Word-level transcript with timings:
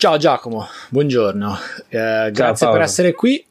Ciao 0.00 0.16
Giacomo, 0.16 0.66
buongiorno. 0.88 1.58
Eh, 1.90 2.30
grazie 2.32 2.64
Ciao, 2.64 2.72
per 2.72 2.80
essere 2.80 3.12
qui. 3.12 3.44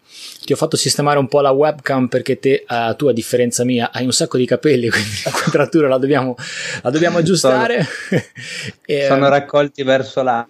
Ti 0.43 0.51
ho 0.51 0.55
fatto 0.55 0.77
sistemare 0.77 1.19
un 1.19 1.27
po' 1.27 1.41
la 1.41 1.51
webcam 1.51 2.07
perché 2.07 2.39
te, 2.39 2.65
uh, 2.67 2.95
tu 2.95 3.05
a 3.05 3.13
differenza 3.13 3.63
mia, 3.63 3.92
hai 3.93 4.06
un 4.06 4.11
sacco 4.11 4.35
di 4.35 4.48
capelli, 4.48 4.90
quindi 4.90 5.12
la 5.25 5.30
quadratura 5.30 5.88
la 5.88 6.00
dobbiamo, 6.00 6.35
la 6.82 6.90
dobbiamo 6.90 7.20
aggiustare. 7.20 7.83
sono, 7.83 8.21
e, 8.84 9.05
sono 9.05 9.30
raccolti 9.30 9.84
verso 9.84 10.23
la 10.23 10.48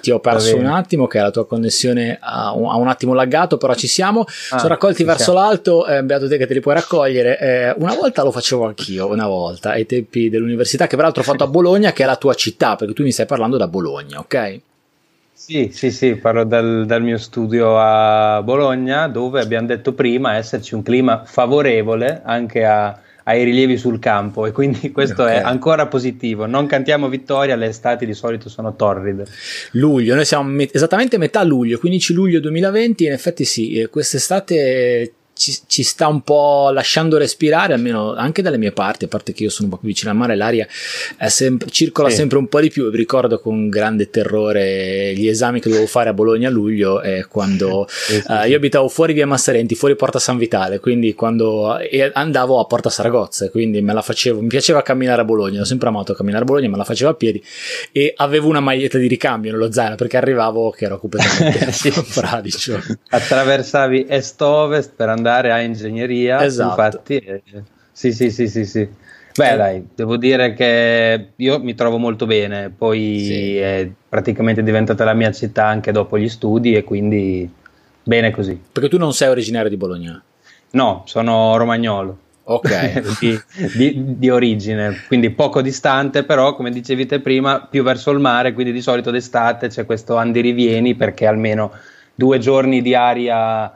ti 0.00 0.10
ho 0.10 0.18
perso 0.20 0.56
un 0.56 0.66
attimo 0.66 1.06
che 1.06 1.18
la 1.18 1.30
tua 1.30 1.46
connessione 1.46 2.18
ha 2.20 2.54
un, 2.54 2.70
ha 2.70 2.76
un 2.76 2.88
attimo 2.88 3.12
laggato 3.12 3.58
però 3.58 3.74
ci 3.74 3.86
siamo 3.86 4.20
ah, 4.20 4.58
sono 4.58 4.68
raccolti 4.68 5.04
verso 5.04 5.32
siamo. 5.32 5.38
l'alto 5.40 5.86
eh, 5.86 6.02
beato 6.02 6.28
te 6.28 6.38
che 6.38 6.46
te 6.46 6.54
li 6.54 6.60
puoi 6.60 6.74
raccogliere 6.74 7.38
eh, 7.38 7.74
una 7.78 7.94
volta 7.94 8.22
lo 8.22 8.32
facevo 8.32 8.66
anch'io 8.66 9.08
una 9.08 9.26
volta 9.26 9.70
ai 9.70 9.86
tempi 9.86 10.30
dell'università 10.30 10.86
che 10.86 10.96
peraltro 10.96 11.22
ho 11.22 11.24
fatto 11.24 11.44
a 11.44 11.48
Bologna 11.52 11.92
che 11.92 12.02
è 12.02 12.06
la 12.06 12.16
tua 12.16 12.34
città 12.34 12.76
perché 12.76 12.94
tu 12.94 13.02
mi 13.02 13.12
stai 13.12 13.26
parlando 13.26 13.56
da 13.56 13.68
Bologna 13.68 14.18
ok? 14.18 14.60
Sì, 15.34 15.70
sì, 15.72 15.90
sì, 15.90 16.14
parlo 16.14 16.44
dal, 16.44 16.86
dal, 16.86 17.02
mio 17.02 17.18
studio 17.18 17.76
a 17.76 18.40
Bologna, 18.44 19.08
dove 19.08 19.40
abbiamo 19.40 19.66
detto 19.66 19.92
prima 19.92 20.36
esserci 20.36 20.76
un 20.76 20.82
clima 20.82 21.24
favorevole 21.24 22.22
anche 22.24 22.64
a, 22.64 22.96
ai 23.24 23.44
rilievi 23.44 23.76
sul 23.76 23.98
campo 23.98 24.46
e 24.46 24.52
quindi 24.52 24.90
questo 24.92 25.22
okay. 25.22 25.38
è 25.38 25.40
ancora 25.40 25.86
positivo. 25.86 26.46
Non 26.46 26.66
cantiamo 26.66 27.08
vittoria, 27.08 27.56
le 27.56 27.66
estati 27.66 28.06
di 28.06 28.14
solito 28.14 28.48
sono 28.48 28.74
torride. 28.74 29.26
Luglio, 29.72 30.14
noi 30.14 30.24
siamo 30.24 30.48
met- 30.48 30.74
esattamente 30.74 31.18
metà 31.18 31.42
luglio, 31.42 31.78
15 31.78 32.12
luglio 32.12 32.40
2020, 32.40 33.04
in 33.04 33.12
effetti 33.12 33.44
sì, 33.44 33.74
eh, 33.74 33.88
quest'estate 33.88 35.12
ci, 35.42 35.58
ci, 35.66 35.82
sta 35.82 36.06
un 36.06 36.22
po' 36.22 36.70
lasciando 36.72 37.18
respirare, 37.18 37.74
almeno 37.74 38.14
anche 38.14 38.42
dalle 38.42 38.58
mie 38.58 38.70
parti, 38.70 39.06
a 39.06 39.08
parte 39.08 39.32
che 39.32 39.42
io 39.42 39.50
sono 39.50 39.64
un 39.64 39.74
po' 39.74 39.80
più 39.80 39.88
vicino 39.88 40.12
al 40.12 40.16
mare, 40.16 40.36
l'aria 40.36 40.68
sempre, 41.26 41.68
circola 41.68 42.08
sì. 42.10 42.16
sempre 42.16 42.38
un 42.38 42.46
po' 42.46 42.60
di 42.60 42.70
più. 42.70 42.90
ricordo 42.90 43.40
con 43.40 43.68
grande 43.68 44.08
terrore 44.08 45.12
gli 45.14 45.26
esami 45.26 45.58
che 45.58 45.68
dovevo 45.68 45.88
fare 45.88 46.10
a 46.10 46.12
Bologna 46.12 46.46
a 46.46 46.52
luglio, 46.52 47.02
e 47.02 47.26
quando 47.28 47.86
sì, 47.88 48.20
sì, 48.20 48.24
uh, 48.30 48.46
io 48.46 48.56
abitavo 48.56 48.86
fuori 48.88 49.14
via 49.14 49.26
Massarenti, 49.26 49.74
fuori 49.74 49.96
Porta 49.96 50.20
San 50.20 50.38
Vitale, 50.38 50.78
quindi 50.78 51.14
quando 51.14 51.76
andavo 52.12 52.60
a 52.60 52.66
Porta 52.66 52.88
Saragozza, 52.88 53.50
quindi 53.50 53.82
me 53.82 53.92
la 53.92 54.02
facevo, 54.02 54.40
mi 54.40 54.46
piaceva 54.46 54.82
camminare 54.82 55.22
a 55.22 55.24
Bologna, 55.24 55.62
ho 55.62 55.64
sempre 55.64 55.88
amato 55.88 56.14
camminare 56.14 56.44
a 56.44 56.46
Bologna, 56.46 56.68
me 56.68 56.76
la 56.76 56.84
facevo 56.84 57.10
a 57.10 57.14
piedi 57.14 57.42
e 57.90 58.12
avevo 58.16 58.48
una 58.48 58.60
maglietta 58.60 58.98
di 58.98 59.08
ricambio 59.08 59.50
nello 59.50 59.72
zaino 59.72 59.96
perché 59.96 60.16
arrivavo 60.16 60.70
che 60.70 60.84
ero 60.84 61.00
completamente 61.00 61.90
fradicio. 61.90 62.80
Attraversavi 63.10 64.06
est-ovest 64.08 64.92
per 64.94 65.08
andare 65.08 65.31
andare 65.32 65.52
a 65.52 65.60
ingegneria. 65.60 66.44
Esatto. 66.44 66.70
Infatti, 66.70 67.16
eh, 67.16 67.42
sì, 67.90 68.12
sì, 68.12 68.30
sì, 68.30 68.48
sì, 68.48 68.64
sì. 68.64 68.88
Beh, 69.34 69.56
dai, 69.56 69.88
devo 69.94 70.18
dire 70.18 70.52
che 70.52 71.30
io 71.36 71.58
mi 71.60 71.74
trovo 71.74 71.96
molto 71.96 72.26
bene, 72.26 72.68
poi 72.68 73.18
sì. 73.20 73.56
è 73.56 73.88
praticamente 74.06 74.62
diventata 74.62 75.04
la 75.04 75.14
mia 75.14 75.32
città 75.32 75.66
anche 75.66 75.90
dopo 75.90 76.18
gli 76.18 76.28
studi 76.28 76.74
e 76.74 76.84
quindi 76.84 77.50
bene 78.02 78.30
così. 78.30 78.60
Perché 78.70 78.90
tu 78.90 78.98
non 78.98 79.14
sei 79.14 79.30
originario 79.30 79.70
di 79.70 79.78
Bologna? 79.78 80.22
No, 80.72 81.02
sono 81.06 81.56
romagnolo. 81.56 82.18
Ok. 82.44 83.16
di, 83.20 83.40
di, 83.74 84.18
di, 84.18 84.28
origine, 84.28 85.02
quindi 85.06 85.30
poco 85.30 85.62
distante, 85.62 86.24
però 86.24 86.54
come 86.54 86.70
dicevi 86.70 87.06
te 87.06 87.20
prima, 87.20 87.66
più 87.70 87.82
verso 87.82 88.10
il 88.10 88.18
mare, 88.18 88.52
quindi 88.52 88.72
di 88.72 88.82
solito 88.82 89.10
d'estate 89.10 89.68
c'è 89.68 89.86
questo 89.86 90.16
andirivieni 90.16 90.94
perché 90.94 91.24
almeno 91.24 91.72
due 92.14 92.38
giorni 92.38 92.82
di 92.82 92.94
aria 92.94 93.74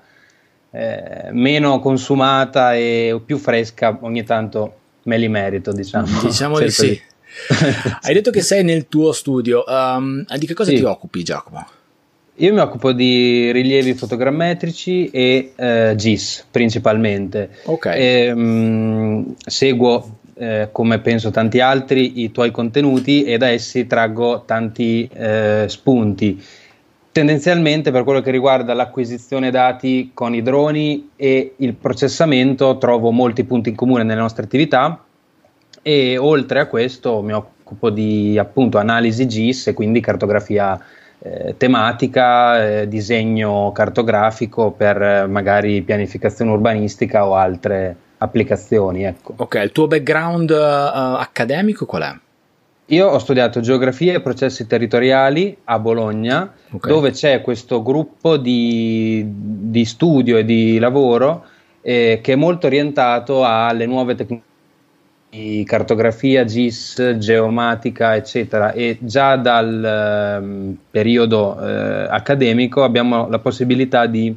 eh, 0.76 1.28
meno 1.32 1.78
consumata 1.78 2.74
e 2.74 3.18
più 3.24 3.38
fresca 3.38 3.96
ogni 4.02 4.24
tanto 4.24 4.74
me 5.04 5.16
li 5.16 5.28
merito 5.28 5.72
diciamo 5.72 6.20
diciamo 6.22 6.58
di 6.58 6.70
sì 6.70 7.00
hai 8.02 8.14
detto 8.14 8.30
che 8.30 8.42
sei 8.42 8.62
nel 8.62 8.86
tuo 8.88 9.12
studio 9.12 9.64
um, 9.66 10.24
di 10.36 10.46
che 10.46 10.54
cosa 10.54 10.70
sì. 10.70 10.76
ti 10.76 10.82
occupi 10.84 11.22
Giacomo? 11.22 11.66
Io 12.38 12.52
mi 12.52 12.60
occupo 12.60 12.92
di 12.92 13.50
rilievi 13.50 13.94
fotogrammetrici 13.94 15.08
e 15.08 15.52
eh, 15.56 15.94
GIS 15.96 16.46
principalmente. 16.50 17.48
Ok. 17.64 17.86
E, 17.86 18.34
mh, 18.34 18.40
mm, 18.40 19.22
seguo, 19.38 20.18
eh, 20.34 20.68
come 20.70 20.98
penso 20.98 21.30
tanti 21.30 21.60
altri, 21.60 22.20
i 22.22 22.32
tuoi 22.32 22.50
contenuti 22.50 23.24
e 23.24 23.38
da 23.38 23.48
essi 23.48 23.86
traggo 23.86 24.42
tanti 24.44 25.08
eh, 25.10 25.64
spunti 25.66 26.42
tendenzialmente 27.16 27.90
per 27.90 28.04
quello 28.04 28.20
che 28.20 28.30
riguarda 28.30 28.74
l'acquisizione 28.74 29.50
dati 29.50 30.10
con 30.12 30.34
i 30.34 30.42
droni 30.42 31.12
e 31.16 31.54
il 31.56 31.72
processamento 31.72 32.76
trovo 32.76 33.10
molti 33.10 33.44
punti 33.44 33.70
in 33.70 33.74
comune 33.74 34.02
nelle 34.02 34.20
nostre 34.20 34.44
attività 34.44 35.02
e 35.80 36.18
oltre 36.18 36.60
a 36.60 36.66
questo 36.66 37.22
mi 37.22 37.32
occupo 37.32 37.88
di 37.88 38.36
appunto 38.36 38.76
analisi 38.76 39.26
GIS 39.26 39.68
e 39.68 39.72
quindi 39.72 40.00
cartografia 40.00 40.78
eh, 41.20 41.54
tematica, 41.56 42.82
eh, 42.82 42.88
disegno 42.88 43.72
cartografico 43.72 44.72
per 44.72 45.00
eh, 45.00 45.26
magari 45.26 45.80
pianificazione 45.80 46.50
urbanistica 46.50 47.26
o 47.26 47.34
altre 47.34 47.96
applicazioni. 48.18 49.04
Ecco. 49.04 49.32
Ok, 49.38 49.54
il 49.64 49.72
tuo 49.72 49.86
background 49.86 50.50
uh, 50.50 51.16
accademico 51.16 51.86
qual 51.86 52.02
è? 52.02 52.25
Io 52.86 53.08
ho 53.08 53.18
studiato 53.18 53.60
geografia 53.60 54.14
e 54.14 54.20
processi 54.20 54.66
territoriali 54.66 55.56
a 55.64 55.78
Bologna, 55.80 56.52
okay. 56.70 56.90
dove 56.90 57.10
c'è 57.10 57.40
questo 57.40 57.82
gruppo 57.82 58.36
di, 58.36 59.24
di 59.26 59.84
studio 59.84 60.36
e 60.36 60.44
di 60.44 60.78
lavoro 60.78 61.46
eh, 61.80 62.20
che 62.22 62.32
è 62.34 62.36
molto 62.36 62.66
orientato 62.66 63.44
alle 63.44 63.86
nuove 63.86 64.14
tecnologie 64.14 64.54
di 65.28 65.64
cartografia, 65.66 66.44
GIS, 66.44 67.16
geomatica, 67.18 68.14
eccetera. 68.14 68.72
E 68.72 68.98
già 69.00 69.36
dal 69.36 69.84
eh, 69.84 70.76
periodo 70.90 71.60
eh, 71.60 72.06
accademico 72.08 72.84
abbiamo 72.84 73.28
la 73.28 73.38
possibilità 73.38 74.06
di 74.06 74.34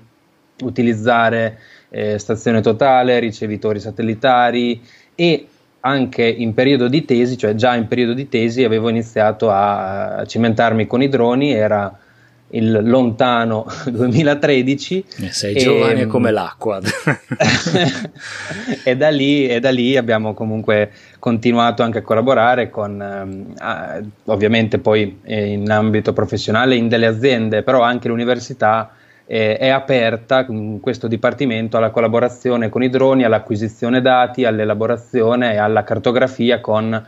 utilizzare 0.64 1.60
eh, 1.90 2.18
stazione 2.18 2.62
totale, 2.62 3.20
ricevitori 3.20 3.80
satellitari 3.80 4.82
e 5.16 5.48
anche 5.82 6.26
in 6.26 6.54
periodo 6.54 6.88
di 6.88 7.06
tesi, 7.06 7.38
cioè 7.38 7.56
già 7.56 7.76
in 7.76 7.88
periodo 7.88 8.14
di 8.14 8.28
tesi 8.28 8.64
avevo 8.64 8.90
iniziato 8.90 9.50
a 9.50 10.24
cimentarmi 10.26 10.88
con 10.88 11.02
i 11.02 11.10
droni, 11.10 11.52
era 11.52 11.98
il 12.52 12.80
lontano 12.84 13.66
2013. 13.86 15.06
Eh, 15.18 15.32
sei 15.32 15.56
e, 15.56 15.60
giovane 15.60 16.08
come 16.08 16.32
l'acqua. 16.32 16.80
e, 18.84 18.98
da 18.98 19.10
lì, 19.10 19.48
e, 19.48 19.60
da 19.60 19.70
lì, 19.72 19.98
abbiamo 19.98 20.34
comunque 20.34 20.92
continuato 21.20 21.84
anche 21.84 22.00
a 22.00 22.02
collaborare 22.02 22.70
con, 22.70 23.02
eh, 23.02 24.04
ovviamente 24.26 24.80
poi 24.80 25.20
in 25.26 25.70
ambito 25.70 26.14
professionale 26.14 26.76
in 26.76 26.88
delle 26.88 27.06
aziende, 27.06 27.64
però 27.64 27.82
anche 27.82 28.08
l'università 28.08 28.94
eh, 29.32 29.58
è 29.58 29.70
aperta 29.70 30.44
in 30.50 30.80
questo 30.80 31.08
dipartimento 31.08 31.78
alla 31.78 31.92
collaborazione 31.92 32.70
con 32.70 32.82
i 32.82 32.90
droni, 32.90 33.24
all'acquisizione 33.24 34.02
dati, 34.02 34.44
all'elaborazione 34.44 35.54
e 35.54 35.58
alla 35.58 35.84
cartografia 35.84 36.60
con 36.60 37.06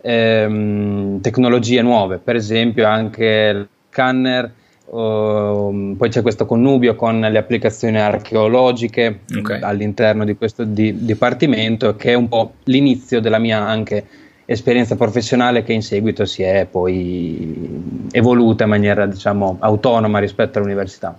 ehm, 0.00 1.20
tecnologie 1.20 1.82
nuove, 1.82 2.18
per 2.18 2.36
esempio 2.36 2.86
anche 2.86 3.24
il 3.52 3.68
scanner. 3.90 4.52
Uh, 4.86 5.96
poi 5.98 6.08
c'è 6.08 6.22
questo 6.22 6.46
connubio 6.46 6.94
con 6.94 7.18
le 7.18 7.38
applicazioni 7.38 7.98
archeologiche 7.98 9.22
okay. 9.36 9.60
all'interno 9.60 10.24
di 10.24 10.36
questo 10.36 10.62
di, 10.62 11.04
dipartimento 11.04 11.96
che 11.96 12.12
è 12.12 12.14
un 12.14 12.28
po' 12.28 12.52
l'inizio 12.64 13.20
della 13.20 13.40
mia 13.40 13.66
anche 13.66 14.06
esperienza 14.46 14.94
professionale 14.94 15.64
che 15.64 15.72
in 15.72 15.82
seguito 15.82 16.24
si 16.24 16.42
è 16.42 16.66
poi 16.70 18.06
evoluta 18.12 18.62
in 18.62 18.70
maniera 18.70 19.04
diciamo 19.04 19.56
autonoma 19.60 20.20
rispetto 20.20 20.58
all'università. 20.58 21.18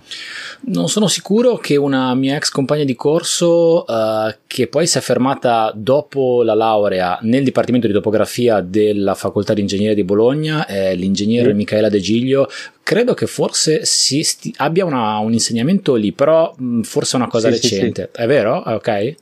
Non 0.61 0.88
sono 0.88 1.07
sicuro 1.07 1.57
che 1.57 1.75
una 1.75 2.15
mia 2.15 2.38
ex 2.38 2.49
compagna 2.49 2.85
di 2.85 2.95
corso 2.95 3.83
uh, 3.85 4.33
che 4.47 4.67
poi 4.67 4.88
si 4.88 4.97
è 4.97 5.01
fermata 5.01 5.71
dopo 5.75 6.41
la 6.41 6.53
laurea 6.53 7.19
nel 7.21 7.43
dipartimento 7.43 7.85
di 7.85 7.93
topografia 7.93 8.61
della 8.61 9.13
facoltà 9.13 9.53
di 9.53 9.61
ingegneria 9.61 9.94
di 9.94 10.05
Bologna, 10.05 10.65
è 10.65 10.95
l'ingegnere 10.95 11.49
sì. 11.49 11.55
Michaela 11.55 11.89
De 11.89 12.00
Giglio, 12.00 12.50
credo 12.81 13.13
che 13.13 13.27
forse 13.27 13.81
sti- 13.83 14.53
abbia 14.57 14.85
una, 14.85 15.18
un 15.18 15.33
insegnamento 15.33 15.95
lì, 15.95 16.13
però 16.13 16.53
mh, 16.57 16.81
forse 16.81 17.18
è 17.18 17.19
una 17.19 17.30
cosa 17.30 17.51
sì, 17.51 17.62
recente, 17.62 18.09
sì, 18.13 18.21
è 18.21 18.25
vero? 18.25 18.56
Ok? 18.65 19.15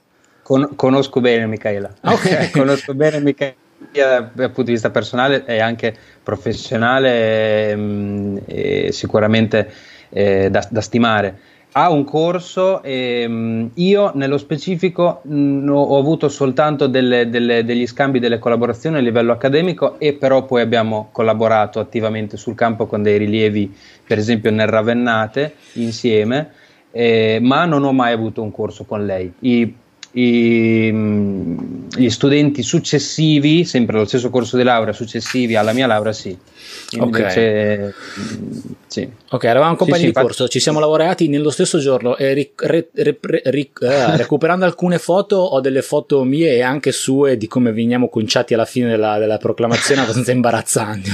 Con- 0.43 0.73
conosco 0.75 1.21
bene 1.21 1.47
Michaela. 1.47 1.91
Ok. 2.03 2.51
conosco 2.53 2.93
bene 2.93 3.19
Michaela 3.19 3.63
dal 3.91 4.31
punto 4.33 4.63
di 4.63 4.71
vista 4.71 4.89
personale 4.89 5.45
e 5.45 5.59
anche 5.59 5.95
professionale 6.23 7.75
mh, 7.75 7.81
mm, 7.81 8.37
e 8.45 8.91
sicuramente 8.91 9.71
eh, 10.09 10.49
da, 10.49 10.65
da, 10.69 10.81
stimare. 10.81 11.39
Ha 11.73 11.89
un 11.91 12.03
corso 12.05 12.81
e 12.83 13.27
mh, 13.27 13.33
mm, 13.33 13.65
io 13.75 14.11
nello 14.15 14.37
specifico 14.37 15.21
mh, 15.23 15.69
ho 15.69 15.97
avuto 15.97 16.29
soltanto 16.29 16.87
delle, 16.87 17.29
delle, 17.29 17.63
degli 17.65 17.85
scambi, 17.85 18.19
delle 18.19 18.39
collaborazioni 18.39 18.97
a 18.97 19.01
livello 19.01 19.31
accademico 19.31 19.99
e 19.99 20.13
però 20.13 20.45
poi 20.45 20.61
abbiamo 20.61 21.09
collaborato 21.11 21.79
attivamente 21.79 22.37
sul 22.37 22.55
campo 22.55 22.85
con 22.85 23.03
dei 23.03 23.17
rilievi 23.17 23.75
per 24.05 24.17
esempio 24.17 24.51
nel 24.51 24.67
Ravennate 24.67 25.55
insieme, 25.73 26.51
eh, 26.91 27.39
ma 27.41 27.65
non 27.65 27.83
ho 27.83 27.91
mai 27.91 28.13
avuto 28.13 28.41
un 28.41 28.51
corso 28.51 28.85
con 28.85 29.05
lei. 29.05 29.33
I, 29.39 29.75
i, 30.15 30.91
gli 31.95 32.09
studenti 32.09 32.63
successivi, 32.63 33.65
sempre 33.65 33.97
lo 33.97 34.05
stesso 34.05 34.29
corso 34.29 34.57
di 34.57 34.63
laurea, 34.63 34.93
successivi 34.93 35.55
alla 35.55 35.73
mia 35.73 35.87
laurea, 35.87 36.13
sì. 36.13 36.37
Invece, 36.91 37.93
sì. 38.95 39.09
Ok, 39.31 39.43
eravamo 39.43 39.75
compagni 39.75 39.99
sì, 39.99 40.05
sì, 40.05 40.11
di 40.13 40.13
corso, 40.13 40.43
infatti... 40.43 40.51
ci 40.51 40.59
siamo 40.61 40.79
lavorati 40.79 41.27
nello 41.27 41.49
stesso 41.49 41.79
giorno 41.79 42.15
e 42.15 42.31
ric- 42.31 42.61
re- 42.63 42.87
re- 42.93 43.17
re- 43.21 43.41
eh, 43.41 43.71
recuperando 44.15 44.63
alcune 44.63 44.99
foto 44.99 45.35
ho 45.35 45.59
delle 45.59 45.81
foto 45.81 46.23
mie 46.23 46.53
e 46.53 46.61
anche 46.61 46.93
sue 46.93 47.35
di 47.35 47.47
come 47.47 47.73
veniamo 47.73 48.07
conciati 48.07 48.53
alla 48.53 48.63
fine 48.63 48.87
della, 48.87 49.17
della 49.17 49.37
proclamazione 49.37 50.01
abbastanza 50.01 50.31
imbarazzanti. 50.31 51.09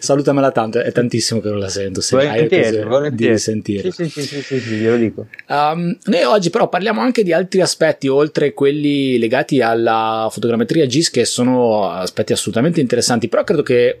salutamela 0.00 0.50
tanto, 0.50 0.80
è 0.80 0.92
tantissimo 0.92 1.40
che 1.40 1.48
non 1.48 1.60
la 1.60 1.70
sento. 1.70 2.02
Se 2.02 2.14
volentieri, 2.14 2.76
hai 2.76 2.84
volentieri. 2.84 3.32
di 3.32 3.38
sentire. 3.38 3.90
Sì, 3.90 4.08
sì, 4.10 4.26
sì, 4.26 4.42
sì, 4.42 4.60
sì, 4.60 4.74
glielo 4.74 4.96
dico. 4.96 5.26
Um, 5.48 5.96
noi 6.04 6.22
oggi 6.24 6.50
però 6.50 6.68
parliamo 6.68 7.00
anche 7.00 7.22
di 7.22 7.32
altri 7.32 7.62
aspetti, 7.62 8.08
oltre 8.08 8.52
quelli 8.52 9.18
legati 9.18 9.62
alla 9.62 10.28
fotogrammetria 10.30 10.84
GIS, 10.86 11.10
che 11.10 11.24
sono 11.24 11.88
aspetti 11.88 12.34
assolutamente 12.34 12.80
interessanti, 12.80 13.28
però 13.28 13.44
credo 13.44 13.62
che 13.62 13.98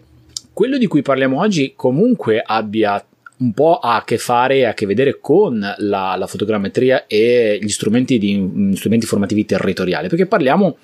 quello 0.52 0.78
di 0.78 0.86
cui 0.86 1.02
parliamo 1.02 1.40
oggi 1.40 1.72
comunque 1.76 2.42
abbia 2.44 3.04
un 3.38 3.52
po' 3.52 3.78
a 3.78 4.02
che 4.06 4.18
fare 4.18 4.58
e 4.58 4.64
a 4.64 4.74
che 4.74 4.86
vedere 4.86 5.18
con 5.20 5.58
la, 5.58 6.14
la 6.16 6.26
fotogrammetria 6.26 7.06
e 7.06 7.58
gli 7.60 7.68
strumenti, 7.68 8.18
di, 8.18 8.70
strumenti 8.74 9.06
formativi 9.06 9.44
territoriali, 9.44 10.08
perché 10.08 10.26
parliamo 10.26 10.76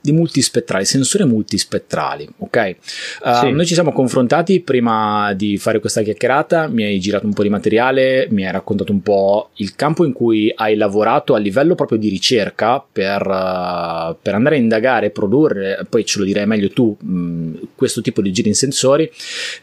di 0.00 0.12
multispettrali, 0.12 0.84
sensori 0.84 1.24
multispettrali, 1.24 2.28
ok? 2.38 2.76
Uh, 3.22 3.34
sì. 3.34 3.50
Noi 3.50 3.66
ci 3.66 3.74
siamo 3.74 3.92
confrontati 3.92 4.60
prima 4.60 5.32
di 5.34 5.58
fare 5.58 5.80
questa 5.80 6.02
chiacchierata, 6.02 6.68
mi 6.68 6.84
hai 6.84 6.98
girato 6.98 7.26
un 7.26 7.32
po' 7.32 7.42
di 7.42 7.48
materiale, 7.48 8.28
mi 8.30 8.46
hai 8.46 8.52
raccontato 8.52 8.92
un 8.92 9.02
po' 9.02 9.50
il 9.54 9.74
campo 9.74 10.04
in 10.04 10.12
cui 10.12 10.52
hai 10.54 10.76
lavorato 10.76 11.34
a 11.34 11.38
livello 11.38 11.74
proprio 11.74 11.98
di 11.98 12.08
ricerca 12.08 12.84
per, 12.90 13.20
uh, 13.26 14.16
per 14.20 14.34
andare 14.34 14.56
a 14.56 14.58
indagare, 14.58 15.10
produrre, 15.10 15.86
poi 15.88 16.04
ce 16.04 16.18
lo 16.18 16.24
direi 16.24 16.46
meglio 16.46 16.70
tu, 16.70 16.96
mh, 16.98 17.68
questo 17.74 18.00
tipo 18.00 18.22
di 18.22 18.32
giri 18.32 18.48
in 18.48 18.54
sensori. 18.54 19.10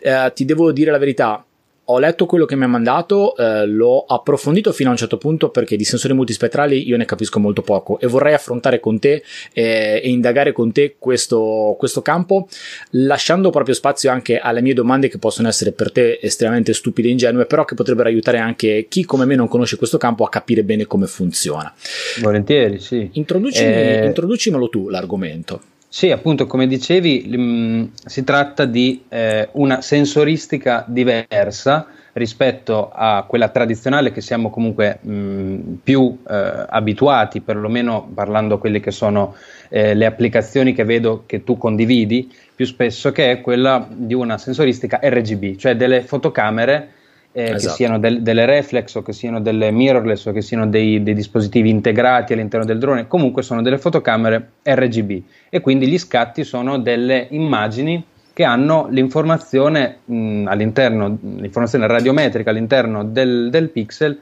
Uh, 0.02 0.32
ti 0.34 0.46
devo 0.46 0.72
dire 0.72 0.92
la 0.92 0.98
verità, 0.98 1.44
ho 1.90 2.00
letto 2.00 2.26
quello 2.26 2.46
che 2.46 2.56
mi 2.56 2.66
ha 2.66 2.68
mandato, 2.68 3.36
eh, 3.38 3.66
l'ho 3.66 4.04
approfondito 4.06 4.74
fino 4.74 4.90
a 4.90 4.92
un 4.92 4.98
certo 4.98 5.18
punto 5.18 5.50
perché 5.50 5.78
di 5.78 5.86
sensori 5.86 6.14
multispettrali 6.14 6.86
io 6.86 6.98
ne 6.98 7.06
capisco 7.06 7.40
molto 7.40 7.62
poco 7.62 8.00
e 8.00 8.08
vorrei 8.08 8.34
affrontare 8.34 8.80
con 8.80 9.00
te 9.00 9.24
eh, 9.54 10.02
e 10.04 10.10
indagare 10.10 10.52
con 10.52 10.72
te 10.74 10.96
questo, 11.00 11.76
questo, 11.78 12.02
campo, 12.02 12.48
lasciando 12.92 13.52
proprio 13.52 13.74
spazio 13.74 14.12
anche 14.12 14.38
alle 14.38 14.62
mie 14.62 14.74
domande 14.74 15.08
che 15.08 15.18
possono 15.18 15.48
essere 15.48 15.72
per 15.72 15.92
te 15.92 16.20
estremamente 16.22 16.74
stupide 16.74 17.08
e 17.08 17.12
ingenue, 17.12 17.46
però 17.46 17.64
che 17.64 17.76
potrebbero 17.76 18.10
aiutare 18.10 18.38
anche 18.38 18.88
chi 18.90 19.06
come 19.06 19.26
me 19.26 19.36
non 19.36 19.48
conosce 19.48 19.78
questo 19.78 19.98
campo 19.98 20.26
a 20.26 20.30
capire 20.30 20.64
bene 20.64 20.86
come 20.86 21.08
funziona. 21.08 21.74
Volentieri, 22.20 22.80
sì. 22.80 23.10
Introducimi, 23.14 23.72
eh... 23.72 24.06
Introducimelo 24.06 24.68
tu 24.68 24.90
l'argomento. 24.90 25.62
Sì, 25.90 26.12
appunto, 26.12 26.48
come 26.48 26.68
dicevi, 26.68 27.32
mm, 27.36 27.84
si 28.06 28.24
tratta 28.26 28.66
di 28.66 29.06
eh, 29.08 29.48
una 29.54 29.82
sensoristica 29.82 30.84
diversa 30.86 31.88
rispetto 32.14 32.90
a 32.94 33.24
quella 33.28 33.50
tradizionale 33.50 34.12
che 34.12 34.20
siamo 34.20 34.50
comunque 34.50 35.00
mh, 35.02 35.12
mm, 35.12 35.74
più 35.84 36.18
eh, 36.30 36.66
abituati, 36.68 37.40
perlomeno 37.40 38.10
parlando 38.14 38.58
quelle 38.58 38.82
che 38.82 38.92
sono 38.92 39.36
eh, 39.70 39.94
le 39.94 40.06
applicazioni 40.06 40.74
che 40.74 40.84
vedo 40.84 41.24
che 41.26 41.44
tu 41.46 41.58
condividi 41.58 42.30
più 42.54 42.66
spesso, 42.66 43.14
che 43.14 43.32
è 43.32 43.42
quella 43.42 43.88
di 43.90 44.14
una 44.14 44.38
sensoristica 44.38 45.00
RGB, 45.02 45.56
cioè 45.56 45.78
delle 45.78 46.02
fotocamere 46.02 46.96
eh, 47.38 47.52
esatto. 47.52 47.68
che 47.68 47.70
siano 47.70 48.00
del, 48.00 48.24
delle 48.24 48.46
reflex 48.48 48.96
o 48.96 49.04
che 49.04 49.14
siano 49.14 49.40
delle 49.40 49.70
mirrorless 49.70 50.26
o 50.26 50.32
che 50.32 50.42
siano 50.42 50.66
dei, 50.66 51.04
dei, 51.04 51.14
dispositivi 51.14 51.70
integrati 51.70 52.34
all'interno 52.34 52.66
del 52.66 52.80
drone, 52.80 53.06
comunque 53.06 53.44
sono 53.44 53.62
delle 53.62 53.78
fotocamere 53.78 54.54
RGB 54.64 55.22
e 55.50 55.62
quindi 55.62 55.88
gli 55.88 56.00
scatti 56.00 56.44
sono 56.44 56.80
delle 56.80 57.28
immagini 57.30 58.04
che 58.34 58.44
hanno 58.44 58.88
l'informazione 58.90 60.00
mh, 60.06 60.48
all'interno, 60.48 61.16
l'informazione 61.22 61.86
radiometrica 61.86 62.50
all'interno 62.50 63.04
del, 63.04 63.50
del, 63.52 63.70
pixel, 63.70 64.20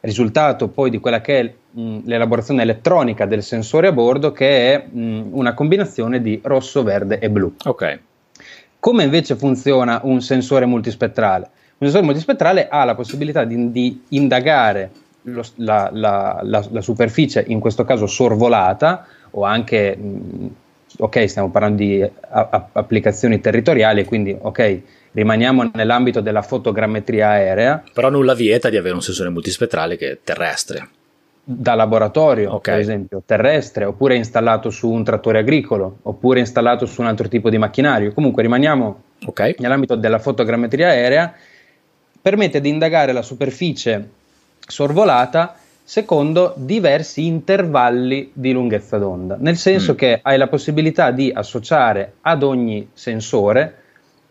risultato 0.00 0.68
poi 0.68 0.90
di 0.90 0.98
quella 0.98 1.22
che 1.22 1.40
è 1.40 1.52
mh, 1.80 2.00
l'elaborazione 2.04 2.60
elettronica 2.60 3.24
del 3.24 3.42
sensore 3.42 3.86
a 3.86 3.92
bordo, 3.92 4.32
che 4.32 4.74
è 4.74 4.86
mh, 4.86 5.28
una 5.30 5.54
combinazione 5.54 6.20
di 6.20 6.38
rosso, 6.42 6.82
verde 6.82 7.18
e 7.20 7.30
blu. 7.30 7.54
Ok. 7.64 8.00
Come 8.78 9.04
invece 9.04 9.34
funziona 9.34 10.00
un 10.04 10.20
sensore 10.20 10.66
multispettrale? 10.66 11.48
Un 11.76 11.86
sensore 11.90 12.04
multispettrale 12.04 12.68
ha 12.68 12.84
la 12.84 12.94
possibilità 12.94 13.44
di, 13.44 13.70
di 13.70 14.04
indagare 14.10 14.90
lo, 15.22 15.42
la, 15.56 15.90
la, 15.92 16.40
la, 16.42 16.66
la, 16.70 16.80
superficie, 16.80 17.44
in 17.46 17.60
questo 17.60 17.84
caso 17.84 18.06
sorvolata, 18.06 19.06
o 19.30 19.44
anche, 19.44 19.96
mh, 19.96 20.48
ok, 20.98 21.28
stiamo 21.28 21.50
parlando 21.50 21.82
di 21.82 22.02
a, 22.02 22.10
a, 22.50 22.68
applicazioni 22.72 23.40
territoriali, 23.40 24.04
quindi 24.04 24.36
ok, 24.38 24.80
rimaniamo 25.12 25.70
nell'ambito 25.74 26.20
della 26.20 26.42
fotogrammetria 26.42 27.28
aerea. 27.28 27.82
Però 27.92 28.10
nulla 28.10 28.34
vieta 28.34 28.68
di 28.68 28.76
avere 28.76 28.94
un 28.94 29.02
sensore 29.02 29.30
multispettrale 29.30 29.96
che 29.96 30.10
è 30.10 30.18
terrestre. 30.22 30.88
Da 31.46 31.74
laboratorio, 31.74 32.54
okay. 32.54 32.74
per 32.74 32.82
esempio, 32.82 33.22
terrestre, 33.24 33.84
oppure 33.84 34.16
installato 34.16 34.70
su 34.70 34.90
un 34.90 35.04
trattore 35.04 35.40
agricolo, 35.40 35.98
oppure 36.02 36.40
installato 36.40 36.86
su 36.86 37.02
un 37.02 37.06
altro 37.06 37.28
tipo 37.28 37.50
di 37.50 37.58
macchinario. 37.58 38.12
Comunque 38.12 38.42
rimaniamo 38.42 39.02
okay. 39.26 39.54
nell'ambito 39.58 39.94
della 39.94 40.18
fotogrammetria 40.18 40.88
aerea 40.88 41.34
permette 42.24 42.62
di 42.62 42.70
indagare 42.70 43.12
la 43.12 43.20
superficie 43.20 44.08
sorvolata 44.66 45.56
secondo 45.82 46.54
diversi 46.56 47.26
intervalli 47.26 48.30
di 48.32 48.50
lunghezza 48.50 48.96
d'onda, 48.96 49.36
nel 49.38 49.58
senso 49.58 49.92
mm. 49.92 49.96
che 49.96 50.20
hai 50.22 50.38
la 50.38 50.48
possibilità 50.48 51.10
di 51.10 51.30
associare 51.30 52.14
ad 52.22 52.42
ogni 52.42 52.88
sensore 52.94 53.76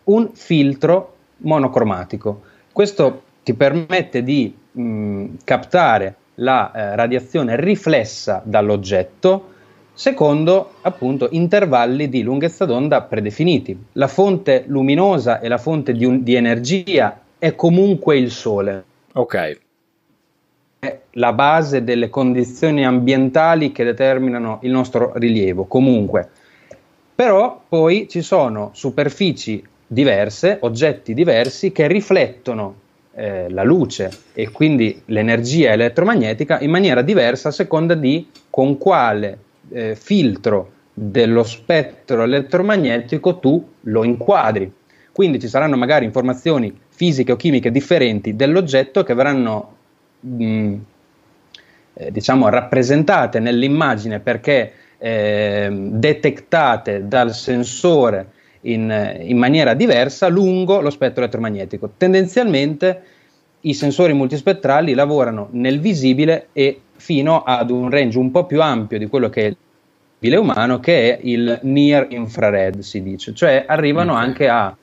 un 0.05 0.31
filtro 0.33 1.17
monocromatico. 1.37 2.41
Questo 2.71 3.21
ti 3.43 3.53
permette 3.53 4.23
di 4.23 4.51
mh, 4.71 5.25
captare 5.43 6.15
la 6.37 6.71
eh, 6.71 6.95
radiazione 6.95 7.61
riflessa 7.61 8.41
dall'oggetto 8.43 9.51
secondo 9.93 10.77
appunto 10.81 11.27
intervalli 11.29 12.09
di 12.09 12.23
lunghezza 12.23 12.65
d'onda 12.65 13.01
predefiniti. 13.03 13.77
La 13.91 14.07
fonte 14.07 14.63
luminosa 14.65 15.39
e 15.39 15.47
la 15.47 15.59
fonte 15.59 15.93
di, 15.93 16.05
un, 16.05 16.23
di 16.23 16.33
energia 16.33 17.19
è 17.43 17.55
comunque 17.55 18.17
il 18.17 18.31
Sole. 18.31 18.85
Ok. 19.15 19.59
È 20.79 20.99
la 21.11 21.33
base 21.33 21.83
delle 21.83 22.09
condizioni 22.09 22.85
ambientali 22.85 23.73
che 23.73 23.83
determinano 23.83 24.59
il 24.61 24.71
nostro 24.71 25.11
rilievo, 25.15 25.65
comunque. 25.65 26.29
Però 27.13 27.61
poi 27.67 28.07
ci 28.07 28.21
sono 28.21 28.69
superfici 28.71 29.61
diverse, 29.85 30.59
oggetti 30.61 31.13
diversi 31.13 31.73
che 31.73 31.85
riflettono 31.87 32.75
eh, 33.13 33.49
la 33.49 33.63
luce 33.63 34.09
e 34.31 34.49
quindi 34.49 35.01
l'energia 35.07 35.73
elettromagnetica 35.73 36.61
in 36.61 36.69
maniera 36.69 37.01
diversa 37.01 37.49
a 37.49 37.51
seconda 37.51 37.93
di 37.93 38.25
con 38.49 38.77
quale 38.77 39.37
eh, 39.69 39.97
filtro 39.97 40.71
dello 40.93 41.43
spettro 41.43 42.23
elettromagnetico 42.23 43.39
tu 43.39 43.67
lo 43.81 44.05
inquadri. 44.05 44.71
Quindi 45.11 45.41
ci 45.41 45.49
saranno 45.49 45.75
magari 45.75 46.05
informazioni 46.05 46.82
fisiche 47.03 47.33
o 47.33 47.35
chimiche 47.35 47.69
differenti 47.69 48.33
dell'oggetto 48.33 49.03
che 49.03 49.13
verranno 49.13 49.75
mh, 50.21 50.45
mm, 50.45 50.75
eh, 51.95 52.11
diciamo 52.11 52.47
rappresentate 52.47 53.39
nell'immagine 53.39 54.21
perché 54.21 54.71
eh, 54.97 55.67
detectate 55.69 57.09
dal 57.09 57.33
sensore 57.33 58.27
in, 58.61 59.17
in, 59.19 59.37
maniera 59.37 59.73
diversa 59.73 60.29
lungo 60.29 60.79
lo 60.79 60.89
spettro 60.89 61.23
elettromagnetico. 61.23 61.91
Tendenzialmente 61.97 63.01
i 63.61 63.73
sensori 63.73 64.13
multispettrali 64.13 64.93
lavorano 64.93 65.49
nel 65.51 65.81
visibile 65.81 66.47
e 66.53 66.79
fino 66.95 67.43
ad 67.43 67.69
un 67.69 67.89
range 67.89 68.17
un 68.17 68.31
po' 68.31 68.45
più 68.45 68.61
ampio 68.61 68.97
di 68.97 69.07
quello 69.07 69.29
che 69.29 69.41
è 69.41 69.45
il 69.47 69.57
visibile 70.19 70.37
umano, 70.37 70.79
che 70.79 71.17
è 71.17 71.19
il 71.23 71.59
near 71.63 72.07
infrared, 72.11 72.79
si 72.79 73.03
dice, 73.03 73.33
cioè 73.33 73.65
arrivano 73.67 74.13
okay. 74.13 74.23
anche 74.23 74.47
a 74.47 74.77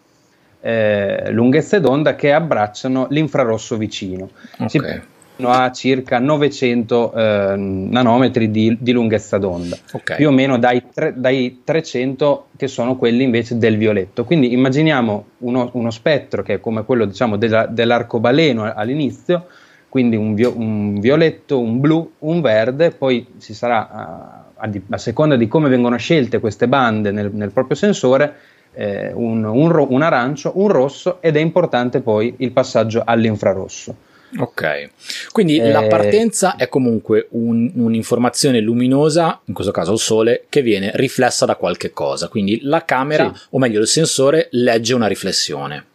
eh, 0.60 1.30
lunghezze 1.30 1.80
d'onda 1.80 2.14
che 2.14 2.32
abbracciano 2.32 3.06
l'infrarosso 3.10 3.76
vicino. 3.76 4.30
Okay. 4.58 5.00
a 5.42 5.72
circa 5.72 6.18
900 6.18 7.12
eh, 7.14 7.54
nanometri 7.56 8.50
di, 8.50 8.76
di, 8.78 8.92
lunghezza 8.92 9.38
d'onda, 9.38 9.76
okay. 9.92 10.16
più 10.16 10.28
o 10.28 10.30
meno 10.30 10.58
dai, 10.58 10.82
tre, 10.92 11.14
dai, 11.16 11.62
300 11.64 12.48
che 12.56 12.68
sono 12.68 12.96
quelli 12.96 13.22
invece 13.22 13.56
del 13.56 13.78
violetto. 13.78 14.24
Quindi 14.24 14.52
immaginiamo 14.52 15.24
uno, 15.38 15.70
uno 15.72 15.90
spettro 15.90 16.42
che 16.42 16.54
è 16.54 16.60
come 16.60 16.84
quello 16.84 17.06
diciamo, 17.06 17.36
della, 17.36 17.66
dell'arcobaleno 17.66 18.70
all'inizio, 18.74 19.46
quindi 19.88 20.16
un, 20.16 20.34
vio, 20.34 20.52
un, 20.56 21.00
violetto, 21.00 21.58
un 21.58 21.80
blu, 21.80 22.12
un 22.18 22.40
verde, 22.40 22.90
poi 22.90 23.26
si 23.38 23.54
sarà 23.54 23.90
a, 23.90 24.44
a, 24.56 24.70
a 24.90 24.98
seconda 24.98 25.36
di 25.36 25.48
come 25.48 25.68
vengono 25.68 25.96
scelte 25.96 26.38
queste 26.38 26.68
bande 26.68 27.10
nel, 27.10 27.30
nel 27.32 27.50
proprio 27.50 27.76
sensore, 27.76 28.34
un, 28.74 29.44
un, 29.44 29.86
un, 29.88 30.02
arancio, 30.02 30.52
un 30.54 30.68
rosso 30.68 31.20
ed 31.20 31.36
è 31.36 31.40
importante 31.40 32.00
poi 32.00 32.34
il 32.38 32.52
passaggio 32.52 33.02
all'infrarosso. 33.04 34.08
Ok, 34.38 34.90
quindi 35.32 35.56
eh, 35.56 35.72
la 35.72 35.88
partenza 35.88 36.54
è 36.54 36.68
comunque 36.68 37.26
un, 37.30 37.68
un'informazione 37.74 38.60
luminosa, 38.60 39.40
in 39.46 39.54
questo 39.54 39.72
caso 39.72 39.92
il 39.92 39.98
sole, 39.98 40.44
che 40.48 40.62
viene 40.62 40.92
riflessa 40.94 41.46
da 41.46 41.56
qualche 41.56 41.90
cosa. 41.90 42.28
Quindi 42.28 42.60
la 42.62 42.84
camera, 42.84 43.32
sì. 43.34 43.46
o 43.50 43.58
meglio 43.58 43.80
il 43.80 43.88
sensore, 43.88 44.46
legge 44.52 44.94
una 44.94 45.08
riflessione. 45.08 45.86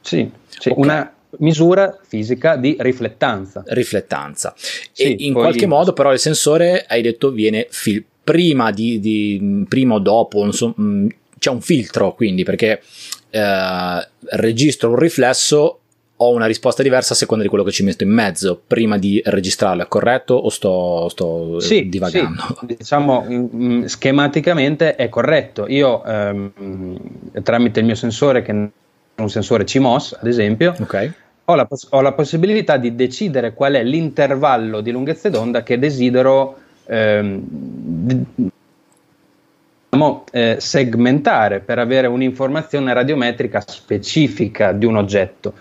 Sì, 0.00 0.28
sì 0.48 0.70
okay. 0.70 0.82
una 0.82 1.14
misura 1.38 1.96
fisica 2.06 2.56
di 2.56 2.76
riflettanza. 2.80 3.62
Riflettanza. 3.66 4.52
Sì, 4.56 5.02
e 5.02 5.14
in 5.18 5.32
qualche 5.32 5.66
modo 5.66 5.92
però 5.92 6.12
il 6.12 6.18
sensore, 6.18 6.84
hai 6.88 7.02
detto, 7.02 7.30
viene 7.30 7.68
fil- 7.70 8.04
prima, 8.24 8.70
di, 8.72 8.98
di, 8.98 9.64
prima 9.68 9.94
o 9.94 9.98
dopo, 9.98 10.50
so, 10.50 10.72
mh, 10.76 11.06
c'è 11.44 11.50
un 11.50 11.60
filtro 11.60 12.14
quindi 12.14 12.42
perché 12.42 12.80
eh, 13.28 14.08
registro 14.30 14.88
un 14.88 14.96
riflesso 14.96 15.80
ho 16.16 16.30
una 16.30 16.46
risposta 16.46 16.82
diversa 16.82 17.12
a 17.12 17.16
seconda 17.16 17.42
di 17.42 17.50
quello 17.50 17.64
che 17.64 17.72
ci 17.72 17.82
metto 17.82 18.04
in 18.04 18.10
mezzo 18.10 18.62
prima 18.66 18.96
di 18.96 19.20
registrarlo, 19.22 19.82
è 19.82 19.88
corretto 19.88 20.34
o 20.34 20.48
sto, 20.48 21.08
sto 21.08 21.60
sì, 21.60 21.88
divagando? 21.88 22.40
Sì. 22.60 22.66
Diciamo 22.78 23.26
mm, 23.28 23.46
mm, 23.52 23.84
schematicamente 23.84 24.94
è 24.94 25.08
corretto. 25.08 25.66
Io 25.68 26.04
ehm, 26.04 26.52
tramite 27.42 27.80
il 27.80 27.86
mio 27.86 27.96
sensore, 27.96 28.42
che 28.42 28.52
è 28.52 29.20
un 29.20 29.28
sensore 29.28 29.64
CMOS 29.64 30.18
ad 30.20 30.28
esempio, 30.28 30.74
okay. 30.80 31.12
ho, 31.46 31.54
la, 31.56 31.68
ho, 31.90 32.00
la, 32.00 32.12
possibilità 32.12 32.76
di 32.76 32.94
decidere 32.94 33.52
qual 33.52 33.74
è 33.74 33.82
l'intervallo 33.82 34.80
di 34.80 34.92
lunghezza 34.92 35.28
d'onda 35.28 35.64
che 35.64 35.78
desidero 35.80 36.56
ehm, 36.86 38.52
eh, 40.30 40.56
segmentare 40.58 41.60
per 41.60 41.78
avere 41.78 42.06
un'informazione 42.06 42.92
radiometrica 42.92 43.62
specifica 43.66 44.72
di 44.72 44.86
un 44.86 44.96
oggetto. 44.96 45.54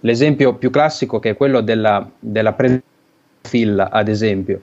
L'esempio 0.00 0.54
più 0.54 0.70
classico 0.70 1.18
che 1.18 1.30
è 1.30 1.36
quello 1.36 1.60
della, 1.60 2.08
della 2.18 2.54
clorofilla, 2.54 3.90
ad 3.90 4.08
esempio. 4.08 4.60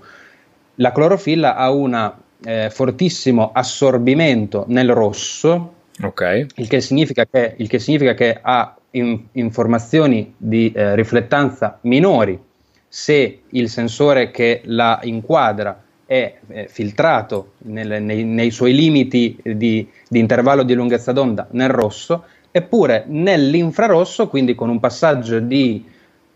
La 0.76 0.92
clorofilla 0.92 1.56
ha 1.56 1.72
un 1.72 2.14
eh, 2.44 2.70
fortissimo 2.70 3.52
assorbimento 3.54 4.66
nel 4.68 4.92
rosso, 4.92 5.74
okay. 6.02 6.46
il, 6.56 6.68
che 6.68 6.80
che, 6.80 7.54
il, 7.58 7.68
che 7.68 7.80
significa 7.80 8.14
che, 8.14 8.38
ha 8.42 8.76
in, 8.92 9.20
informazioni 9.34 10.34
di 10.38 10.72
eh, 10.72 10.96
riflettanza 10.96 11.80
minori 11.82 12.40
se 12.88 13.42
il 13.50 13.70
sensore 13.70 14.32
che 14.32 14.62
la 14.66 15.00
inquadra 15.04 15.84
è 16.06 16.36
eh, 16.48 16.68
filtrato 16.68 17.54
nel, 17.60 18.02
nei, 18.02 18.24
nei, 18.24 18.52
suoi 18.52 18.74
limiti 18.76 19.38
di, 19.44 19.88
di 20.08 20.20
intervallo 20.20 20.64
di 20.64 20.74
lunghezza 20.74 21.12
d'onda 21.12 21.48
nel 21.52 21.70
rosso 21.70 22.26
eppure 22.52 23.04
nell'infrarosso, 23.08 24.30
quindi 24.30 24.56
con 24.56 24.70
un 24.70 24.80
passaggio 24.80 25.40
di 25.40 25.84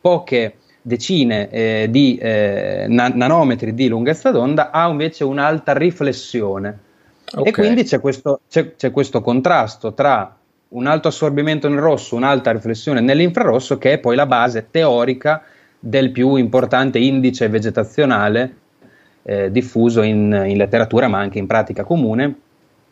poche 0.01 0.55
decine 0.81 1.49
eh, 1.49 1.87
di 1.89 2.17
eh, 2.17 2.87
na- 2.89 3.07
nanometri 3.07 3.73
di 3.73 3.87
lunghezza 3.87 4.29
d'onda, 4.31 4.71
ha 4.71 4.89
invece 4.89 5.23
un'alta 5.23 5.73
riflessione. 5.73 6.77
Okay. 7.31 7.45
E 7.45 7.51
quindi 7.51 7.83
c'è 7.83 8.01
questo, 8.01 8.41
c'è, 8.49 8.75
c'è 8.75 8.91
questo 8.91 9.21
contrasto 9.21 9.93
tra 9.93 10.35
un 10.69 10.87
alto 10.87 11.07
assorbimento 11.07 11.69
nel 11.69 11.79
rosso, 11.79 12.17
un'alta 12.17 12.51
riflessione 12.51 12.99
nell'infrarosso, 12.99 13.77
che 13.77 13.93
è 13.93 13.97
poi 13.99 14.17
la 14.17 14.25
base 14.25 14.67
teorica 14.69 15.43
del 15.79 16.11
più 16.11 16.35
importante 16.35 16.99
indice 16.99 17.47
vegetazionale 17.47 18.55
eh, 19.29 19.51
diffuso 19.51 20.01
in, 20.01 20.43
in, 20.47 20.57
letteratura, 20.57 21.07
ma 21.07 21.19
anche 21.19 21.37
in 21.37 21.45
pratica 21.45 21.83
comune, 21.83 22.35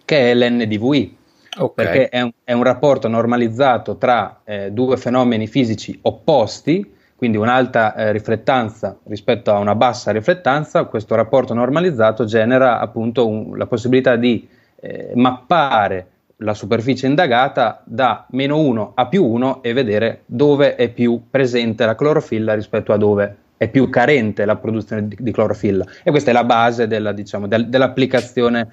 che 0.06 0.32
è 0.32 0.36
l'NDVI, 0.36 1.16
Okay. 1.60 1.86
Perché 1.86 2.10
è 2.10 2.22
un, 2.22 2.32
è 2.44 2.54
un, 2.54 2.62
rapporto 2.62 3.08
normalizzato 3.08 3.98
tra 3.98 4.42
eh, 4.44 4.70
due 4.72 4.96
fenomeni 4.96 5.48
fisici 5.48 5.98
opposti, 6.04 6.94
quindi 7.16 7.38
un'alta 7.38 7.96
eh, 7.96 8.12
riflettanza 8.12 8.96
rispetto 9.06 9.52
a 9.52 9.58
una 9.58 9.74
bassa 9.74 10.12
riflettanza, 10.12 10.84
questo 10.84 11.16
rapporto 11.16 11.56
normalizzato 11.56 12.26
genera 12.26 12.80
appunto 12.80 13.28
un, 13.28 13.58
la 13.58 13.66
possibilità 13.66 14.18
di 14.18 14.48
eh, 14.80 15.14
mappare 15.16 16.08
la 16.42 16.54
superficie 16.54 17.08
indagata 17.08 17.82
da 17.86 18.28
meno 18.32 18.60
1 18.60 18.92
a 18.94 19.08
più 19.08 19.26
1 19.26 19.64
e 19.64 19.74
vedere 19.74 20.22
dove 20.28 20.76
è 20.76 20.90
più 20.90 21.24
presente 21.32 21.88
la 21.88 21.96
clorofilla 21.96 22.54
rispetto 22.54 22.94
a 22.94 22.98
dove 22.98 23.36
è 23.58 23.70
più 23.70 23.90
carente 23.90 24.46
la 24.46 24.56
produzione 24.56 25.08
di, 25.08 25.18
di 25.20 25.32
clorofilla. 25.32 25.86
E 26.04 26.12
questa 26.12 26.30
è 26.30 26.34
la 26.34 26.44
base 26.44 26.88
della, 26.88 27.12
diciamo, 27.12 27.48
del, 27.48 27.68
dell'applicazione 27.68 28.70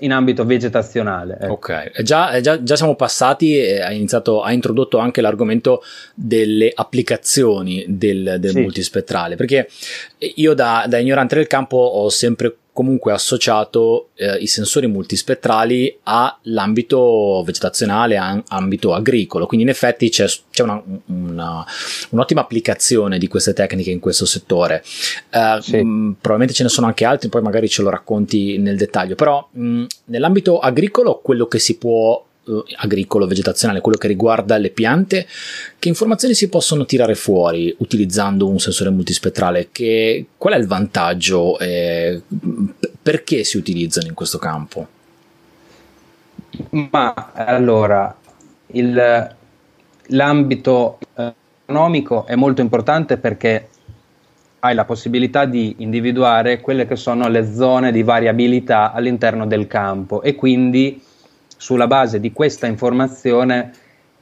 in 0.00 0.12
ambito 0.12 0.44
vegetazionale. 0.44 1.38
Ecco. 1.40 1.52
Ok, 1.54 2.02
già, 2.02 2.40
già, 2.40 2.62
già, 2.62 2.76
siamo 2.76 2.94
passati 2.94 3.60
ha 3.60 3.92
iniziato, 3.92 4.42
ha 4.42 4.52
introdotto 4.52 4.98
anche 4.98 5.20
l'argomento 5.20 5.82
delle 6.14 6.70
applicazioni 6.74 7.84
del, 7.88 8.36
del 8.38 8.52
sì. 8.52 8.60
multispettrale, 8.60 9.36
perché 9.36 9.68
io 10.36 10.54
da, 10.54 10.84
da 10.88 10.98
ignorante 10.98 11.34
del 11.34 11.46
campo 11.46 11.76
ho 11.76 12.08
sempre 12.08 12.56
comunque 12.72 13.12
associato 13.12 14.08
eh, 14.14 14.36
i 14.36 14.46
sensori 14.46 14.86
multispettrali 14.86 15.98
all'ambito 16.04 17.42
vegetazionale, 17.44 18.16
a 18.16 18.42
ambito 18.48 18.94
agricolo, 18.94 19.46
quindi 19.46 19.66
in 19.66 19.72
effetti 19.72 20.08
c'è, 20.08 20.26
c'è 20.50 20.62
una, 20.62 20.82
una, 21.06 21.64
un'ottima 22.10 22.40
applicazione 22.40 23.18
di 23.18 23.28
queste 23.28 23.52
tecniche 23.52 23.90
in 23.90 24.00
questo 24.00 24.26
settore. 24.26 24.82
Eh, 25.30 25.58
sì. 25.60 25.82
mh, 25.82 26.16
probabilmente 26.20 26.54
ce 26.54 26.62
ne 26.62 26.68
sono 26.68 26.86
anche 26.86 27.04
altri, 27.04 27.28
poi 27.28 27.42
magari 27.42 27.68
ce 27.68 27.82
lo 27.82 27.90
racconti 27.90 28.58
nel 28.58 28.76
dettaglio, 28.76 29.14
però 29.14 29.46
mh, 29.50 29.84
nell'ambito 30.06 30.58
agricolo 30.58 31.20
quello 31.22 31.46
che 31.46 31.58
si 31.58 31.76
può 31.76 32.24
agricolo, 32.76 33.26
vegetazionale, 33.26 33.80
quello 33.80 33.98
che 33.98 34.08
riguarda 34.08 34.56
le 34.56 34.70
piante, 34.70 35.26
che 35.78 35.88
informazioni 35.88 36.34
si 36.34 36.48
possono 36.48 36.84
tirare 36.84 37.14
fuori 37.14 37.74
utilizzando 37.78 38.48
un 38.48 38.58
sensore 38.58 38.90
multispettrale? 38.90 39.68
Che, 39.72 40.26
qual 40.36 40.54
è 40.54 40.58
il 40.58 40.66
vantaggio? 40.66 41.58
Eh, 41.58 42.20
perché 43.02 43.44
si 43.44 43.56
utilizzano 43.56 44.08
in 44.08 44.14
questo 44.14 44.38
campo? 44.38 44.86
Ma 46.90 47.32
allora, 47.34 48.14
il, 48.68 49.34
l'ambito 50.06 50.98
eh, 51.14 51.34
economico 51.64 52.26
è 52.26 52.34
molto 52.34 52.60
importante 52.60 53.16
perché 53.16 53.68
hai 54.60 54.74
la 54.74 54.84
possibilità 54.84 55.46
di 55.46 55.76
individuare 55.78 56.60
quelle 56.60 56.86
che 56.86 56.96
sono 56.96 57.28
le 57.28 57.50
zone 57.52 57.92
di 57.92 58.02
variabilità 58.02 58.92
all'interno 58.92 59.46
del 59.46 59.66
campo 59.66 60.20
e 60.22 60.34
quindi 60.34 61.02
sulla 61.60 61.86
base 61.86 62.20
di 62.20 62.32
questa 62.32 62.66
informazione 62.66 63.70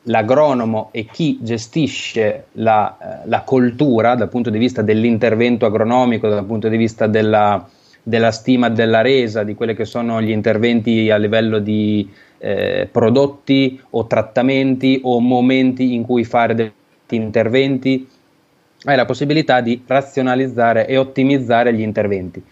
l'agronomo 0.02 0.88
e 0.90 1.06
chi 1.06 1.38
gestisce 1.40 2.46
la, 2.52 2.96
eh, 2.98 3.28
la, 3.28 3.42
coltura 3.42 4.16
dal 4.16 4.28
punto 4.28 4.50
di 4.50 4.58
vista 4.58 4.82
dell'intervento 4.82 5.64
agronomico, 5.64 6.26
dal 6.26 6.44
punto 6.44 6.68
di 6.68 6.76
vista 6.76 7.06
della, 7.06 7.64
della 8.02 8.32
stima 8.32 8.70
della 8.70 9.02
resa, 9.02 9.44
di 9.44 9.54
quelli 9.54 9.76
che 9.76 9.84
sono 9.84 10.20
gli 10.20 10.30
interventi 10.30 11.10
a 11.10 11.16
livello 11.16 11.60
di 11.60 12.10
eh, 12.38 12.88
prodotti 12.90 13.80
o 13.90 14.08
trattamenti 14.08 15.00
o 15.04 15.20
momenti 15.20 15.94
in 15.94 16.02
cui 16.02 16.24
fare 16.24 16.56
degli 16.56 16.72
interventi, 17.10 18.08
hai 18.82 18.96
la 18.96 19.04
possibilità 19.04 19.60
di 19.60 19.80
razionalizzare 19.86 20.88
e 20.88 20.96
ottimizzare 20.96 21.72
gli 21.72 21.82
interventi, 21.82 22.42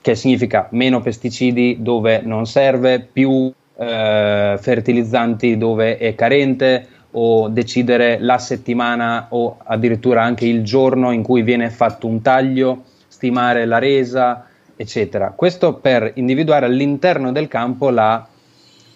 che 0.00 0.14
significa 0.14 0.68
meno 0.70 1.02
pesticidi 1.02 1.76
dove 1.80 2.22
non 2.22 2.46
serve, 2.46 3.06
più 3.12 3.52
eh, 3.78 4.56
fertilizzanti 4.60 5.56
dove 5.56 5.98
è 5.98 6.14
carente 6.14 6.88
o 7.12 7.48
decidere 7.48 8.18
la 8.20 8.38
settimana 8.38 9.28
o 9.30 9.56
addirittura 9.64 10.22
anche 10.22 10.46
il 10.46 10.62
giorno 10.62 11.12
in 11.12 11.22
cui 11.22 11.42
viene 11.42 11.70
fatto 11.70 12.06
un 12.06 12.20
taglio, 12.20 12.84
stimare 13.08 13.64
la 13.64 13.78
resa, 13.78 14.46
eccetera. 14.76 15.32
Questo 15.34 15.74
per 15.74 16.12
individuare 16.16 16.66
all'interno 16.66 17.32
del 17.32 17.48
campo 17.48 17.90
la, 17.90 18.26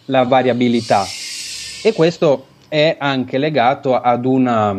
la 0.06 0.22
variabilità 0.25 1.04
e 1.82 1.92
questo 1.94 2.46
è 2.68 2.96
anche 2.99 3.38
legato 3.38 3.99
ad, 3.99 4.25
una, 4.26 4.76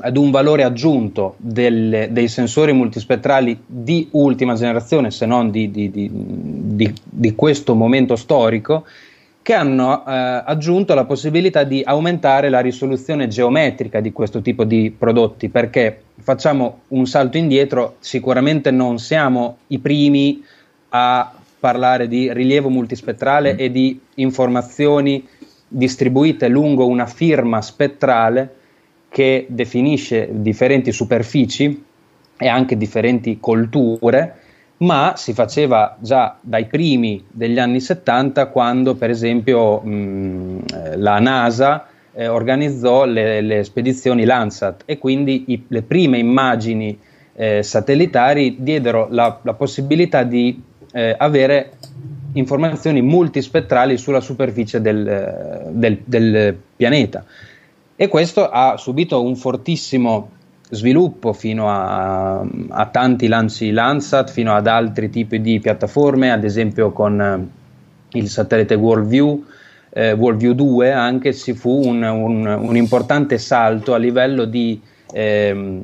ad 0.00 0.16
un 0.16 0.30
valore 0.30 0.62
aggiunto 0.62 1.34
delle, 1.38 2.08
dei 2.12 2.28
sensori 2.28 2.72
multispettrali 2.72 3.60
di 3.66 4.08
ultima 4.12 4.54
generazione, 4.54 5.10
se 5.10 5.26
non 5.26 5.50
di, 5.50 5.70
di, 5.70 5.90
di, 5.90 6.94
di 7.02 7.34
questo 7.34 7.74
momento 7.74 8.14
storico, 8.14 8.84
che 9.42 9.54
hanno 9.54 10.04
eh, 10.06 10.42
aggiunto 10.44 10.94
la 10.94 11.04
possibilità 11.04 11.64
di 11.64 11.82
aumentare 11.84 12.50
la 12.50 12.60
risoluzione 12.60 13.28
geometrica 13.28 14.00
di 14.00 14.12
questo 14.12 14.42
tipo 14.42 14.64
di 14.64 14.94
prodotti, 14.96 15.48
perché 15.48 16.02
facciamo 16.18 16.80
un 16.88 17.06
salto 17.06 17.38
indietro, 17.38 17.96
sicuramente 17.98 18.70
non 18.70 18.98
siamo 18.98 19.58
i 19.68 19.78
primi 19.78 20.44
a 20.90 21.32
parlare 21.58 22.06
di 22.08 22.32
rilievo 22.32 22.68
multispettrale 22.68 23.54
mm. 23.54 23.56
e 23.58 23.70
di 23.70 24.00
informazioni 24.16 25.26
distribuite 25.66 26.48
lungo 26.48 26.86
una 26.86 27.06
firma 27.06 27.60
spettrale 27.60 28.56
che 29.08 29.46
definisce 29.48 30.28
differenti 30.30 30.92
superfici 30.92 31.84
e 32.36 32.48
anche 32.48 32.76
differenti 32.76 33.38
colture 33.40 34.34
ma 34.78 35.14
si 35.16 35.32
faceva 35.32 35.96
già 36.00 36.38
dai 36.40 36.66
primi 36.66 37.24
degli 37.28 37.58
anni 37.58 37.80
70 37.80 38.46
quando 38.46 38.94
per 38.94 39.10
esempio 39.10 39.80
mh, 39.80 40.96
la 40.96 41.18
NASA 41.18 41.86
eh, 42.12 42.28
organizzò 42.28 43.04
le, 43.04 43.40
le, 43.40 43.64
spedizioni 43.64 44.24
Landsat 44.24 44.82
e 44.84 44.98
quindi 44.98 45.44
i, 45.48 45.64
le 45.68 45.82
prime 45.82 46.18
immagini 46.18 46.96
eh, 47.34 47.62
satellitari 47.62 48.56
diedero 48.58 49.08
la, 49.10 49.38
la 49.42 49.54
possibilità 49.54 50.22
di 50.22 50.62
eh, 50.92 51.14
avere 51.16 51.72
informazioni 52.32 53.02
multispettrali 53.02 53.96
sulla 53.96 54.20
superficie 54.20 54.80
del, 54.80 55.70
del, 55.70 55.98
del, 56.04 56.56
pianeta. 56.76 57.24
E 58.00 58.06
questo 58.06 58.48
ha 58.48 58.76
subito 58.76 59.20
un 59.20 59.34
fortissimo 59.34 60.30
sviluppo 60.70 61.32
fino 61.32 61.68
a, 61.68 62.38
a, 62.38 62.86
tanti 62.86 63.26
lanci 63.26 63.72
Landsat, 63.72 64.30
fino 64.30 64.54
ad 64.54 64.68
altri 64.68 65.10
tipi 65.10 65.40
di 65.40 65.58
piattaforme, 65.58 66.30
ad 66.30 66.44
esempio 66.44 66.92
con 66.92 67.20
eh, 67.20 68.18
il 68.18 68.28
satellite 68.28 68.76
WorldView, 68.76 69.44
eh, 69.90 70.12
WorldView 70.12 70.52
2 70.52 70.92
anche 70.92 71.34
ci 71.34 71.54
fu 71.54 71.88
un, 71.88 72.04
un, 72.04 72.46
un 72.46 72.76
importante 72.76 73.36
salto 73.36 73.94
a 73.94 73.96
livello 73.96 74.44
di 74.44 74.80
eh, 75.12 75.80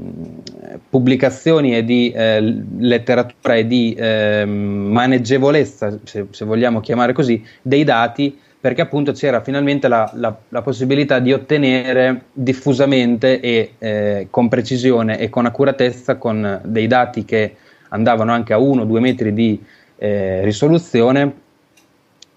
pubblicazioni 0.88 1.74
e 1.76 1.84
di 1.84 2.12
eh, 2.12 2.40
letteratura 2.78 3.56
e 3.56 3.66
di 3.66 3.92
eh, 3.94 4.44
maneggevolezza, 4.44 5.98
se, 6.04 6.26
se, 6.30 6.44
vogliamo 6.44 6.78
chiamare 6.78 7.12
così, 7.12 7.42
dei 7.60 7.82
dati, 7.82 8.38
perché 8.64 8.80
appunto 8.80 9.12
c'era 9.12 9.42
finalmente 9.42 9.88
la, 9.88 10.10
la, 10.14 10.34
la 10.48 10.62
possibilità 10.62 11.18
di 11.18 11.34
ottenere 11.34 12.22
diffusamente 12.32 13.38
e 13.38 13.74
eh, 13.76 14.28
con 14.30 14.48
precisione 14.48 15.18
e 15.18 15.28
con 15.28 15.44
accuratezza, 15.44 16.16
con 16.16 16.62
dei 16.64 16.86
dati 16.86 17.26
che 17.26 17.56
andavano 17.90 18.32
anche 18.32 18.54
a 18.54 18.56
1-2 18.56 18.98
metri 19.00 19.34
di 19.34 19.62
eh, 19.98 20.42
risoluzione, 20.44 21.30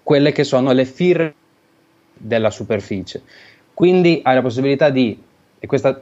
quelle 0.02 0.32
che 0.32 0.44
sono 0.44 0.72
le 0.72 0.84
firme 0.84 1.32
della 2.12 2.50
superficie. 2.50 3.22
Quindi 3.72 4.20
hai 4.22 4.34
la 4.34 4.42
possibilità 4.42 4.90
di, 4.90 5.18
e 5.58 5.66
questa 5.66 5.98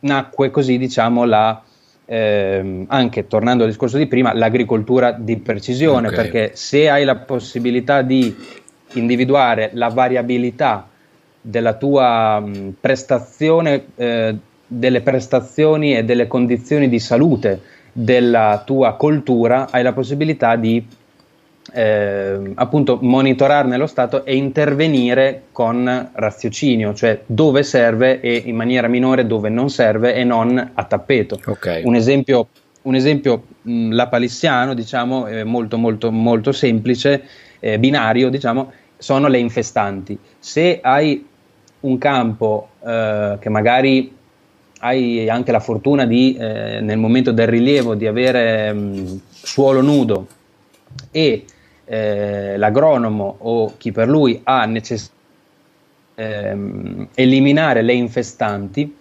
nacque 0.00 0.50
così 0.50 0.76
diciamo 0.76 1.24
la, 1.24 1.62
ehm, 2.04 2.84
anche 2.88 3.26
tornando 3.26 3.62
al 3.62 3.70
discorso 3.70 3.96
di 3.96 4.06
prima, 4.06 4.34
l'agricoltura 4.34 5.12
di 5.12 5.38
precisione, 5.38 6.08
okay. 6.08 6.18
perché 6.18 6.50
se 6.54 6.90
hai 6.90 7.04
la 7.04 7.16
possibilità 7.16 8.02
di 8.02 8.36
individuare 8.94 9.70
la 9.74 9.88
variabilità 9.88 10.88
della 11.40 11.74
tua 11.74 12.40
mh, 12.40 12.74
prestazione, 12.80 13.84
eh, 13.96 14.36
delle 14.66 15.00
prestazioni 15.00 15.96
e 15.96 16.04
delle 16.04 16.26
condizioni 16.26 16.88
di 16.88 16.98
salute 16.98 17.60
della 17.92 18.62
tua 18.64 18.94
coltura, 18.94 19.68
hai 19.70 19.82
la 19.82 19.92
possibilità 19.92 20.56
di 20.56 20.86
eh, 21.72 22.52
appunto 22.54 22.98
monitorarne 23.00 23.76
lo 23.76 23.86
stato 23.86 24.24
e 24.24 24.36
intervenire 24.36 25.44
con 25.52 26.10
raziocinio, 26.12 26.94
cioè 26.94 27.20
dove 27.26 27.62
serve 27.62 28.20
e 28.20 28.42
in 28.46 28.56
maniera 28.56 28.88
minore 28.88 29.26
dove 29.26 29.48
non 29.48 29.70
serve 29.70 30.14
e 30.14 30.24
non 30.24 30.70
a 30.74 30.84
tappeto. 30.84 31.38
Okay. 31.44 31.82
Un 31.84 31.94
esempio, 31.94 32.48
un 32.82 32.94
esempio 32.94 33.44
mh, 33.62 33.92
lapalissiano, 33.92 34.74
diciamo, 34.74 35.26
eh, 35.26 35.44
molto 35.44 35.78
molto 35.78 36.10
molto 36.10 36.52
semplice, 36.52 37.22
eh, 37.60 37.78
binario, 37.78 38.30
diciamo, 38.30 38.72
sono 39.00 39.26
le 39.26 39.38
infestanti. 39.38 40.16
Se 40.38 40.78
hai 40.80 41.26
un 41.80 41.98
campo 41.98 42.68
eh, 42.84 43.36
che 43.40 43.48
magari 43.48 44.16
hai 44.82 45.28
anche 45.28 45.50
la 45.50 45.60
fortuna 45.60 46.06
di, 46.06 46.36
eh, 46.36 46.80
nel 46.80 46.98
momento 46.98 47.32
del 47.32 47.48
rilievo, 47.48 47.94
di 47.94 48.06
avere 48.06 48.72
mh, 48.72 49.20
suolo 49.30 49.80
nudo 49.82 50.26
e 51.10 51.44
eh, 51.84 52.56
l'agronomo 52.56 53.36
o 53.38 53.74
chi 53.76 53.90
per 53.90 54.08
lui 54.08 54.40
ha 54.44 54.64
necessità 54.66 55.18
ehm, 56.20 57.08
eliminare 57.14 57.82
le 57.82 57.94
infestanti, 57.94 58.96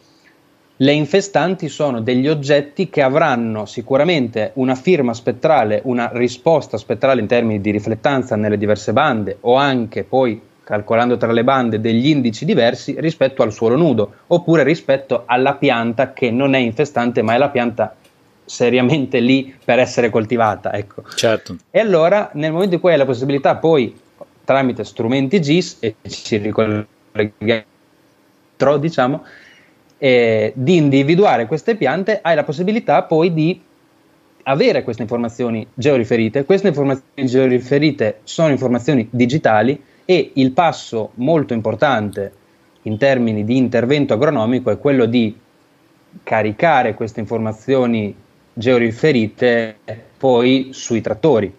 le 0.81 0.93
infestanti 0.93 1.67
sono 1.67 1.99
degli 1.99 2.27
oggetti 2.27 2.89
che 2.89 3.01
avranno 3.01 3.65
sicuramente 3.65 4.51
una 4.55 4.75
firma 4.75 5.13
spettrale, 5.13 5.81
una 5.83 6.09
risposta 6.13 6.77
spettrale 6.77 7.19
in 7.19 7.27
termini 7.27 7.59
di 7.59 7.71
riflettanza 7.71 8.37
nelle 8.37 8.57
diverse 8.57 8.93
bande 8.93 9.37
o 9.41 9.55
anche 9.55 10.05
poi 10.05 10.41
calcolando 10.63 11.17
tra 11.17 11.33
le 11.33 11.43
bande 11.43 11.81
degli 11.81 12.07
indici 12.07 12.45
diversi 12.45 12.95
rispetto 12.99 13.43
al 13.43 13.51
suolo 13.51 13.75
nudo 13.75 14.13
oppure 14.27 14.63
rispetto 14.63 15.23
alla 15.25 15.55
pianta 15.55 16.13
che 16.13 16.31
non 16.31 16.53
è 16.53 16.59
infestante 16.59 17.23
ma 17.23 17.33
è 17.33 17.37
la 17.37 17.49
pianta 17.49 17.95
seriamente 18.45 19.19
lì 19.19 19.53
per 19.63 19.79
essere 19.79 20.09
coltivata. 20.09 20.71
Ecco. 20.71 21.03
Certo. 21.13 21.57
E 21.71 21.79
allora 21.79 22.29
nel 22.35 22.53
momento 22.53 22.75
in 22.75 22.79
cui 22.79 22.91
hai 22.91 22.97
la 22.97 23.05
possibilità 23.05 23.57
poi 23.57 23.99
tramite 24.45 24.85
strumenti 24.85 25.41
GIS 25.41 25.77
e 25.81 25.95
ci 26.07 26.37
ricolleghiamo 26.37 27.65
diciamo 28.77 29.23
eh, 29.99 30.53
di 30.55 30.77
individuare 30.77 31.45
queste 31.45 31.75
piante 31.75 32.19
hai 32.21 32.33
la 32.33 32.43
possibilità 32.43 33.03
poi 33.03 33.33
di 33.33 33.61
avere 34.43 34.83
queste 34.83 35.01
informazioni 35.01 35.67
georiferite 35.73 36.45
queste 36.45 36.69
informazioni 36.69 37.27
georiferite 37.27 38.19
sono 38.23 38.49
informazioni 38.49 39.07
digitali 39.11 39.79
e 40.05 40.31
il 40.35 40.51
passo 40.51 41.11
molto 41.15 41.53
importante 41.53 42.31
in 42.83 42.97
termini 42.97 43.43
di 43.43 43.57
intervento 43.57 44.13
agronomico 44.13 44.71
è 44.71 44.79
quello 44.79 45.05
di 45.05 45.37
caricare 46.23 46.93
queste 46.93 47.19
informazioni 47.19 48.15
georiferite 48.53 49.77
poi 50.17 50.69
sui 50.71 51.01
trattori 51.01 51.53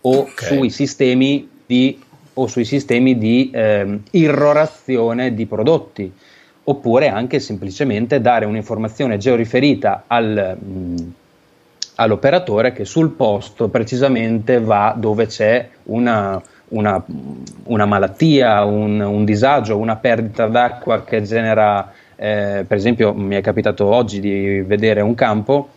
o 0.00 0.18
okay. 0.18 0.34
sui 0.34 0.70
sistemi 0.70 1.48
di, 1.66 2.02
o 2.34 2.46
sui 2.46 2.64
sistemi 2.64 3.16
di 3.16 3.50
eh, 3.52 4.00
irrorazione 4.10 5.34
di 5.34 5.46
prodotti 5.46 6.12
oppure 6.64 7.08
anche 7.08 7.40
semplicemente 7.40 8.20
dare 8.20 8.46
un'informazione 8.46 9.18
georiferita 9.18 10.04
al, 10.06 10.56
mh, 10.58 11.12
all'operatore 11.96 12.72
che 12.72 12.84
sul 12.84 13.10
posto 13.10 13.68
precisamente 13.68 14.60
va 14.60 14.94
dove 14.96 15.26
c'è 15.26 15.68
una, 15.84 16.40
una, 16.68 17.04
una 17.64 17.86
malattia, 17.86 18.64
un, 18.64 19.00
un, 19.00 19.24
disagio, 19.24 19.76
una 19.76 19.96
perdita 19.96 20.46
d'acqua 20.46 21.04
che 21.04 21.22
genera, 21.22 21.92
eh, 22.16 22.64
per 22.66 22.76
esempio 22.76 23.12
mi 23.12 23.36
è 23.36 23.40
capitato 23.42 23.86
oggi 23.86 24.20
di 24.20 24.62
vedere 24.62 25.02
un 25.02 25.14
campo 25.14 25.68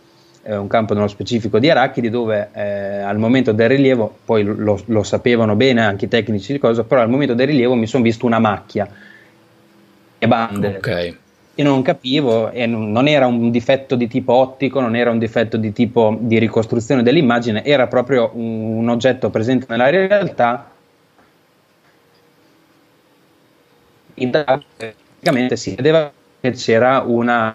eh, 0.42 0.56
un 0.56 0.66
campo 0.66 0.94
nello 0.94 1.08
specifico 1.08 1.58
di 1.58 1.68
arachidi 1.68 2.08
dove 2.08 2.48
eh, 2.54 3.00
al 3.00 3.18
momento 3.18 3.52
del 3.52 3.68
rilievo, 3.68 4.18
poi 4.24 4.42
lo, 4.42 4.80
lo, 4.86 5.02
sapevano 5.02 5.56
bene 5.56 5.84
anche 5.84 6.06
i 6.06 6.08
tecnici 6.08 6.52
di 6.52 6.58
cosa, 6.58 6.84
però 6.84 7.02
al 7.02 7.10
momento 7.10 7.34
del 7.34 7.48
rilievo 7.48 7.74
mi 7.74 7.86
sono 7.86 8.02
visto 8.02 8.24
una 8.24 8.38
macchia 8.38 8.88
bande. 10.26 10.76
Okay. 10.78 11.16
Io 11.54 11.64
non 11.64 11.82
capivo, 11.82 12.50
e 12.50 12.66
non 12.66 13.08
era 13.08 13.26
un 13.26 13.50
difetto 13.50 13.96
di 13.96 14.06
tipo 14.06 14.32
ottico, 14.32 14.80
non 14.80 14.94
era 14.94 15.10
un 15.10 15.18
difetto 15.18 15.56
di 15.56 15.72
tipo 15.72 16.16
di 16.20 16.38
ricostruzione 16.38 17.02
dell'immagine, 17.02 17.64
era 17.64 17.88
proprio 17.88 18.30
un, 18.34 18.78
un 18.78 18.88
oggetto 18.88 19.28
presente 19.30 19.66
nella 19.68 19.90
realtà. 19.90 20.70
Praticamente 24.14 25.56
si 25.56 25.74
vedeva 25.74 26.12
che 26.40 26.52
c'era 26.52 27.02
una, 27.04 27.54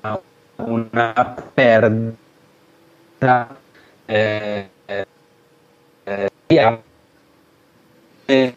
una 0.56 1.36
perdita 1.54 2.18
eh, 4.06 4.70
eh, 4.86 5.06
eh, 8.26 8.56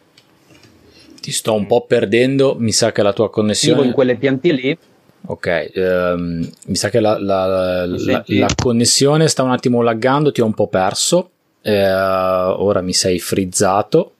ti 1.26 1.32
sto 1.32 1.54
un 1.54 1.66
po' 1.66 1.84
perdendo, 1.84 2.54
mi 2.56 2.70
sa 2.70 2.92
che 2.92 3.02
la 3.02 3.12
tua 3.12 3.30
connessione... 3.30 3.84
in 3.84 3.90
quelle 3.90 4.14
piante 4.14 4.52
lì. 4.52 4.78
Ok, 5.26 5.72
ehm, 5.74 6.48
mi 6.66 6.76
sa 6.76 6.88
che 6.88 7.00
la, 7.00 7.18
la, 7.18 7.84
la, 7.84 8.22
la, 8.24 8.48
connessione 8.54 9.26
sta 9.26 9.42
un 9.42 9.50
attimo 9.50 9.82
laggando, 9.82 10.30
ti 10.30 10.40
ho 10.40 10.44
un 10.44 10.54
po' 10.54 10.68
perso. 10.68 11.30
Eh, 11.62 11.92
ora 11.92 12.80
mi 12.80 12.92
sei 12.92 13.18
frizzato. 13.18 14.12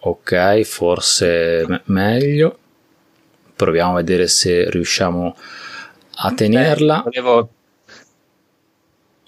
Ok, 0.00 0.62
forse 0.62 1.66
me- 1.68 1.82
meglio. 1.84 2.58
Proviamo 3.54 3.92
a 3.92 3.96
vedere 3.98 4.26
se 4.26 4.68
riusciamo 4.68 5.36
a 6.16 6.32
tenerla. 6.32 7.04
Beh, 7.04 7.20
volevo 7.20 7.48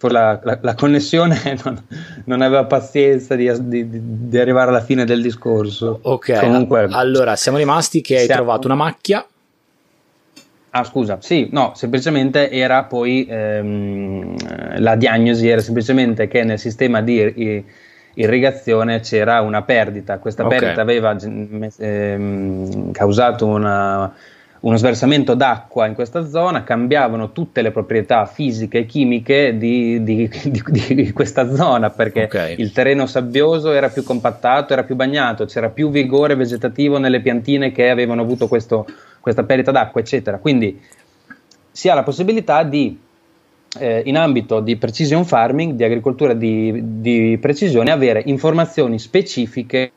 la, 0.09 0.40
la, 0.42 0.59
la 0.61 0.75
connessione 0.75 1.38
non, 1.64 1.83
non, 2.25 2.40
aveva 2.40 2.64
pazienza 2.64 3.35
di, 3.35 3.51
di, 3.69 3.87
di, 4.29 4.38
arrivare 4.38 4.71
alla 4.71 4.83
fine 4.83 5.05
del 5.05 5.23
discorso. 5.23 5.99
Ok, 6.03 6.38
Comunque, 6.38 6.87
allora 6.90 7.37
siamo 7.37 7.59
rimasti 7.59 8.01
che 8.01 8.19
hai 8.19 8.27
trovato 8.27 8.66
una 8.66 8.77
macchia. 8.77 9.27
Ah, 10.71 10.85
scusa, 10.85 11.19
sì, 11.21 11.49
no, 11.53 11.73
semplicemente 11.75 12.51
era 12.51 12.85
poi 12.85 13.27
ehm, 13.29 14.79
la 14.79 14.95
diagnosi 14.95 15.49
era 15.49 15.62
semplicemente 15.62 16.29
che 16.29 16.45
nel 16.45 16.59
sistema 16.59 17.01
di 17.01 17.64
irrigazione 18.14 19.01
c'era 19.01 19.40
una 19.40 19.62
perdita. 19.62 20.19
Questa 20.19 20.45
okay. 20.45 20.59
perdita 20.59 20.83
aveva 20.83 21.16
ehm, 21.79 22.90
causato 22.92 23.47
una 23.47 24.12
uno 24.66 24.76
sversamento 24.79 25.35
d'acqua 25.35 25.87
in 25.87 25.94
questa 25.94 26.26
zona, 26.26 26.64
cambiavano 26.64 27.31
tutte 27.31 27.62
le 27.62 27.70
proprietà 27.70 28.26
fisiche 28.26 28.79
e 28.79 28.87
chimiche 28.87 29.57
di, 29.57 30.02
di, 30.02 30.29
di, 30.44 30.94
di 30.94 31.12
questa 31.12 31.55
zona 31.55 31.90
perché 31.90 32.24
okay. 32.24 32.57
il 32.59 32.72
terreno 32.72 33.07
sabbioso 33.07 33.70
era 33.70 33.90
più 33.90 34.02
compattato, 34.02 34.72
era 34.72 34.83
più 34.83 34.96
bagnato, 34.96 35.44
c'era 35.44 35.68
più 35.68 35.88
vigore 35.88 36.35
vegetativo 36.35 36.98
nelle 36.98 37.20
piantine 37.20 37.70
che 37.70 37.90
avevano 37.90 38.22
avuto 38.22 38.48
questo, 38.48 38.87
questa 39.20 39.44
perdita 39.44 39.70
d'acqua, 39.70 40.00
eccetera. 40.00 40.38
Quindi 40.38 40.83
si 41.70 41.88
ha 41.88 41.94
la 41.94 42.02
possibilità 42.02 42.64
di 42.64 42.98
eh, 43.79 44.02
in 44.05 44.16
ambito 44.16 44.59
di 44.59 44.76
precision 44.76 45.24
farming, 45.24 45.74
di 45.74 45.85
agricoltura 45.85 46.35
di, 46.35 47.00
di 47.00 47.38
precisione, 47.40 47.92
avere 47.92 48.20
informazioni 48.26 48.98
specifiche 48.98 49.92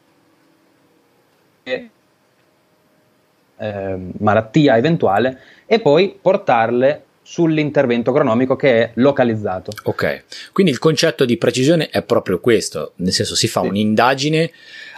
eh, 3.59 3.97
malattia 4.17 4.77
eventuale 4.77 5.39
e 5.65 5.79
poi 5.79 6.17
portarle 6.19 7.03
sull'intervento 7.21 8.09
agronomico 8.09 8.55
che 8.55 8.81
è 8.81 8.91
localizzato. 8.95 9.71
Ok, 9.83 10.23
quindi 10.51 10.71
il 10.71 10.79
concetto 10.79 11.25
di 11.25 11.37
precisione 11.37 11.89
è 11.89 12.01
proprio 12.01 12.39
questo, 12.39 12.93
nel 12.95 13.13
senso 13.13 13.35
si 13.35 13.47
fa 13.47 13.61
sì. 13.61 13.67
un'indagine 13.67 14.51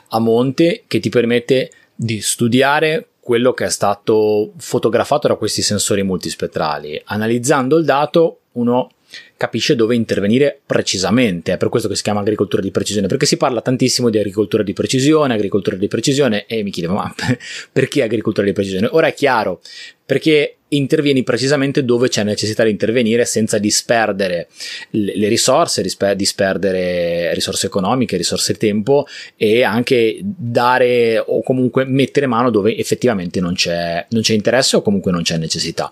a 0.10 0.20
monte 0.20 0.84
che 0.88 1.00
ti 1.00 1.10
permette 1.10 1.72
di 1.94 2.22
studiare 2.22 3.08
quello 3.20 3.54
che 3.54 3.66
è 3.66 3.70
stato 3.70 4.54
fotografato 4.58 5.28
da 5.28 5.36
questi 5.36 5.62
sensori 5.62 6.04
multispettrali. 6.04 7.02
Analizzando 7.06 7.78
il 7.78 7.86
dato, 7.86 8.40
uno 8.54 8.90
capisce 9.42 9.76
dove 9.76 9.96
intervenire 9.96 10.62
precisamente. 10.64 11.54
È 11.54 11.58
per 11.58 11.70
questo 11.70 11.88
che 11.88 11.96
si 11.96 12.04
chiama 12.04 12.20
agricoltura 12.20 12.62
di 12.62 12.70
precisione, 12.70 13.08
perché 13.08 13.26
si 13.26 13.38
parla 13.38 13.62
tantissimo 13.62 14.12
di 14.12 14.20
agricoltura 14.20 14.62
di 14.62 14.74
precisione, 14.74 15.34
agricoltura 15.34 15.78
di 15.78 15.88
precisione, 15.88 16.46
e 16.46 16.62
mi 16.62 16.70
chiedevo, 16.70 16.94
ma 16.94 17.12
perché 17.74 18.04
agricoltura 18.04 18.46
di 18.46 18.54
precisione? 18.54 18.88
Ora 18.92 19.08
è 19.08 19.16
chiaro, 19.16 19.60
perché 20.06 20.58
intervieni 20.68 21.24
precisamente 21.24 21.84
dove 21.84 22.08
c'è 22.08 22.24
necessità 22.24 22.64
di 22.64 22.70
intervenire 22.70 23.26
senza 23.26 23.58
disperdere 23.58 24.48
le 24.92 25.28
risorse, 25.28 25.82
disperdere 26.16 27.34
risorse 27.34 27.66
economiche, 27.66 28.18
risorse 28.18 28.54
tempo 28.54 29.08
e 29.36 29.64
anche 29.64 30.20
dare 30.22 31.18
o 31.18 31.42
comunque 31.42 31.84
mettere 31.86 32.28
mano 32.28 32.52
dove 32.52 32.78
effettivamente 32.78 33.40
non 33.42 33.56
c'è, 33.56 34.06
non 34.12 34.22
c'è 34.22 34.34
interesse 34.34 34.76
o 34.76 34.84
comunque 34.84 35.12
non 35.12 35.24
c'è 35.24 35.38
necessità. 35.38 35.92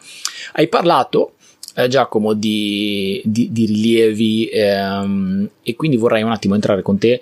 Hai 0.53 0.67
parlato 0.67 1.33
eh, 1.75 1.87
Giacomo 1.87 2.33
di, 2.33 3.21
di, 3.25 3.51
di 3.51 3.65
rilievi 3.65 4.45
ehm, 4.47 5.49
e 5.63 5.75
quindi 5.75 5.97
vorrei 5.97 6.23
un 6.23 6.31
attimo 6.31 6.55
entrare 6.55 6.81
con 6.81 6.97
te 6.97 7.21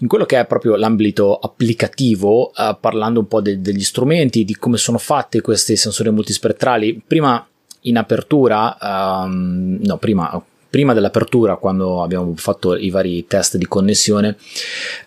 in 0.00 0.06
quello 0.06 0.26
che 0.26 0.38
è 0.38 0.46
proprio 0.46 0.76
l'ambito 0.76 1.36
applicativo, 1.36 2.52
eh, 2.54 2.76
parlando 2.80 3.20
un 3.20 3.26
po' 3.26 3.40
de- 3.40 3.60
degli 3.60 3.82
strumenti, 3.82 4.44
di 4.44 4.54
come 4.54 4.76
sono 4.76 4.98
fatti 4.98 5.40
questi 5.40 5.76
sensori 5.76 6.10
multispettrali. 6.10 7.02
Prima 7.04 7.44
in 7.82 7.96
apertura, 7.96 8.76
um, 8.80 9.78
no, 9.82 9.96
prima 9.96 10.42
prima 10.70 10.92
dell'apertura, 10.92 11.56
quando 11.56 12.02
abbiamo 12.02 12.34
fatto 12.36 12.76
i 12.76 12.90
vari 12.90 13.26
test 13.26 13.56
di 13.56 13.66
connessione, 13.66 14.36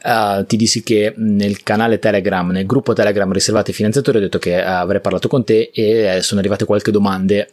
uh, 0.03 0.43
ti 0.45 0.57
dissi 0.57 0.81
che 0.81 1.13
nel 1.17 1.61
canale 1.61 1.99
Telegram, 1.99 2.49
nel 2.49 2.65
gruppo 2.65 2.93
Telegram 2.93 3.31
riservato 3.31 3.69
ai 3.69 3.75
finanziatori, 3.75 4.17
ho 4.17 4.21
detto 4.21 4.39
che 4.39 4.55
uh, 4.59 4.63
avrei 4.65 5.01
parlato 5.01 5.27
con 5.27 5.43
te 5.43 5.69
e 5.71 6.17
sono 6.21 6.39
arrivate 6.39 6.65
qualche 6.65 6.89
domande 6.89 7.51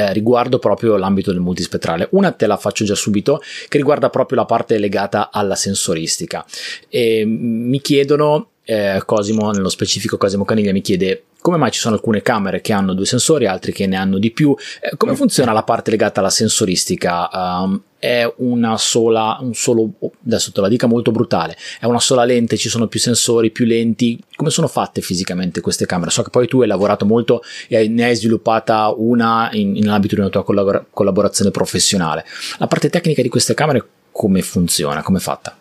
eh, 0.00 0.12
riguardo 0.12 0.58
proprio 0.58 0.96
l'ambito 0.96 1.30
del 1.30 1.40
multispettrale. 1.40 2.08
Una 2.12 2.32
te 2.32 2.46
la 2.46 2.56
faccio 2.56 2.84
già 2.84 2.94
subito, 2.94 3.40
che 3.68 3.76
riguarda 3.76 4.08
proprio 4.08 4.38
la 4.38 4.46
parte 4.46 4.78
legata 4.78 5.30
alla 5.30 5.54
sensoristica. 5.54 6.44
E 6.88 7.24
mi 7.26 7.80
chiedono, 7.80 8.50
eh, 8.64 9.02
Cosimo, 9.04 9.50
nello 9.50 9.68
specifico 9.68 10.16
Cosimo 10.16 10.44
Caniglia 10.44 10.72
mi 10.72 10.80
chiede 10.80 11.24
come 11.40 11.56
mai 11.56 11.70
ci 11.70 11.80
sono 11.80 11.94
alcune 11.94 12.22
camere 12.22 12.60
che 12.60 12.72
hanno 12.72 12.94
due 12.94 13.06
sensori, 13.06 13.46
altre 13.46 13.72
che 13.72 13.86
ne 13.86 13.96
hanno 13.96 14.18
di 14.18 14.30
più. 14.30 14.54
Eh, 14.80 14.96
come 14.96 15.14
funziona 15.14 15.52
la 15.52 15.62
parte 15.62 15.90
legata 15.90 16.20
alla 16.20 16.30
sensoristica? 16.30 17.28
Um, 17.32 17.82
è 17.98 18.32
una 18.38 18.78
sola, 18.78 19.36
un 19.40 19.54
solo, 19.54 19.90
adesso 20.24 20.52
te 20.52 20.60
la 20.62 20.68
dica 20.68 20.86
molto 20.86 21.10
brutale, 21.10 21.56
è 21.78 21.84
una 21.84 22.00
sola 22.00 22.24
lente, 22.24 22.56
ci 22.56 22.70
sono 22.70 22.86
più 22.86 22.98
sensori, 22.98 23.50
più 23.50 23.66
lenti. 23.66 24.18
Come 24.34 24.50
sono 24.50 24.68
fatte 24.68 25.00
fisicamente 25.02 25.60
queste 25.60 25.86
camere? 25.86 26.10
So 26.10 26.22
che 26.22 26.30
poi 26.30 26.46
tu 26.46 26.62
hai 26.62 26.66
lavorato 26.66 27.04
molto 27.04 27.42
e 27.68 27.88
ne 27.88 28.04
hai 28.04 28.16
sviluppata 28.16 28.92
una 28.96 29.50
in, 29.52 29.76
in 29.76 29.88
ambito 29.88 30.14
di 30.14 30.20
una 30.20 30.30
tua 30.30 30.44
collabor- 30.44 30.86
collaborazione 30.90 31.50
professionale. 31.50 32.24
La 32.58 32.66
parte 32.66 32.88
tecnica 32.88 33.22
di 33.22 33.28
queste 33.28 33.54
camere 33.54 33.86
come 34.12 34.42
funziona? 34.42 35.02
Come 35.02 35.18
è 35.18 35.20
fatta? 35.20 35.56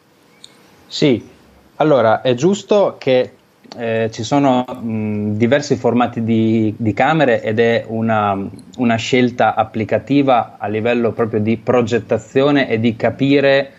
Sì, 0.88 1.22
allora 1.76 2.22
è 2.22 2.34
giusto 2.34 2.96
che 2.98 3.34
eh, 3.78 4.10
ci 4.12 4.24
sono 4.24 4.64
mh, 4.64 5.34
diversi 5.34 5.76
formati 5.76 6.24
di, 6.24 6.74
di, 6.78 6.94
camere 6.94 7.42
ed 7.42 7.60
è 7.60 7.86
una, 7.88 8.38
una, 8.78 8.96
scelta 8.96 9.56
applicativa 9.56 10.56
a 10.58 10.68
livello 10.68 11.12
proprio 11.12 11.40
di 11.40 11.58
progettazione 11.58 12.70
e 12.70 12.80
di 12.80 12.96
capire 12.96 13.72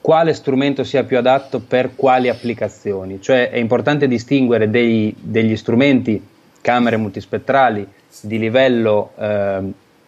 quale 0.00 0.34
strumento 0.34 0.84
sia 0.84 1.04
più 1.04 1.18
adatto 1.18 1.60
per 1.60 1.94
quali 1.94 2.28
applicazioni. 2.28 3.20
Cioè 3.20 3.50
è 3.50 3.56
importante 3.56 4.06
distinguere 4.06 4.70
dei, 4.70 5.14
degli 5.18 5.56
strumenti, 5.56 6.22
camere 6.60 6.96
multispettrali 6.96 7.86
di 8.22 8.38
livello 8.38 9.12
eh, 9.18 9.60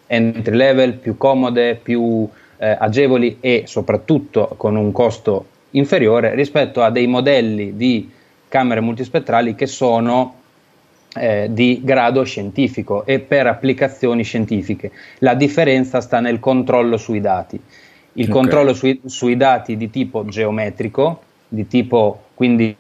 entry 0.07 0.57
level, 0.57 0.94
più 0.94 1.16
comode, 1.16 1.79
più 1.83 2.29
eh, 2.59 2.77
agevoli 2.79 3.38
e 3.40 3.64
soprattutto 3.66 4.55
con 4.57 4.77
un 4.77 4.92
costo 4.92 5.46
inferiore 5.70 6.35
rispetto 6.35 6.83
a 6.83 6.90
dei 6.90 7.07
modelli 7.07 7.77
di 7.77 8.11
camere 8.48 8.80
multispettrali 8.80 9.54
che 9.54 9.66
sono 9.66 10.35
eh, 11.16 11.48
di 11.50 11.80
grado 11.82 12.24
scientifico 12.24 13.06
e 13.06 13.20
per 13.20 13.46
applicazioni 13.46 14.22
scientifiche. 14.22 14.90
La 15.18 15.35
differenza 15.35 16.00
sta 16.00 16.20
nel 16.20 16.38
controllo 16.40 16.96
sui 16.96 17.20
dati. 17.20 17.61
Il 18.12 18.24
okay. 18.24 18.35
controllo 18.35 18.74
sui, 18.74 19.00
sui, 19.04 19.37
dati 19.37 19.76
di 19.76 19.90
tipo 19.90 20.24
geometrico, 20.24 21.22
di 21.48 21.66
tipo 21.66 22.24
quindi 22.35 22.74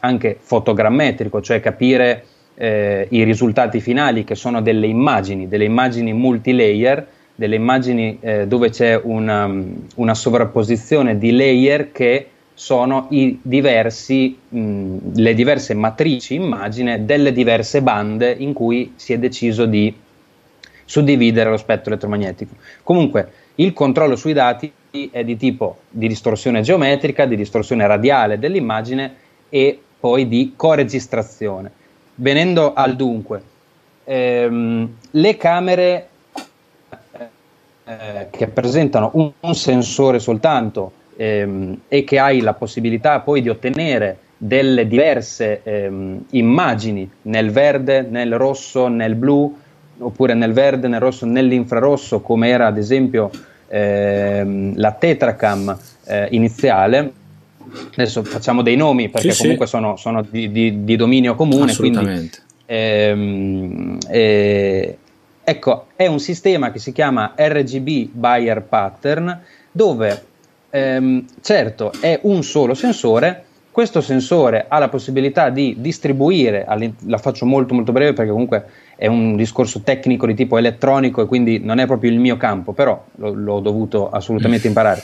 anche 0.00 0.36
fotogrammetrico, 0.40 1.40
cioè 1.40 1.60
capire 1.60 2.24
eh, 2.54 3.06
i 3.10 3.22
risultati 3.22 3.80
finali 3.80 4.24
che 4.24 4.34
sono 4.34 4.60
delle 4.60 4.86
immagini, 4.86 5.48
delle 5.48 5.64
immagini 5.64 6.12
multilayer, 6.12 7.06
delle 7.34 7.56
immagini 7.56 8.18
eh, 8.20 8.46
dove 8.46 8.70
c'è 8.70 9.00
una, 9.02 9.50
una 9.96 10.14
sovrapposizione 10.14 11.18
di 11.18 11.32
layer 11.32 11.92
che 11.92 12.28
sono 12.54 13.08
diversi, 13.10 14.38
mh, 14.48 14.96
le 15.14 15.34
diverse 15.34 15.74
matrici 15.74 16.34
immagine 16.34 17.04
delle 17.04 17.32
diverse 17.32 17.82
bande 17.82 18.30
in 18.30 18.52
cui 18.52 18.92
si 18.96 19.12
è 19.12 19.18
deciso 19.18 19.64
di 19.66 19.94
suddividere 20.84 21.50
lo 21.50 21.56
spettro 21.56 21.90
elettromagnetico. 21.90 22.54
Comunque, 22.82 23.32
il 23.56 23.72
controllo 23.72 24.16
sui 24.16 24.32
dati 24.32 24.70
è 25.10 25.24
di 25.24 25.36
tipo 25.36 25.78
di 25.88 26.06
distorsione 26.06 26.60
geometrica, 26.60 27.24
di 27.24 27.36
distorsione 27.36 27.86
radiale 27.86 28.38
dell'immagine 28.38 29.14
e 29.48 29.80
poi 29.98 30.28
di 30.28 30.52
coregistrazione. 30.54 31.70
Venendo 32.16 32.74
al 32.74 32.94
dunque, 32.94 33.42
ehm, 34.04 34.96
le 35.12 35.36
camere 35.36 36.08
eh, 37.84 38.26
che 38.30 38.46
presentano 38.48 39.10
un, 39.14 39.30
un 39.40 39.54
sensore 39.54 40.18
soltanto 40.18 40.92
ehm, 41.16 41.80
e 41.88 42.04
che 42.04 42.18
hai 42.18 42.40
la 42.40 42.54
possibilità 42.54 43.20
poi 43.20 43.42
di 43.42 43.48
ottenere 43.48 44.18
delle 44.36 44.88
diverse 44.88 45.60
ehm, 45.62 46.24
immagini 46.30 47.08
nel 47.22 47.50
verde, 47.50 48.02
nel 48.02 48.36
rosso, 48.36 48.88
nel 48.88 49.14
blu, 49.14 49.56
oppure 49.98 50.34
nel 50.34 50.52
verde, 50.52 50.88
nel 50.88 51.00
rosso, 51.00 51.26
nell'infrarosso, 51.26 52.20
come 52.20 52.48
era 52.48 52.66
ad 52.66 52.76
esempio 52.76 53.30
ehm, 53.68 54.72
la 54.76 54.92
Tetracam 54.92 55.78
eh, 56.04 56.26
iniziale. 56.32 57.12
Adesso 57.92 58.24
facciamo 58.24 58.62
dei 58.62 58.76
nomi 58.76 59.08
perché 59.08 59.30
sì, 59.30 59.42
comunque 59.42 59.66
sì. 59.66 59.72
sono, 59.72 59.96
sono 59.96 60.26
di, 60.28 60.50
di, 60.50 60.84
di, 60.84 60.96
dominio 60.96 61.36
comune. 61.36 61.70
Assolutamente. 61.70 62.38
Quindi, 62.66 62.82
ehm, 62.82 63.98
eh, 64.08 64.98
ecco, 65.44 65.86
è 65.94 66.06
un 66.06 66.18
sistema 66.18 66.72
che 66.72 66.80
si 66.80 66.92
chiama 66.92 67.34
RGB 67.36 68.08
Buyer 68.10 68.62
Pattern 68.62 69.40
dove 69.70 70.22
ehm, 70.72 71.26
certo 71.40 71.92
è 72.00 72.18
un 72.22 72.42
solo 72.42 72.74
sensore, 72.74 73.44
questo 73.70 74.00
sensore 74.00 74.66
ha 74.68 74.78
la 74.78 74.88
possibilità 74.88 75.48
di 75.48 75.76
distribuire, 75.78 76.66
la 77.06 77.18
faccio 77.18 77.46
molto 77.46 77.74
molto 77.74 77.92
breve 77.92 78.12
perché 78.12 78.30
comunque 78.30 78.64
è 78.96 79.06
un 79.06 79.36
discorso 79.36 79.80
tecnico 79.80 80.26
di 80.26 80.34
tipo 80.34 80.58
elettronico 80.58 81.22
e 81.22 81.26
quindi 81.26 81.58
non 81.58 81.78
è 81.78 81.86
proprio 81.86 82.10
il 82.10 82.18
mio 82.18 82.36
campo, 82.36 82.72
però 82.72 83.02
lo, 83.16 83.32
l'ho 83.32 83.60
dovuto 83.60 84.10
assolutamente 84.10 84.66
imparare. 84.68 85.02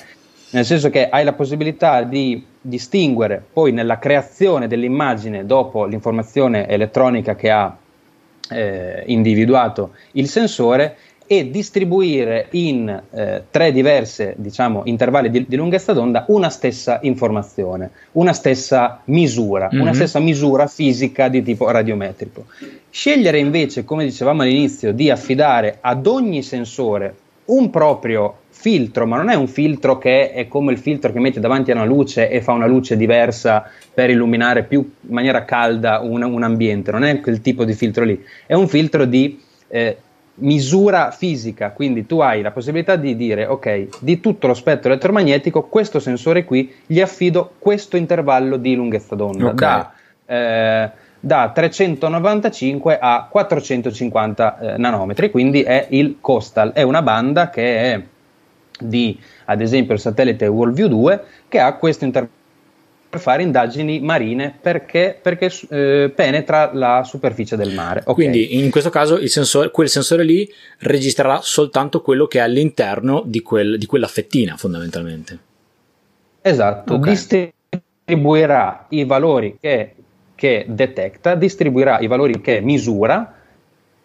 Nel 0.50 0.64
senso 0.64 0.88
che 0.88 1.08
hai 1.08 1.24
la 1.24 1.34
possibilità 1.34 2.02
di 2.02 2.44
distinguere 2.60 3.42
poi 3.52 3.72
nella 3.72 3.98
creazione 3.98 4.66
dell'immagine 4.66 5.44
dopo 5.44 5.84
l'informazione 5.84 6.66
elettronica 6.68 7.34
che 7.34 7.50
ha 7.50 7.76
eh, 8.50 9.02
individuato 9.06 9.92
il 10.12 10.28
sensore 10.28 10.96
e 11.30 11.50
distribuire 11.50 12.46
in 12.52 12.88
eh, 13.10 13.44
tre 13.50 13.70
diverse 13.70 14.34
diciamo, 14.38 14.80
intervalli 14.86 15.28
di, 15.28 15.44
di, 15.46 15.56
lunghezza 15.56 15.92
d'onda 15.92 16.24
una 16.28 16.48
stessa 16.48 17.00
informazione, 17.02 17.90
una 18.12 18.32
stessa 18.32 19.02
misura, 19.04 19.68
mm-hmm. 19.70 19.82
una 19.82 19.92
stessa 19.92 20.20
misura 20.20 20.66
fisica 20.66 21.28
di 21.28 21.42
tipo 21.42 21.70
radiometrico. 21.70 22.46
Scegliere 22.88 23.38
invece, 23.38 23.84
come 23.84 24.04
dicevamo 24.04 24.40
all'inizio, 24.40 24.92
di 24.92 25.10
affidare 25.10 25.76
ad 25.82 26.06
ogni 26.06 26.42
sensore 26.42 27.14
un 27.44 27.68
proprio 27.68 28.38
filtro, 28.48 29.06
ma 29.06 29.18
non 29.18 29.28
è 29.28 29.34
un 29.34 29.48
filtro 29.48 29.98
che 29.98 30.32
è 30.32 30.48
come 30.48 30.72
il 30.72 30.78
filtro 30.78 31.12
che 31.12 31.20
metti 31.20 31.40
davanti 31.40 31.70
a 31.70 31.74
una 31.74 31.84
luce 31.84 32.30
e 32.30 32.40
fa 32.40 32.52
una 32.52 32.66
luce 32.66 32.96
diversa 32.96 33.70
per 33.92 34.08
illuminare 34.08 34.64
più 34.64 34.80
in 34.80 35.12
maniera 35.12 35.44
calda 35.44 36.00
un, 36.00 36.22
un 36.22 36.42
ambiente, 36.42 36.90
non 36.90 37.04
è 37.04 37.20
quel 37.20 37.42
tipo 37.42 37.64
di 37.64 37.74
filtro 37.74 38.04
lì, 38.04 38.18
è 38.46 38.54
un 38.54 38.66
filtro 38.66 39.04
di 39.04 39.40
eh, 39.68 39.96
misura 40.38 41.10
fisica, 41.10 41.70
quindi 41.70 42.06
tu 42.06 42.20
hai 42.20 42.42
la 42.42 42.50
possibilità 42.50 42.96
di 42.96 43.16
dire 43.16 43.46
ok, 43.46 44.00
di 44.00 44.20
tutto 44.20 44.46
lo 44.46 44.54
spettro 44.54 44.90
elettromagnetico, 44.90 45.64
questo 45.64 45.98
sensore 45.98 46.44
qui 46.44 46.72
gli 46.86 47.00
affido 47.00 47.54
questo 47.58 47.96
intervallo 47.96 48.56
di 48.56 48.74
lunghezza 48.74 49.14
d'onda, 49.14 49.46
okay. 49.48 49.54
da, 49.56 49.92
eh, 50.26 50.90
da, 51.18 51.50
395 51.52 52.98
a 53.00 53.26
450 53.30 54.58
eh, 54.58 54.76
nanometri, 54.78 55.30
quindi 55.30 55.62
è 55.62 55.86
il 55.90 56.18
COSTAL, 56.20 56.72
è 56.72 56.82
una 56.82 57.02
banda 57.02 57.50
che 57.50 57.92
è 57.92 58.02
di 58.80 59.18
ad 59.46 59.60
esempio 59.60 59.94
il 59.94 60.00
satellite 60.00 60.46
WorldView 60.46 60.86
2 60.88 61.24
che 61.48 61.58
ha 61.58 61.72
questo 61.74 62.04
intervallo 62.04 62.36
fare 63.10 63.42
indagini 63.42 64.00
marine 64.00 64.56
perché, 64.60 65.18
perché 65.20 65.50
eh, 65.70 66.12
penetra 66.14 66.70
la 66.74 67.02
superficie 67.04 67.56
del 67.56 67.72
mare. 67.72 68.00
Okay. 68.00 68.14
Quindi 68.14 68.58
in 68.58 68.70
questo 68.70 68.90
caso 68.90 69.26
sensore, 69.26 69.70
quel 69.70 69.88
sensore 69.88 70.24
lì 70.24 70.50
registrerà 70.80 71.40
soltanto 71.42 72.02
quello 72.02 72.26
che 72.26 72.38
è 72.38 72.42
all'interno 72.42 73.22
di, 73.24 73.40
quel, 73.40 73.78
di 73.78 73.86
quella 73.86 74.06
fettina 74.06 74.56
fondamentalmente. 74.56 75.38
Esatto, 76.42 76.94
okay. 76.94 77.10
distribuirà 77.10 78.86
i 78.90 79.04
valori 79.04 79.56
che, 79.58 79.94
che, 80.34 80.66
detecta, 80.68 81.34
distribuirà 81.34 81.98
i 82.00 82.06
valori 82.06 82.40
che 82.40 82.60
misura 82.60 83.34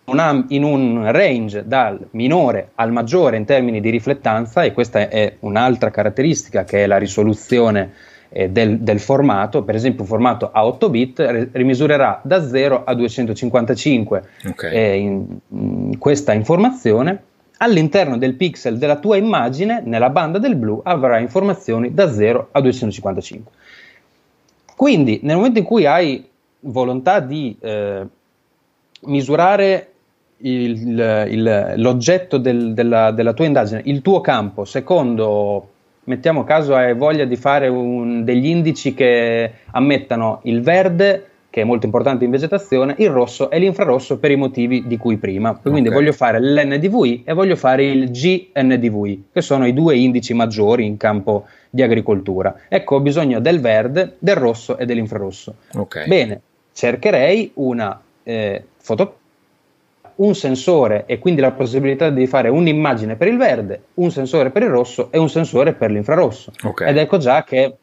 una, 0.06 0.46
in 0.50 0.63
un 0.63 1.12
range 1.12 1.66
dal 1.66 2.08
minore 2.12 2.72
al 2.76 2.92
maggiore 2.92 3.38
in 3.38 3.46
termini 3.46 3.80
di 3.80 3.89
riflettanza 3.89 4.63
e 4.63 4.74
questa 4.74 5.08
è 5.08 5.38
un'altra 5.39 5.92
caratteristica 5.92 6.63
che 6.66 6.84
è 6.84 6.88
la 6.88 6.98
risoluzione 6.98 7.94
eh, 8.36 8.50
del, 8.50 8.80
del, 8.80 9.00
formato, 9.00 9.63
per 9.63 9.76
esempio 9.76 10.02
un 10.02 10.08
formato 10.08 10.50
a 10.52 10.65
8 10.65 10.89
bit 10.89 11.50
rimisurerà 11.52 12.19
da 12.24 12.46
0 12.46 12.84
a 12.84 12.96
255 12.96 14.24
okay. 14.48 14.74
eh, 14.74 14.96
in, 14.96 15.26
in 15.50 15.98
questa 16.00 16.34
informazione. 16.34 17.24
All'interno 17.58 18.17
del 18.17 18.34
pixel 18.34 18.78
della 18.78 18.98
tua 18.98 19.15
immagine, 19.15 19.82
nella 19.86 20.10
banda 20.10 20.39
del 20.39 20.56
blu, 20.56 20.82
avrà 20.84 21.19
informazioni 21.19 21.93
da 21.93 22.12
0 22.12 22.50
a 22.52 22.60
255. 22.60 23.52
Quindi, 24.76 25.19
nel 25.22 25.36
momento 25.36 25.60
in 25.60 25.65
cui 25.65 25.86
hai 25.86 26.28
volontà 26.62 27.19
di 27.19 27.56
eh, 27.62 28.06
misurare 29.02 29.91
il, 30.38 31.28
il, 31.30 31.74
l'oggetto 31.78 32.38
del, 32.38 32.74
della, 32.74 33.12
della, 33.12 33.34
tua 33.34 33.46
indagine, 33.46 33.82
il 33.86 34.02
tuo 34.02 34.19
campo, 34.19 34.65
secondo 34.65 35.69
mettiamo 36.06 36.44
caso 36.44 36.76
hai 36.76 36.94
voglia 36.96 37.26
di 37.26 37.36
fare 37.36 37.68
un, 37.68 38.24
degli 38.24 38.48
indici 38.48 38.94
che 38.94 39.52
ammettano 39.72 40.39
il 40.44 40.62
verde, 40.62 41.28
che 41.50 41.62
è 41.62 41.63
molto 41.63 41.86
importante 41.86 42.26
in 42.26 42.32
vegetazione, 42.32 42.96
il 42.98 43.10
rosso 43.10 43.52
e 43.52 43.60
l'infrarosso 43.60 44.18
per 44.18 44.32
i 44.32 44.36
motivi 44.36 44.88
di 44.88 44.98
cui 44.98 45.18
prima. 45.18 45.56
Quindi 45.56 45.89
okay. 45.89 45.94
voglio 45.94 46.12
fare 46.12 46.39
l'NDVI 46.42 47.24
e 47.26 47.34
voglio 47.34 47.56
fare 47.56 47.86
il 47.86 48.10
GNDVI, 48.10 49.26
che 49.32 49.42
sono 49.42 49.68
i 49.68 49.74
due 49.74 49.96
indici 49.96 50.34
maggiori 50.34 50.86
in 50.86 50.98
campo 50.98 51.46
di 51.70 51.84
agricoltura. 51.84 52.56
Ecco, 52.68 52.96
ho 52.96 53.00
bisogno 53.02 53.39
del 53.39 53.60
verde, 53.60 54.16
del 54.18 54.36
rosso 54.36 54.78
e 54.78 54.86
dell'infrarosso. 54.86 55.56
Okay. 55.74 56.08
Bene, 56.08 56.42
cercherei 56.74 57.52
una 57.56 58.02
eh, 58.24 58.63
foto 58.78 59.18
un 60.15 60.36
sensore 60.36 61.06
e 61.06 61.19
quindi 61.19 61.41
la 61.41 61.52
possibilità 61.52 62.10
di 62.10 62.28
fare 62.28 62.49
un'immagine 62.49 63.15
per 63.15 63.28
il 63.28 63.38
verde, 63.38 63.82
un 63.95 64.12
sensore 64.12 64.52
per 64.52 64.63
il 64.63 64.69
rosso 64.69 65.12
e 65.12 65.17
un 65.17 65.30
sensore 65.30 65.73
per 65.73 65.91
l'infrarosso. 65.91 66.52
Okay. 66.62 66.89
Ed 66.89 66.97
ecco 66.97 67.17
già 67.17 67.43
che 67.43 67.76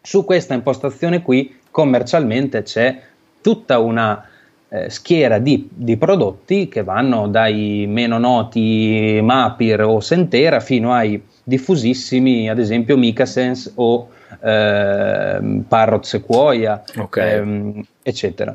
su 0.00 0.24
questa 0.24 0.54
impostazione 0.54 1.22
qui 1.22 1.60
commercialmente 1.70 2.62
c'è 2.62 3.00
tutta 3.40 3.78
una 3.78 4.28
eh, 4.68 4.90
schiera 4.90 5.38
di, 5.38 5.68
di, 5.72 5.96
prodotti 5.96 6.68
che 6.68 6.82
vanno 6.82 7.28
dai 7.28 7.86
meno 7.88 8.18
noti 8.18 9.18
Mapir 9.22 9.82
o 9.82 10.00
Sentera 10.00 10.60
fino 10.60 10.92
ai 10.92 11.22
diffusissimi, 11.42 12.48
ad 12.48 12.58
esempio 12.58 12.96
Micasense 12.96 13.72
o 13.74 14.08
eh, 14.40 15.62
Parrot 15.68 16.04
Sequoia, 16.04 16.82
okay. 16.96 17.36
ehm, 17.36 17.84
eccetera. 18.02 18.54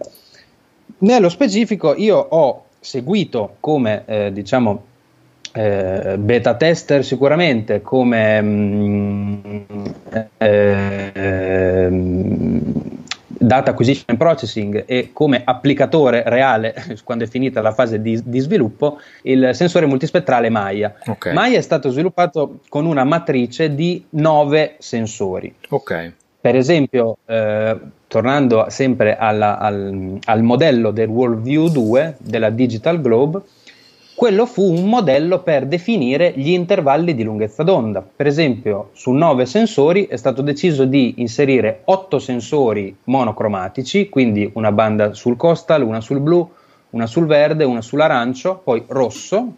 Nello 1.00 1.30
specifico 1.30 1.96
io 1.96 2.18
ho 2.18 2.66
seguito 2.80 3.56
come 3.60 4.04
eh, 4.06 4.32
diciamo 4.32 4.84
eh, 5.52 6.16
beta 6.18 6.56
tester 6.56 7.04
sicuramente 7.04 7.82
come 7.82 8.42
mh, 8.42 9.42
mm, 9.72 9.86
eh, 10.38 11.90
data 13.40 13.72
acquisition 13.72 14.18
processing 14.18 14.84
e 14.86 15.12
come 15.14 15.42
applicatore 15.44 16.24
reale 16.26 16.76
quando 17.04 17.24
è 17.24 17.28
finita 17.28 17.62
la 17.62 17.72
fase 17.72 18.02
di, 18.02 18.22
di 18.24 18.40
sviluppo 18.40 19.00
il 19.24 19.52
sensore 19.54 19.86
multispettrale 19.86 20.50
Maya. 20.50 20.94
Okay. 21.06 21.34
Maya 21.34 21.58
è 21.58 21.62
stato 21.62 21.90
sviluppato 21.90 22.60
con 22.70 22.86
una 22.86 23.04
matrice 23.04 23.74
di 23.74 24.06
nove 24.12 24.76
sensori. 24.80 25.54
Okay. 25.70 26.14
Per 26.42 26.56
esempio, 26.56 27.18
eh, 27.26 27.78
tornando 28.10 28.66
sempre 28.70 29.16
alla, 29.16 29.60
al, 29.60 30.18
al, 30.26 30.42
modello 30.42 30.90
del 30.90 31.08
Worldview 31.10 31.68
2 31.68 32.16
della 32.18 32.50
Digital 32.50 33.00
Globe, 33.00 33.42
quello 34.16 34.48
fu 34.48 34.64
un 34.64 34.90
modello 34.90 35.44
per 35.44 35.68
definire 35.68 36.34
gli 36.36 36.50
intervalli 36.50 37.14
di 37.14 37.24
lunghezza 37.24 37.62
d'onda. 37.62 38.04
Per 38.16 38.26
esempio, 38.26 38.90
su 38.94 39.12
nove 39.12 39.46
sensori 39.46 40.08
è 40.08 40.16
stato 40.16 40.42
deciso 40.42 40.86
di 40.86 41.14
inserire 41.18 41.82
otto 41.86 42.18
sensori 42.18 42.94
monocromatici, 43.06 44.10
quindi 44.10 44.50
una 44.56 44.72
banda 44.72 45.14
sul 45.14 45.38
coastal, 45.38 45.84
una 45.84 46.02
sul 46.02 46.20
blu, 46.20 46.50
una 46.90 47.06
sul 47.06 47.28
verde, 47.28 47.64
una 47.64 47.82
sull'arancio, 47.82 48.60
poi 48.64 48.84
rosso, 48.88 49.54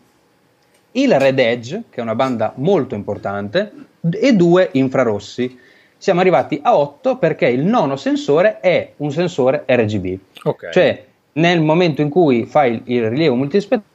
il 0.92 1.18
red 1.18 1.40
edge, 1.40 1.84
che 1.90 2.02
è 2.02 2.04
una 2.04 2.16
banda 2.16 2.52
molto 2.58 2.96
importante, 2.96 3.72
e 4.02 4.34
due 4.34 4.70
infrarossi 4.74 5.58
siamo 6.02 6.20
arrivati 6.20 6.60
a 6.64 6.76
8 6.76 7.18
perché 7.18 7.46
il 7.46 7.64
nono 7.64 7.96
sensore 7.96 8.60
è 8.60 8.94
un 8.98 9.12
sensore 9.12 9.66
RGB. 9.68 10.20
Okay. 10.42 10.72
Cioè, 10.74 11.06
nel 11.34 11.62
momento 11.62 12.02
in 12.02 12.10
cui 12.10 12.46
fai 12.48 12.74
il, 12.74 12.82
il 12.86 13.10
rilievo 13.10 13.36
multispettrale, 13.36 13.86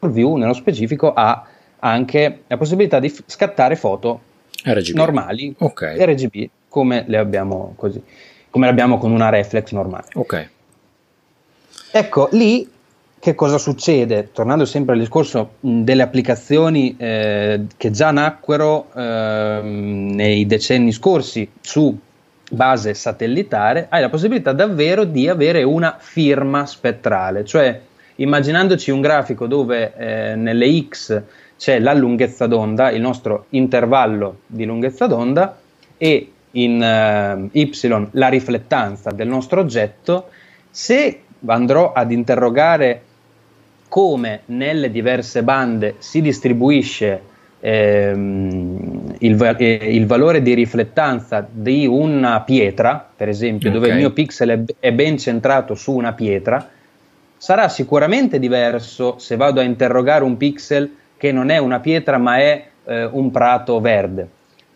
view 0.00 0.36
nello 0.36 0.52
specifico 0.52 1.14
ha 1.14 1.46
anche 1.78 2.42
la 2.46 2.58
possibilità 2.58 3.00
di 3.00 3.08
f- 3.08 3.22
scattare 3.24 3.74
foto 3.74 4.20
RGB. 4.64 4.94
normali 4.94 5.54
okay. 5.56 5.96
RGB 6.04 6.48
come 6.68 7.04
le 7.06 7.16
abbiamo 7.16 7.72
così 7.74 8.02
come 8.50 8.66
le 8.66 8.72
abbiamo 8.72 8.98
con 8.98 9.10
una 9.10 9.30
reflex 9.30 9.70
normale. 9.70 10.08
Ok. 10.14 10.48
Ecco, 11.92 12.28
lì 12.32 12.68
che 13.20 13.34
cosa 13.34 13.58
succede? 13.58 14.30
Tornando 14.32 14.64
sempre 14.64 14.94
al 14.94 15.00
discorso 15.00 15.56
mh, 15.60 15.82
delle 15.82 16.02
applicazioni 16.02 16.96
eh, 16.96 17.66
che 17.76 17.90
già 17.90 18.10
nacquero 18.10 18.86
eh, 18.94 19.60
nei 19.62 20.46
decenni 20.46 20.90
scorsi 20.90 21.46
su 21.60 21.96
base 22.50 22.94
satellitare, 22.94 23.86
hai 23.90 24.00
la 24.00 24.08
possibilità 24.08 24.52
davvero 24.52 25.04
di 25.04 25.28
avere 25.28 25.62
una 25.62 25.96
firma 25.98 26.64
spettrale, 26.64 27.44
cioè 27.44 27.78
immaginandoci 28.16 28.90
un 28.90 29.02
grafico 29.02 29.46
dove 29.46 29.92
eh, 29.96 30.34
nelle 30.34 30.86
X 30.88 31.22
c'è 31.58 31.78
la 31.78 31.92
lunghezza 31.92 32.46
d'onda, 32.46 32.90
il 32.90 33.02
nostro 33.02 33.44
intervallo 33.50 34.40
di 34.46 34.64
lunghezza 34.64 35.06
d'onda, 35.06 35.58
e 35.98 36.32
in 36.52 36.82
eh, 36.82 37.48
Y 37.52 38.08
la 38.12 38.28
riflettanza 38.28 39.10
del 39.10 39.28
nostro 39.28 39.60
oggetto, 39.60 40.30
se 40.70 41.20
andrò 41.46 41.92
ad 41.92 42.10
interrogare 42.12 43.02
come 43.90 44.42
nelle 44.46 44.92
diverse 44.92 45.42
bande 45.42 45.96
si 45.98 46.22
distribuisce 46.22 47.20
ehm, 47.58 49.16
il, 49.18 49.56
eh, 49.58 49.74
il, 49.90 50.06
valore 50.06 50.40
di 50.42 50.54
riflettanza 50.54 51.44
di 51.50 51.86
una 51.86 52.40
pietra, 52.42 53.04
per 53.14 53.28
esempio, 53.28 53.68
okay. 53.68 53.80
dove 53.80 53.92
il 53.92 53.98
mio 53.98 54.12
pixel 54.12 54.48
è, 54.48 54.60
è 54.78 54.92
ben 54.92 55.18
centrato 55.18 55.74
su 55.74 55.92
una 55.92 56.12
pietra, 56.12 56.70
sarà 57.36 57.68
sicuramente 57.68 58.38
diverso 58.38 59.18
se 59.18 59.34
vado 59.34 59.58
a 59.58 59.64
interrogare 59.64 60.22
un 60.22 60.36
pixel 60.36 60.94
che 61.16 61.32
non 61.32 61.50
è 61.50 61.58
una 61.58 61.80
pietra 61.80 62.16
ma 62.16 62.38
è 62.38 62.68
eh, 62.84 63.04
un 63.04 63.32
prato 63.32 63.80
verde. 63.80 64.28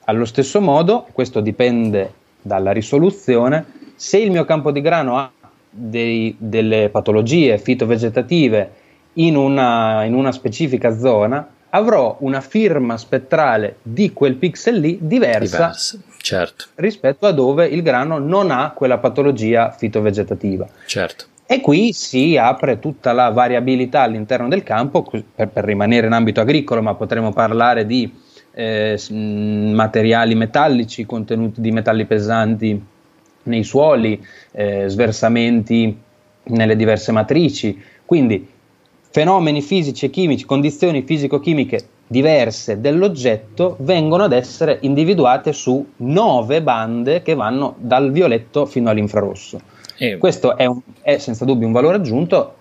Allo 0.07 0.25
stesso 0.25 0.61
modo, 0.61 1.07
questo 1.13 1.41
dipende 1.41 2.13
dalla 2.43 2.73
risoluzione, 2.73 3.65
se 3.95 4.19
il 4.19 4.33
mio 4.33 4.45
campo 4.45 4.73
di 4.73 4.81
grano 4.81 5.19
ha 5.19 5.31
dei, 5.71 6.35
delle 6.37 6.89
patologie 6.89 7.59
fitovegetative 7.59 8.83
in 9.15 9.37
una, 9.37 10.05
in 10.05 10.15
una 10.15 10.33
specifica 10.33 10.97
zona, 10.97 11.47
avrò 11.71 12.17
una 12.21 12.41
firma 12.41 12.97
spettrale 12.97 13.77
di 13.83 14.13
quel 14.13 14.35
pixel 14.35 14.79
lì 14.79 14.99
diversa, 15.01 15.57
diversa 15.57 15.99
certo. 16.19 16.67
rispetto 16.77 17.27
a 17.27 17.33
dove 17.33 17.67
il 17.67 17.83
grano 17.83 18.19
non 18.19 18.51
ha 18.51 18.71
quella 18.71 18.99
patologia 18.99 19.71
fitovegetativa. 19.71 20.67
Certo. 20.87 21.27
E 21.47 21.61
qui 21.61 21.93
si 21.93 22.37
apre 22.37 22.79
tutta 22.79 23.13
la 23.13 23.29
variabilità 23.29 24.03
all'interno 24.03 24.49
del 24.49 24.63
campo 24.63 25.03
per, 25.03 25.49
per 25.49 25.65
rimanere 25.65 26.07
in 26.07 26.13
ambito 26.13 26.41
agricolo, 26.41 26.81
ma 26.81 26.95
potremo 26.95 27.33
parlare 27.33 27.85
di 27.87 28.11
eh, 28.53 28.99
materiali 29.11 30.35
metallici, 30.35 31.05
contenuti 31.05 31.61
di 31.61 31.71
metalli 31.71 32.07
pesanti 32.07 32.83
nei 33.43 33.65
suoli, 33.65 34.25
eh, 34.53 34.85
sversamenti 34.89 35.99
nelle 36.45 36.77
diverse 36.77 37.13
matrici. 37.13 37.83
Quindi 38.07 38.49
fenomeni 39.15 39.63
fisici 39.63 40.07
e 40.07 40.11
chimici, 40.11 40.45
condizioni 40.45 41.03
fisico-chimiche 41.03 41.87
diverse 42.09 42.81
dell'oggetto 42.81 43.77
vengono 43.79 44.25
ad 44.25 44.33
essere 44.33 44.79
individuate 44.81 45.53
su 45.53 45.87
nove 45.99 46.61
bande 46.63 47.23
che 47.23 47.35
vanno 47.35 47.77
dal 47.79 48.11
violetto 48.11 48.67
fino 48.67 48.91
all'infrarosso. 48.91 49.61
Eh. 49.99 50.19
Questo 50.19 50.57
è, 50.57 50.65
un, 50.67 50.81
è, 51.01 51.19
senza 51.19 51.45
dubbio 51.45 51.65
un 51.65 51.73
valore 51.73 51.99
aggiunto 51.99 52.57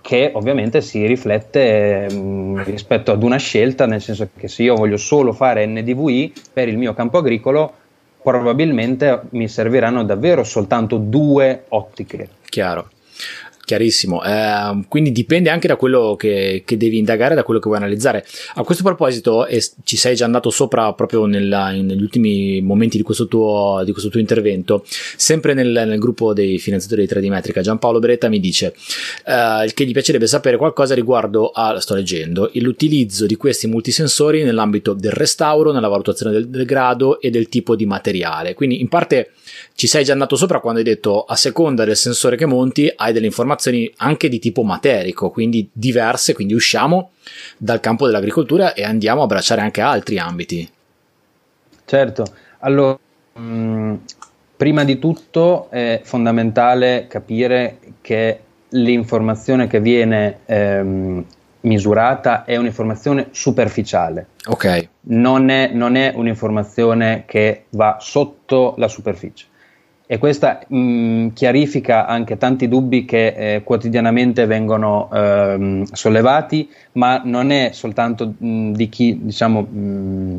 che 0.00 0.32
ovviamente 0.34 0.80
si 0.80 1.06
riflette 1.06 2.08
mh, 2.10 2.16
mm, 2.16 2.58
rispetto 2.64 3.12
ad 3.12 3.22
una 3.22 3.36
scelta, 3.36 3.86
nel 3.86 4.02
senso 4.02 4.28
che 4.36 4.48
se 4.48 4.64
io 4.64 4.74
voglio 4.74 4.96
solo 4.96 5.32
fare 5.32 5.64
NDVI 5.66 6.32
per 6.52 6.66
il 6.66 6.78
mio 6.78 6.94
campo 6.94 7.18
agricolo, 7.18 7.72
probabilmente 8.20 9.20
mi 9.30 9.46
serviranno 9.46 10.02
davvero 10.02 10.42
soltanto 10.42 10.96
due 10.96 11.66
ottiche. 11.68 12.28
Chiaro. 12.48 12.88
Chiarissimo, 13.66 14.22
eh, 14.22 14.84
quindi 14.86 15.10
dipende 15.10 15.50
anche 15.50 15.66
da 15.66 15.74
quello 15.74 16.14
che, 16.16 16.62
che, 16.64 16.76
devi 16.76 16.98
indagare, 16.98 17.34
da 17.34 17.42
quello 17.42 17.58
che 17.58 17.66
vuoi 17.66 17.80
analizzare. 17.80 18.24
A 18.54 18.62
questo 18.62 18.84
proposito, 18.84 19.44
e 19.44 19.60
ci 19.82 19.96
sei 19.96 20.14
già 20.14 20.24
andato 20.24 20.50
sopra 20.50 20.92
proprio 20.92 21.26
nella, 21.26 21.72
negli 21.72 22.00
ultimi 22.00 22.60
momenti 22.60 22.96
di 22.96 23.02
questo 23.02 23.26
tuo, 23.26 23.82
di 23.84 23.90
questo 23.90 24.08
tuo 24.08 24.20
intervento, 24.20 24.84
sempre 25.16 25.52
nel, 25.52 25.82
nel, 25.84 25.98
gruppo 25.98 26.32
dei 26.32 26.60
finanziatori 26.60 27.08
di 27.08 27.12
3D 27.12 27.28
Metrica, 27.28 27.60
Giampaolo 27.60 27.98
Beretta 27.98 28.28
mi 28.28 28.38
dice 28.38 28.72
eh, 29.26 29.68
che 29.74 29.84
gli 29.84 29.92
piacerebbe 29.92 30.28
sapere 30.28 30.58
qualcosa 30.58 30.94
riguardo 30.94 31.48
a, 31.48 31.80
sto 31.80 31.96
leggendo, 31.96 32.52
l'utilizzo 32.54 33.26
di 33.26 33.34
questi 33.34 33.66
multisensori 33.66 34.44
nell'ambito 34.44 34.92
del 34.92 35.10
restauro, 35.10 35.72
nella 35.72 35.88
valutazione 35.88 36.30
del, 36.30 36.46
del 36.46 36.64
grado 36.64 37.20
e 37.20 37.30
del 37.30 37.48
tipo 37.48 37.74
di 37.74 37.84
materiale. 37.84 38.54
Quindi 38.54 38.80
in 38.80 38.86
parte 38.86 39.32
ci 39.74 39.86
sei 39.86 40.04
già 40.04 40.12
andato 40.12 40.36
sopra 40.36 40.60
quando 40.60 40.80
hai 40.80 40.84
detto 40.84 41.24
a 41.24 41.36
seconda 41.36 41.84
del 41.84 41.96
sensore 41.96 42.36
che 42.36 42.46
monti 42.46 42.92
hai 42.94 43.12
delle 43.12 43.26
informazioni 43.26 43.92
anche 43.98 44.28
di 44.28 44.38
tipo 44.38 44.62
materico, 44.62 45.30
quindi 45.30 45.68
diverse, 45.72 46.34
quindi 46.34 46.54
usciamo 46.54 47.12
dal 47.56 47.80
campo 47.80 48.06
dell'agricoltura 48.06 48.74
e 48.74 48.82
andiamo 48.84 49.22
a 49.22 49.26
bracciare 49.26 49.60
anche 49.60 49.80
altri 49.80 50.18
ambiti. 50.18 50.70
Certo, 51.84 52.24
allora 52.60 52.98
mh, 53.34 53.40
mm, 53.40 53.94
prima 54.56 54.84
di 54.84 54.98
tutto 54.98 55.68
è 55.70 56.00
fondamentale 56.02 57.06
capire 57.08 57.78
che 58.00 58.40
l'informazione 58.70 59.66
che 59.68 59.80
viene 59.80 60.40
ehm, 60.46 61.24
misurata 61.66 62.44
è 62.44 62.56
un'informazione 62.56 63.28
superficiale. 63.32 64.28
Ok. 64.46 64.88
Non 65.08 65.50
è, 65.50 65.70
non 65.72 65.96
è 65.96 66.12
un'informazione 66.14 67.24
che 67.26 67.64
va 67.70 67.98
sotto 68.00 68.74
la 68.78 68.88
superficie. 68.88 69.46
E 70.08 70.18
questa 70.18 70.60
mh, 70.66 70.78
mm, 70.78 71.28
chiarifica 71.30 72.06
anche 72.06 72.36
tanti 72.38 72.68
dubbi 72.68 73.04
che 73.04 73.26
eh, 73.26 73.62
quotidianamente 73.64 74.46
vengono 74.46 75.10
ehm, 75.12 75.82
sollevati, 75.82 76.70
ma 76.92 77.20
non 77.24 77.50
è 77.50 77.70
soltanto 77.72 78.34
mh, 78.38 78.48
mm, 78.48 78.72
di 78.72 78.88
chi, 78.88 79.18
diciamo, 79.22 79.62
mh, 79.62 79.78
mm, 79.78 80.36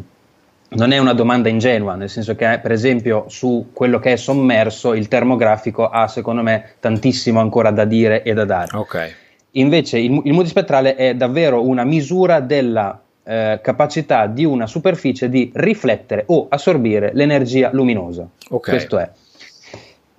non 0.70 0.92
è 0.92 0.98
una 0.98 1.14
domanda 1.14 1.50
ingenua, 1.50 1.96
nel 1.96 2.10
senso 2.10 2.36
che 2.36 2.60
per 2.62 2.72
esempio 2.72 3.26
su 3.28 3.70
quello 3.74 4.00
che 4.00 4.14
è 4.14 4.16
sommerso 4.16 4.94
il 4.94 5.08
termografico 5.08 5.90
ha 5.90 6.08
secondo 6.08 6.42
me 6.42 6.72
tantissimo 6.80 7.40
ancora 7.40 7.72
da 7.72 7.84
dire 7.84 8.24
e 8.24 8.34
da 8.34 8.46
dare. 8.46 8.78
Okay. 8.78 9.14
Invece 9.52 10.00
il, 10.00 10.22
il 10.24 10.34
multispettrale 10.34 10.96
è 10.96 11.16
davvero 11.16 11.66
una 11.66 11.84
misura 11.84 12.40
della 12.40 13.02
eh, 13.24 13.60
capacità 13.62 14.28
di 14.28 14.46
una 14.46 14.68
superficie 14.68 15.30
di 15.30 15.52
riflettere 15.54 16.24
o 16.28 16.46
assorbire 16.50 17.12
l'energia 17.14 17.72
luminosa. 17.74 18.28
Okay. 18.50 18.76
Questo 18.76 18.98
è. 19.00 19.10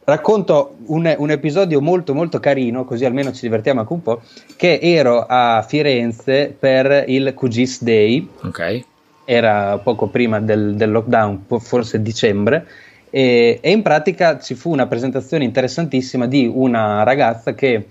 Racconto 0.04 0.76
un, 0.86 1.14
un, 1.18 1.30
episodio 1.30 1.80
molto 1.80 2.14
molto 2.14 2.40
carino, 2.40 2.84
così 2.84 3.04
almeno 3.04 3.32
ci 3.32 3.40
divertiamo 3.42 3.80
anche 3.80 3.92
un 3.92 4.02
po', 4.02 4.22
che 4.56 4.78
ero 4.82 5.26
a 5.26 5.62
Firenze 5.66 6.54
per 6.58 7.04
il 7.08 7.34
QGIS 7.34 7.82
Day. 7.82 8.28
Ok. 8.42 8.84
Era 9.24 9.78
poco 9.78 10.06
prima 10.08 10.40
del, 10.40 10.76
del 10.76 10.90
lockdown, 10.90 11.44
forse 11.58 12.00
dicembre, 12.00 12.66
e, 13.10 13.58
e, 13.60 13.70
in 13.70 13.82
pratica 13.82 14.38
ci 14.38 14.54
fu 14.54 14.70
una 14.70 14.86
presentazione 14.86 15.44
interessantissima 15.44 16.26
di 16.26 16.50
una 16.50 17.02
ragazza 17.02 17.54
che 17.54 17.86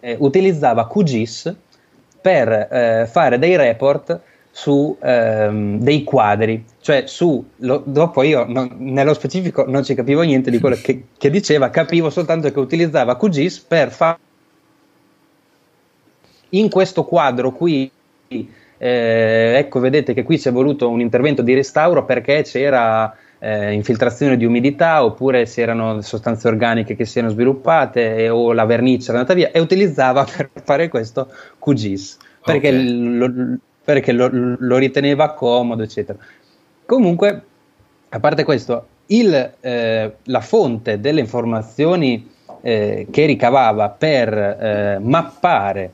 eh, 0.00 0.16
utilizzava 0.18 0.86
QGIS 0.86 1.54
per 2.20 2.48
eh, 2.50 3.08
fare 3.10 3.38
dei 3.38 3.56
report 3.56 4.20
su 4.54 4.96
ehm, 5.00 5.78
dei 5.78 6.04
quadri, 6.04 6.62
cioè 6.80 7.04
su, 7.06 7.42
lo, 7.56 7.82
dopo 7.86 8.22
io 8.22 8.44
non, 8.46 8.76
nello 8.78 9.14
specifico 9.14 9.64
non 9.66 9.82
ci 9.82 9.94
capivo 9.94 10.20
niente 10.20 10.50
di 10.50 10.58
quello 10.60 10.76
che, 10.80 11.04
che 11.16 11.30
diceva, 11.30 11.70
capivo 11.70 12.10
soltanto 12.10 12.52
che 12.52 12.58
utilizzava 12.58 13.16
QGIS 13.16 13.60
per 13.60 13.90
fare 13.90 14.18
in 16.50 16.68
questo 16.68 17.04
quadro 17.04 17.52
qui, 17.52 17.90
eh, 18.28 19.54
ecco 19.56 19.80
vedete 19.80 20.12
che 20.12 20.22
qui 20.22 20.38
c'è 20.38 20.52
voluto 20.52 20.90
un 20.90 21.00
intervento 21.00 21.40
di 21.40 21.54
restauro 21.54 22.04
perché 22.04 22.42
c'era 22.42 23.16
eh, 23.44 23.72
infiltrazione 23.72 24.36
di 24.36 24.44
umidità 24.44 25.04
oppure 25.04 25.46
se 25.46 25.62
erano 25.62 26.00
sostanze 26.00 26.46
organiche 26.46 26.94
che 26.94 27.04
si 27.04 27.18
erano 27.18 27.32
sviluppate 27.32 28.16
e, 28.16 28.28
o 28.28 28.52
la 28.52 28.64
vernice 28.64 29.10
era 29.10 29.18
andata 29.18 29.34
via 29.34 29.50
e 29.50 29.58
utilizzava 29.58 30.24
per 30.36 30.48
fare 30.62 30.88
questo 30.88 31.28
QGIS 31.58 32.18
perché 32.44 32.68
okay. 32.68 33.16
lo, 33.16 33.58
perché 33.84 34.12
lo, 34.12 34.28
lo 34.32 34.76
riteneva 34.76 35.32
comodo, 35.32 35.82
eccetera. 35.82 36.18
Comunque, 36.86 37.42
a 38.08 38.20
parte 38.20 38.44
questo, 38.44 38.86
il, 39.06 39.52
eh, 39.60 40.12
la 40.22 40.40
fonte 40.40 41.00
delle 41.00 41.20
informazioni 41.20 42.30
eh, 42.60 43.06
che 43.10 43.26
ricavava 43.26 43.88
per 43.90 44.32
eh, 44.32 44.98
mappare 45.00 45.92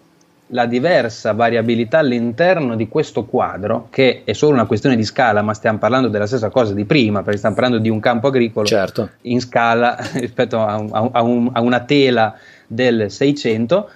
la 0.48 0.66
diversa 0.66 1.32
variabilità 1.32 1.98
all'interno 1.98 2.74
di 2.76 2.88
questo 2.88 3.24
quadro, 3.24 3.88
che 3.90 4.22
è 4.24 4.32
solo 4.32 4.54
una 4.54 4.66
questione 4.66 4.96
di 4.96 5.04
scala, 5.04 5.42
ma 5.42 5.52
stiamo 5.54 5.78
parlando 5.78 6.08
della 6.08 6.26
stessa 6.26 6.48
cosa 6.48 6.72
di 6.72 6.84
prima, 6.84 7.22
perché 7.22 7.38
stiamo 7.38 7.54
parlando 7.54 7.78
di 7.78 7.88
un 7.88 8.00
campo 8.00 8.28
agricolo 8.28 8.66
certo. 8.66 9.10
in 9.22 9.40
scala 9.40 9.96
rispetto 10.14 10.60
a, 10.60 10.74
a, 10.74 11.08
a, 11.12 11.22
un, 11.22 11.50
a, 11.52 11.60
una 11.60 11.80
tela 11.80 12.34
del 12.66 13.10
600. 13.10 13.90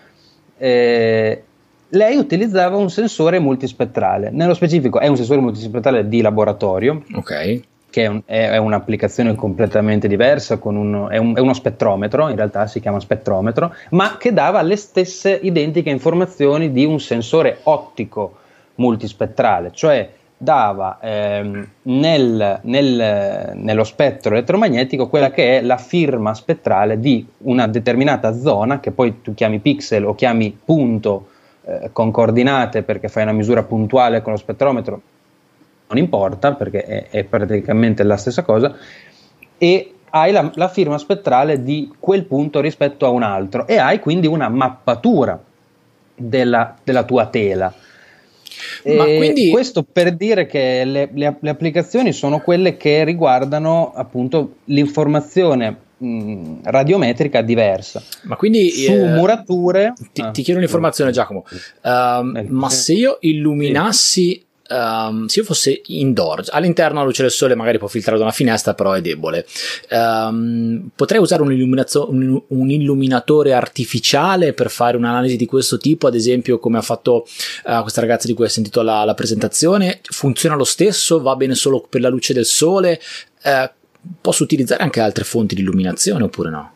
Eh, 0.59 1.43
lei 1.89 2.17
utilizzava 2.17 2.77
un 2.77 2.91
sensore 2.91 3.39
multispettrale. 3.39 4.31
Nello 4.31 4.55
specifico 4.55 4.99
è 4.99 5.07
un 5.07 5.17
sensore 5.17 5.41
multispettrale 5.41 6.09
di 6.09 6.21
laboratorio. 6.21 7.03
Ok. 7.15 7.61
Che 7.93 8.05
è, 8.05 8.07
un, 8.07 8.23
è, 8.25 8.57
un'applicazione 8.57 9.35
completamente 9.35 10.09
diversa, 10.09 10.59
un, 10.63 11.09
è, 11.11 11.19
un, 11.19 11.37
è, 11.37 11.41
uno 11.41 11.53
spettrometro, 11.53 12.31
in 12.31 12.37
realtà 12.37 12.67
si 12.67 12.81
chiama 12.81 12.99
spettrometro, 12.99 13.75
ma 13.91 14.17
che 14.17 14.33
dava 14.33 14.63
le 14.63 14.77
stesse 14.77 15.39
identiche 15.43 15.91
informazioni 15.91 16.73
di 16.73 16.87
un 16.87 16.99
sensore 16.99 17.59
ottico 17.65 18.39
multispettrale, 18.77 19.73
cioè 19.73 20.09
dava 20.39 20.99
ehm, 21.03 21.69
nel, 21.83 22.61
nel, 22.63 23.53
nello 23.55 23.85
spettro 23.85 24.35
elettromagnetico 24.35 25.09
quella 25.09 25.31
che 25.31 25.59
è 25.59 25.61
la 25.61 25.77
firma 25.77 26.33
spettrale 26.33 26.99
di 26.99 27.25
una 27.39 27.69
determinata 27.69 28.33
zona, 28.33 28.81
che 28.81 28.91
poi 28.91 29.21
tu 29.21 29.35
chiami 29.35 29.59
pixel 29.59 30.07
o 30.07 30.15
chiami 30.15 30.59
punto 30.65 31.29
eh, 31.65 31.91
con 31.93 32.11
coordinate 32.11 32.83
perché 32.83 33.09
fai 33.09 33.23
una 33.23 33.33
misura 33.33 33.63
puntuale 33.63 34.23
con 34.23 34.33
lo 34.33 34.39
spettrometro, 34.39 35.01
non 35.93 35.99
importa 35.99 36.55
perché 36.55 36.85
è, 36.85 37.07
è 37.11 37.25
praticamente 37.25 38.03
la 38.03 38.17
stessa 38.17 38.43
cosa, 38.43 38.75
e 39.59 39.93
hai 40.11 40.33
la, 40.33 40.51
la, 40.55 40.69
firma 40.69 40.99
spettrale 40.99 41.63
di 41.63 41.93
quel 41.99 42.25
punto 42.25 42.61
rispetto 42.61 43.07
a 43.07 43.11
un 43.11 43.23
altro 43.23 43.67
e 43.67 43.77
hai 43.77 44.01
quindi 44.01 44.27
una 44.27 44.49
mappatura 44.49 45.41
della, 46.15 46.77
della 46.83 47.05
tua 47.05 47.27
tela. 47.27 47.73
Ma 48.85 49.05
quindi... 49.05 49.51
Questo 49.51 49.85
per 49.91 50.15
dire 50.15 50.47
che 50.47 50.85
le, 50.85 51.09
le, 51.13 51.37
le, 51.39 51.51
applicazioni 51.51 52.13
sono 52.13 52.41
quelle 52.41 52.77
che 52.77 53.05
riguardano 53.05 53.93
appunto 53.95 54.57
l'informazione 54.65 55.77
mh, 55.97 56.61
radiometrica 56.65 57.41
diversa. 57.41 58.03
Ma 58.23 58.37
quindi 58.37 58.71
su 58.71 58.93
eh, 58.93 59.15
murature. 59.15 59.95
Ti, 60.13 60.21
ah, 60.21 60.31
ti, 60.31 60.43
chiedo 60.43 60.59
un'informazione, 60.59 61.11
Giacomo. 61.11 61.45
Uh, 61.83 62.47
ma 62.49 62.69
se 62.69 62.93
io 62.95 63.19
illuminassi. 63.21 64.45
Um, 64.73 65.27
se 65.27 65.41
io 65.41 65.45
fossi 65.45 65.81
indoors, 65.87 66.49
all'interno 66.51 67.01
la 67.01 67.05
luce 67.05 67.23
del 67.23 67.31
sole 67.31 67.55
magari 67.55 67.79
può 67.79 67.89
filtrare 67.89 68.17
da 68.17 68.25
una 68.25 68.33
finestra, 68.33 68.75
però 68.75 68.93
è 68.93 69.01
debole. 69.01 69.47
Um, 69.91 70.91
potrei 70.95 71.21
usare 71.21 71.43
un, 71.43 71.51
un, 71.51 72.43
un, 72.47 72.71
illuminatore 72.71 73.53
artificiale 73.53 74.53
per 74.53 74.71
fare 74.71 74.97
un'analisi 74.97 75.37
di 75.37 75.47
questo 75.47 75.79
tipo, 75.79 76.07
ad 76.07 76.15
esempio 76.15 76.59
come 76.59 76.79
ha 76.79 76.83
fatto 76.83 77.27
uh, 77.65 77.83
questa 77.83 78.01
ragazza 78.01 78.27
di 78.27 78.35
cui 78.35 78.45
hai 78.45 78.51
sentito 78.51 78.83
la, 78.83 79.05
la, 79.05 79.15
presentazione. 79.15 80.01
Funziona 80.03 80.55
lo 80.55 80.65
stesso? 80.65 81.21
Va 81.21 81.37
bene 81.37 81.55
solo 81.55 81.85
per 81.89 82.01
la 82.01 82.09
luce 82.09 82.33
del 82.33 82.47
sole? 82.47 83.01
Uh, 83.45 83.69
posso 84.21 84.43
utilizzare 84.43 84.83
anche 84.83 85.01
altre 85.01 85.25
fonti 85.25 85.55
di 85.55 85.61
illuminazione 85.61 86.25
oppure 86.25 86.51
no? 86.51 86.72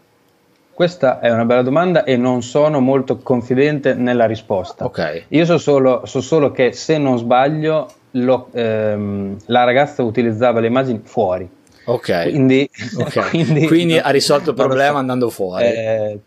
Questa 0.77 1.21
è 1.21 1.31
una 1.31 1.47
bella 1.47 1.63
domanda 1.63 2.05
e 2.05 2.19
non 2.19 2.43
sono 2.43 2.81
molto 2.81 3.17
confidente 3.17 3.95
nella 3.95 4.27
risposta. 4.27 4.85
Okay. 4.85 5.25
Io 5.29 5.47
so 5.47 5.57
solo, 5.57 6.03
so 6.05 6.21
solo, 6.21 6.51
che 6.51 6.73
se 6.73 6.99
non 6.99 7.17
sbaglio 7.17 7.91
lo, 8.11 8.49
ehm, 8.53 9.39
la 9.47 9.65
ragazza 9.65 10.03
utilizzava 10.03 10.61
le 10.61 10.67
immagini 10.67 11.01
fuori. 11.03 11.49
Ok. 11.87 12.25
Quindi, 12.25 12.69
okay. 13.01 13.31
quindi, 13.33 13.67
quindi 13.67 13.97
ha 13.97 14.11
risolto 14.11 14.51
il 14.51 14.57
problema 14.57 14.93
so. 14.93 14.99
andando 14.99 15.31
fuori. 15.31 15.65
Eh, 15.65 16.19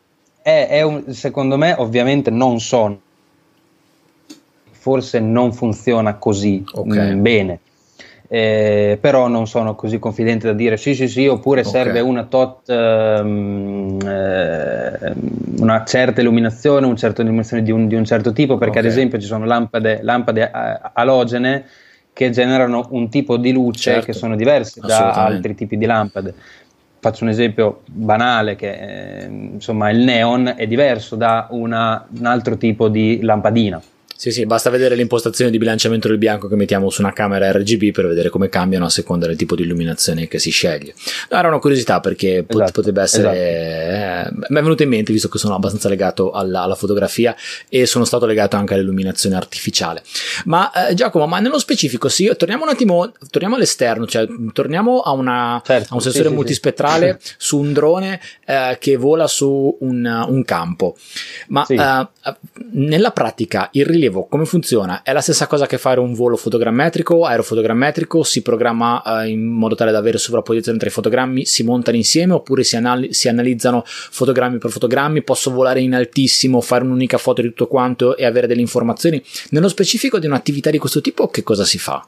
è, 0.42 0.68
è 0.68 0.82
un, 0.82 1.14
secondo 1.14 1.56
me 1.56 1.76
ovviamente 1.78 2.32
non 2.32 2.60
sono. 2.60 3.00
Forse 4.72 5.20
non 5.20 5.54
funziona 5.54 6.16
così 6.16 6.66
okay. 6.74 7.14
mh, 7.14 7.22
bene 7.22 7.60
eh, 8.32 9.00
però 9.02 9.28
non 9.28 9.48
sono 9.48 9.74
così 9.74 9.98
confidente 9.98 10.46
da 10.46 10.54
dire 10.54 10.78
sì 10.78 10.94
sì 10.94 11.08
sì 11.08 11.26
oppure 11.26 11.62
okay. 11.62 11.72
serve 11.72 12.00
una 12.00 12.26
tot 12.26 12.70
ehm, 12.70 13.98
eh, 14.06 15.14
una 15.58 15.84
certa 15.84 16.22
illuminazione 16.22 16.86
un 16.86 16.96
certo 16.96 17.22
illuminazione 17.22 17.64
di 17.64 17.72
un, 17.72 17.88
di 17.88 17.96
un 17.96 18.06
certo 18.06 18.32
tipo 18.32 18.60
perché 18.60 18.78
okay. 18.78 18.84
ad 18.84 18.96
esempio 18.96 19.20
ci 19.20 19.26
sono 19.26 19.46
lampade, 19.46 20.02
lampade 20.04 20.52
alogene 20.94 21.66
che 22.14 22.30
generano 22.30 22.88
un 22.92 23.10
tipo 23.10 23.36
di 23.38 23.52
luce 23.52 23.94
certo. 23.94 24.06
che 24.06 24.14
sono 24.14 24.36
diversi 24.36 24.80
da 24.80 25.12
altri 25.14 25.56
tipi 25.56 25.76
di 25.76 25.88
lampade 25.88 26.36
faccio 27.00 27.24
un 27.24 27.32
esempio 27.32 27.82
banale 27.86 28.56
che 28.56 29.24
eh, 29.24 29.26
insomma 29.26 29.90
il 29.90 30.04
neon 30.04 30.54
è 30.56 30.68
diverso 30.68 31.16
da 31.16 31.48
una, 31.50 32.06
un 32.16 32.26
altro 32.28 32.58
tipo 32.58 32.90
di 32.90 33.22
lampadina 33.24 33.82
sì, 34.20 34.32
sì, 34.32 34.46
basta 34.46 34.70
vedere 34.70 34.96
l'impostazione 34.96 35.50
di 35.50 35.58
bilanciamento 35.58 36.10
del 36.10 36.18
bianco 36.18 36.50
che 36.50 36.58
mettiamo 36.58 36.90
su 36.90 37.00
una 37.00 37.14
camera 37.14 37.54
RGB 37.54 37.94
per 37.94 38.06
vedere 38.06 38.28
come 38.28 38.50
cambiano 38.50 38.84
a 38.84 38.90
seconda 38.90 39.26
del 39.26 39.38
tipo 39.38 39.56
di 39.56 39.64
illuminazione 39.64 40.28
che 40.28 40.40
si 40.40 40.50
sceglie. 40.50 40.94
No, 41.30 41.38
era 41.38 41.48
una 41.48 41.60
curiosità 41.60 42.02
perché 42.02 42.44
esatto, 42.46 42.72
potrebbe 42.74 43.02
essere. 43.02 43.30
Esatto. 43.32 44.28
Eh, 44.28 44.46
mi 44.50 44.60
è 44.60 44.62
venuto 44.62 44.84
in 44.84 44.90
mente 44.90 45.14
visto 45.14 45.30
che 45.30 45.38
sono 45.38 45.56
abbastanza 45.56 45.88
legato 45.88 46.32
alla, 46.32 46.64
alla, 46.64 46.76
fotografia 46.76 47.34
e 47.70 47.86
sono 47.86 48.04
stato 48.04 48.26
legato 48.26 48.58
anche 48.58 48.74
all'illuminazione 48.74 49.38
artificiale. 49.38 50.04
Ma 50.44 50.90
eh, 50.90 50.94
Giacomo, 50.96 51.26
ma 51.26 51.40
nello 51.40 51.58
specifico, 51.58 52.10
sì, 52.10 52.30
torniamo 52.38 52.64
un 52.64 52.72
attimo, 52.72 53.14
torniamo 53.30 53.56
all'esterno, 53.56 54.06
cioè 54.06 54.28
torniamo 54.52 55.00
a, 55.00 55.12
una, 55.12 55.62
certo, 55.64 55.94
a 55.94 55.96
un 55.96 56.02
sensore 56.02 56.28
sì, 56.28 56.36
multispettrale 56.36 57.20
sì. 57.22 57.36
su 57.40 57.58
un 57.58 57.72
drone 57.72 58.20
eh, 58.46 58.76
che 58.82 58.98
vola 58.98 59.28
su 59.28 59.78
un, 59.80 60.26
un 60.28 60.44
campo. 60.44 60.98
Ma. 61.48 61.66
Eh, 61.66 62.08
nella 62.72 63.12
pratica 63.12 63.70
il 63.72 63.86
rilievo 63.86 64.09
rilievo, 64.10 64.26
come 64.26 64.46
funziona? 64.46 65.04
È 65.04 65.14
la 65.14 65.22
stessa 65.22 65.48
cosa 65.48 65.66
che 65.66 65.78
fare 65.78 66.00
un 66.00 66.14
volo 66.14 66.36
fotogrammetrico, 66.36 67.26
aerofotogrammetrico, 67.26 68.24
si 68.24 68.42
programma 68.42 69.02
eh, 69.24 69.30
in 69.30 69.46
modo 69.46 69.76
tale 69.76 69.92
da 69.92 70.00
avere 70.00 70.18
sovrapposizione 70.18 70.78
tra 70.78 70.90
i 70.90 70.92
fotogrammi, 70.92 71.46
si 71.46 71.64
montano 71.64 71.96
insieme 71.96 72.34
oppure 72.34 72.64
si, 72.64 72.76
anal- 72.76 73.08
si, 73.12 73.30
analizzano 73.30 73.84
fotogrammi 73.86 74.58
per 74.58 74.72
fotogrammi, 74.72 75.22
posso 75.22 75.52
volare 75.52 75.80
in 75.82 75.94
altissimo, 75.94 76.60
fare 76.62 76.84
un'unica 76.84 77.18
foto 77.18 77.42
di 77.42 77.50
tutto 77.50 77.68
quanto 77.68 78.18
e 78.18 78.26
avere 78.26 78.48
delle 78.48 78.62
informazioni. 78.62 79.24
Nello 79.52 79.70
specifico 79.70 80.20
di 80.20 80.26
un'attività 80.26 80.70
di 80.70 80.78
questo 80.78 81.02
tipo 81.02 81.28
che 81.28 81.44
cosa 81.44 81.64
si 81.64 81.78
fa? 81.78 82.06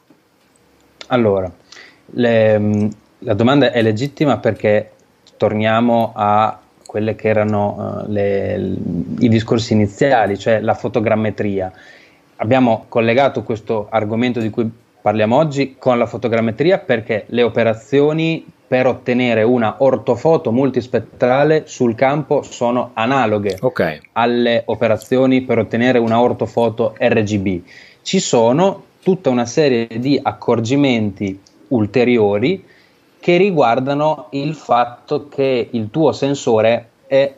Allora, 1.07 1.51
le, 2.13 2.89
la 3.19 3.33
domanda 3.33 3.71
è 3.71 3.81
legittima 3.81 4.37
perché 4.37 4.91
torniamo 5.37 6.13
a 6.15 6.59
quelle 6.91 7.15
che 7.15 7.29
erano 7.29 8.03
uh, 8.05 8.11
le, 8.11 8.75
i 9.19 9.29
discorsi 9.29 9.71
iniziali, 9.71 10.37
cioè 10.37 10.59
la 10.59 10.73
fotogrammetria. 10.73 11.71
Abbiamo 12.35 12.83
collegato 12.89 13.43
questo 13.43 13.87
argomento 13.89 14.41
di 14.41 14.49
cui 14.49 14.69
parliamo 15.01 15.37
oggi 15.37 15.77
con 15.79 15.97
la 15.97 16.05
fotogrammetria 16.05 16.79
perché 16.79 17.23
le 17.27 17.43
operazioni 17.43 18.45
per 18.67 18.87
ottenere 18.87 19.43
una 19.43 19.75
ortofoto 19.77 20.51
multispettrale 20.51 21.63
sul 21.65 21.95
campo 21.95 22.41
sono 22.41 22.91
analoghe 22.93 23.57
okay. 23.61 24.01
alle 24.11 24.63
operazioni 24.65 25.43
per 25.43 25.59
ottenere 25.59 25.97
una 25.97 26.19
ortofoto 26.19 26.93
RGB. 26.97 27.61
Ci 28.01 28.19
sono 28.19 28.83
tutta 29.01 29.29
una 29.29 29.45
serie 29.45 29.87
di 29.87 30.19
accorgimenti 30.21 31.39
ulteriori 31.69 32.61
che 33.21 33.37
riguardano 33.37 34.27
il 34.31 34.55
fatto 34.55 35.27
che 35.29 35.69
il 35.71 35.89
tuo 35.91 36.11
sensore 36.11 36.89
è 37.05 37.31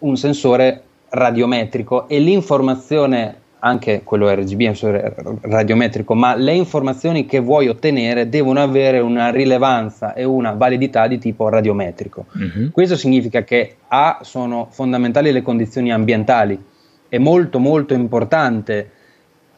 un 0.00 0.16
sensore 0.16 0.82
radiometrico 1.08 2.06
e 2.06 2.20
l'informazione 2.20 3.40
anche 3.60 4.02
quello 4.02 4.28
RGB 4.28 5.40
radiometrico, 5.42 6.14
ma 6.14 6.34
le 6.34 6.52
informazioni 6.52 7.24
che 7.26 7.38
vuoi 7.38 7.68
ottenere 7.68 8.28
devono 8.28 8.60
avere 8.60 8.98
una 8.98 9.30
rilevanza 9.30 10.14
e 10.14 10.24
una 10.24 10.52
validità 10.52 11.06
di 11.06 11.18
tipo 11.18 11.48
radiometrico. 11.48 12.26
Uh-huh. 12.32 12.70
Questo 12.70 12.96
significa 12.96 13.42
che 13.42 13.76
A 13.88 14.18
sono 14.22 14.66
fondamentali 14.70 15.32
le 15.32 15.42
condizioni 15.42 15.92
ambientali, 15.92 16.60
è 17.08 17.18
molto 17.18 17.58
molto 17.58 17.94
importante 17.94 18.90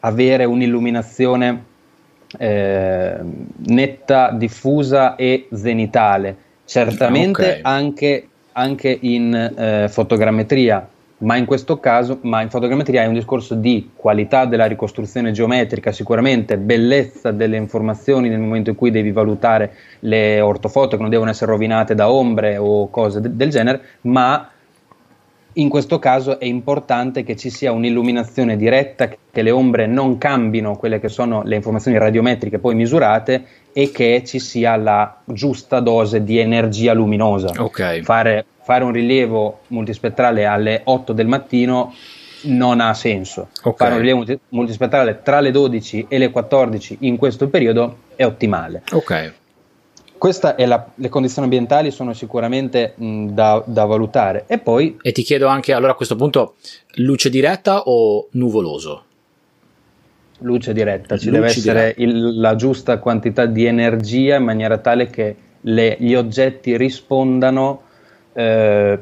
avere 0.01 0.45
un'illuminazione 0.45 1.63
eh, 2.37 3.17
netta, 3.67 4.31
diffusa 4.31 5.15
e 5.15 5.47
zenitale. 5.51 6.35
Certamente 6.65 7.41
okay. 7.41 7.59
anche, 7.61 8.27
anche, 8.53 8.97
in 9.01 9.33
eh, 9.33 9.87
fotogrammetria, 9.89 10.87
ma 11.19 11.35
in 11.37 11.45
questo 11.45 11.79
caso, 11.79 12.19
ma 12.21 12.41
in 12.41 12.49
fotogrammetria 12.49 13.03
è 13.03 13.05
un 13.05 13.13
discorso 13.13 13.55
di 13.55 13.91
qualità 13.95 14.45
della 14.45 14.65
ricostruzione 14.65 15.31
geometrica, 15.31 15.91
sicuramente 15.91 16.57
bellezza 16.57 17.31
delle 17.31 17.57
informazioni 17.57 18.29
nel 18.29 18.39
momento 18.39 18.71
in 18.71 18.75
cui 18.75 18.91
devi 18.91 19.11
valutare 19.11 19.73
le 19.99 20.41
ortofoto 20.41 20.95
che 20.95 21.01
non 21.01 21.11
devono 21.11 21.29
essere 21.29 21.51
rovinate 21.51 21.95
da 21.95 22.09
ombre 22.09 22.57
o 22.57 22.89
cose 22.89 23.21
de- 23.21 23.35
del 23.35 23.49
genere, 23.49 23.81
ma 24.01 24.49
in 25.57 25.69
questo 25.69 25.99
caso 25.99 26.39
è 26.39 26.45
importante 26.45 27.23
che 27.23 27.35
ci 27.35 27.49
sia 27.49 27.71
un'illuminazione 27.71 28.57
diretta, 28.57 29.07
che 29.07 29.41
le 29.41 29.51
ombre 29.51 29.87
non 29.87 30.17
cambino 30.17 30.75
quelle 30.75 30.99
che 30.99 31.07
sono 31.07 31.43
le 31.43 31.55
informazioni 31.55 31.97
radiometriche 31.97 32.59
poi 32.59 32.75
misurate 32.75 33.45
e 33.71 33.91
che 33.91 34.23
ci 34.25 34.39
sia 34.39 34.75
la 34.75 35.21
giusta 35.25 35.79
dose 35.79 36.23
di 36.23 36.39
energia 36.39 36.93
luminosa. 36.93 37.51
Okay. 37.57 38.01
Fare, 38.03 38.45
fare, 38.63 38.83
un 38.83 38.91
rilievo 38.91 39.59
multispettrale 39.67 40.45
alle 40.45 40.81
8 40.83 41.13
del 41.13 41.27
mattino 41.27 41.93
non 42.43 42.81
ha 42.81 42.93
senso. 42.93 43.49
Okay. 43.61 43.75
Fare 43.75 43.91
un 43.93 43.99
rilievo 43.99 44.39
multispettrale 44.49 45.21
tra 45.23 45.39
le 45.39 45.51
12 45.51 46.07
e 46.09 46.17
le 46.17 46.31
14 46.31 46.97
in 47.01 47.15
questo 47.17 47.47
periodo 47.47 47.99
è 48.15 48.25
ottimale. 48.25 48.83
Ok. 50.25 50.55
Queste 50.55 50.91
le 50.95 51.09
condizioni 51.09 51.47
ambientali 51.47 51.91
sono 51.91 52.13
sicuramente 52.13 52.93
mh, 52.95 53.27
da, 53.27 53.63
da, 53.65 53.85
valutare. 53.85 54.45
E 54.47 54.57
poi. 54.57 54.97
E 55.01 55.11
ti 55.11 55.21
chiedo 55.21 55.47
anche 55.47 55.73
allora 55.73 55.91
a 55.91 55.95
questo 55.95 56.15
punto: 56.15 56.55
luce 56.95 57.29
diretta 57.29 57.81
o 57.83 58.27
nuvoloso? 58.31 59.03
Luce 60.39 60.73
diretta, 60.73 61.17
ci 61.17 61.29
luce 61.29 61.39
deve 61.39 61.51
essere 61.51 61.93
il, 61.97 62.39
la 62.39 62.55
giusta 62.55 62.97
quantità 62.97 63.45
di 63.45 63.65
energia 63.65 64.35
in 64.35 64.43
maniera 64.43 64.79
tale 64.79 65.09
che 65.09 65.35
le, 65.61 65.95
gli 65.99 66.15
oggetti 66.15 66.75
rispondano. 66.75 67.81
Eh, 68.33 68.99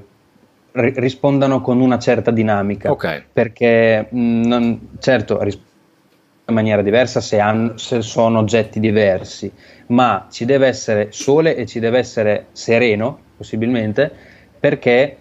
rispondano 0.75 1.61
con 1.61 1.79
una 1.79 1.99
certa 1.99 2.31
dinamica. 2.31 2.91
Okay. 2.91 3.23
Perché 3.31 4.07
mh, 4.09 4.41
non, 4.45 4.89
certo 4.99 5.39
in 5.39 5.57
maniera 6.45 6.81
diversa 6.81 7.21
se, 7.21 7.39
hanno, 7.39 7.77
se 7.77 8.01
sono 8.01 8.39
oggetti 8.39 8.79
diversi 8.79 9.51
ma 9.87 10.27
ci 10.31 10.45
deve 10.45 10.67
essere 10.67 11.07
sole 11.11 11.55
e 11.55 11.65
ci 11.65 11.79
deve 11.79 11.97
essere 11.99 12.47
sereno, 12.51 13.17
possibilmente, 13.37 14.11
perché 14.59 15.17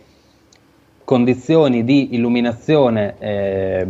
condizioni 1.04 1.84
di 1.84 2.14
illuminazione 2.14 3.14
eh, 3.18 3.84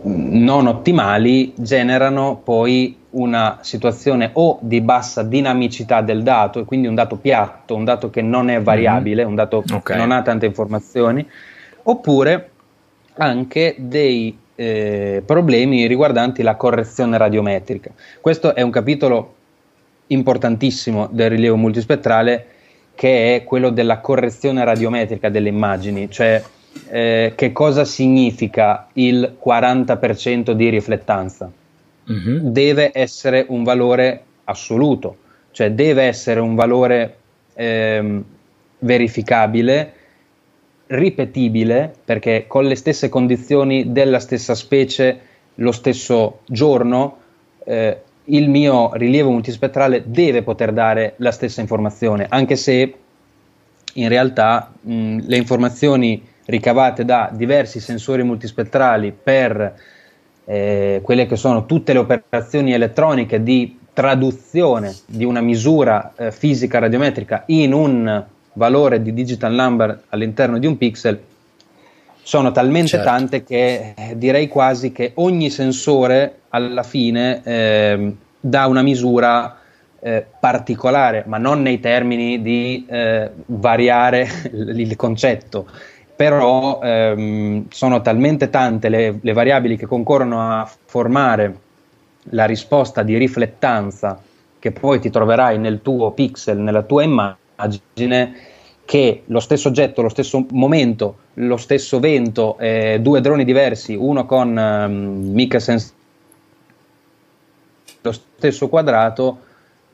non 0.00 0.66
ottimali 0.66 1.52
generano 1.56 2.40
poi 2.42 2.96
una 3.10 3.58
situazione 3.62 4.30
o 4.34 4.58
di 4.60 4.80
bassa 4.80 5.22
dinamicità 5.22 6.02
del 6.02 6.22
dato, 6.22 6.60
e 6.60 6.64
quindi 6.64 6.86
un 6.86 6.94
dato 6.94 7.16
piatto, 7.16 7.74
un 7.74 7.84
dato 7.84 8.10
che 8.10 8.20
non 8.20 8.50
è 8.50 8.60
variabile, 8.60 9.22
mm-hmm. 9.22 9.30
un 9.30 9.34
dato 9.34 9.56
okay. 9.58 9.80
che 9.82 9.96
non 9.96 10.12
ha 10.12 10.22
tante 10.22 10.46
informazioni, 10.46 11.26
oppure 11.84 12.50
anche 13.14 13.74
dei 13.78 14.36
eh, 14.60 15.22
problemi 15.24 15.86
riguardanti 15.86 16.42
la 16.42 16.56
correzione 16.56 17.16
radiometrica. 17.16 17.92
Questo 18.20 18.56
è 18.56 18.62
un 18.62 18.70
capitolo 18.70 19.34
importantissimo 20.08 21.08
del 21.12 21.30
rilievo 21.30 21.54
multispettrale 21.54 22.46
che 22.96 23.36
è 23.36 23.44
quello 23.44 23.70
della 23.70 23.98
correzione 23.98 24.64
radiometrica 24.64 25.28
delle 25.28 25.48
immagini, 25.48 26.10
cioè 26.10 26.42
eh, 26.90 27.34
che 27.36 27.52
cosa 27.52 27.84
significa 27.84 28.88
il 28.94 29.36
40% 29.40 30.50
di 30.50 30.68
riflettanza. 30.70 31.48
mm-hmm. 32.10 32.48
deve 32.48 32.90
essere 32.92 33.46
un 33.50 33.62
valore 33.62 34.22
assoluto, 34.44 35.18
cioè 35.52 35.70
deve 35.70 36.02
essere 36.02 36.40
un 36.40 36.56
valore 36.56 37.16
ehm, 37.54 38.24
verificabile, 38.80 39.92
ripetibile, 40.88 41.92
perché 42.04 42.44
con 42.46 42.64
le 42.64 42.74
stesse 42.74 43.08
condizioni 43.08 43.92
della 43.92 44.18
stessa 44.18 44.54
specie, 44.54 45.20
lo 45.56 45.72
stesso 45.72 46.40
giorno, 46.46 47.16
eh, 47.64 48.02
il 48.24 48.48
mio 48.48 48.94
rilievo 48.94 49.30
multispettrale 49.30 50.04
deve 50.06 50.42
poter 50.42 50.72
dare 50.72 51.14
la 51.16 51.30
stessa 51.30 51.60
informazione, 51.60 52.26
anche 52.28 52.56
se 52.56 52.94
in 53.94 54.08
realtà 54.08 54.72
mh, 54.80 55.20
le 55.26 55.36
informazioni 55.36 56.26
ricavate 56.46 57.04
da 57.04 57.30
diversi 57.32 57.80
sensori 57.80 58.22
multispettrali 58.22 59.12
per 59.12 59.74
eh, 60.44 61.00
quelle 61.02 61.26
che 61.26 61.36
sono 61.36 61.66
tutte 61.66 61.92
le 61.92 61.98
operazioni 61.98 62.72
elettroniche 62.72 63.42
di 63.42 63.78
traduzione 63.92 64.94
di 65.06 65.24
una 65.24 65.40
misura 65.40 66.12
eh, 66.16 66.32
fisica 66.32 66.78
radiometrica 66.78 67.42
in 67.46 67.72
un 67.72 68.24
valore 68.58 69.00
di 69.00 69.14
digital 69.14 69.54
number 69.54 70.02
all'interno 70.10 70.58
di 70.58 70.66
un 70.66 70.76
pixel 70.76 71.18
sono 72.28 72.52
talmente 72.52 72.88
certo. 72.88 73.06
tante 73.06 73.42
che 73.42 73.94
eh, 73.96 74.18
direi 74.18 74.48
quasi 74.48 74.92
che 74.92 75.12
ogni 75.14 75.48
sensore 75.48 76.40
alla 76.50 76.82
fine 76.82 77.40
eh, 77.42 78.12
dà 78.38 78.66
una 78.66 78.82
misura 78.82 79.56
eh, 79.98 80.26
particolare, 80.38 81.24
ma 81.26 81.38
non 81.38 81.62
nei 81.62 81.80
termini 81.80 82.42
di 82.42 82.84
eh, 82.86 83.30
variare 83.46 84.28
il 84.52 84.94
concetto. 84.96 85.68
Però 86.14 86.80
ehm, 86.82 87.64
sono 87.70 88.02
talmente 88.02 88.50
tante 88.50 88.90
le, 88.90 89.18
le 89.22 89.32
variabili 89.32 89.78
che 89.78 89.86
concorrono 89.86 90.42
a 90.42 90.70
formare 90.84 91.56
la 92.32 92.44
risposta 92.44 93.02
di 93.02 93.16
riflettanza 93.16 94.20
che 94.58 94.72
poi 94.72 95.00
ti 95.00 95.08
troverai 95.08 95.58
nel 95.58 95.80
tuo 95.80 96.10
pixel, 96.10 96.58
nella 96.58 96.82
tua 96.82 97.04
immagine, 97.04 97.46
che 98.84 99.22
lo 99.26 99.40
stesso 99.40 99.68
oggetto, 99.68 100.00
lo 100.00 100.08
stesso 100.08 100.46
momento, 100.52 101.18
lo 101.34 101.56
stesso 101.56 102.00
vento, 102.00 102.56
eh, 102.58 102.98
due 103.02 103.20
droni 103.20 103.44
diversi, 103.44 103.94
uno 103.94 104.24
con 104.24 104.56
um, 104.56 105.32
mica 105.32 105.58
senso 105.58 105.92
lo 108.00 108.12
stesso 108.12 108.68
quadrato, 108.68 109.40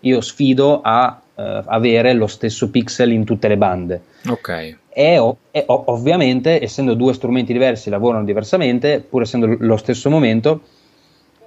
io 0.00 0.20
sfido 0.20 0.80
a 0.82 1.20
uh, 1.34 1.42
avere 1.64 2.12
lo 2.12 2.26
stesso 2.26 2.70
pixel 2.70 3.10
in 3.10 3.24
tutte 3.24 3.48
le 3.48 3.56
bande. 3.56 4.02
Ok. 4.28 4.76
E, 4.90 5.34
e 5.50 5.64
ovviamente, 5.66 6.62
essendo 6.62 6.94
due 6.94 7.14
strumenti 7.14 7.52
diversi, 7.52 7.90
lavorano 7.90 8.24
diversamente, 8.24 9.00
pur 9.00 9.22
essendo 9.22 9.56
lo 9.58 9.76
stesso 9.76 10.08
momento, 10.08 10.60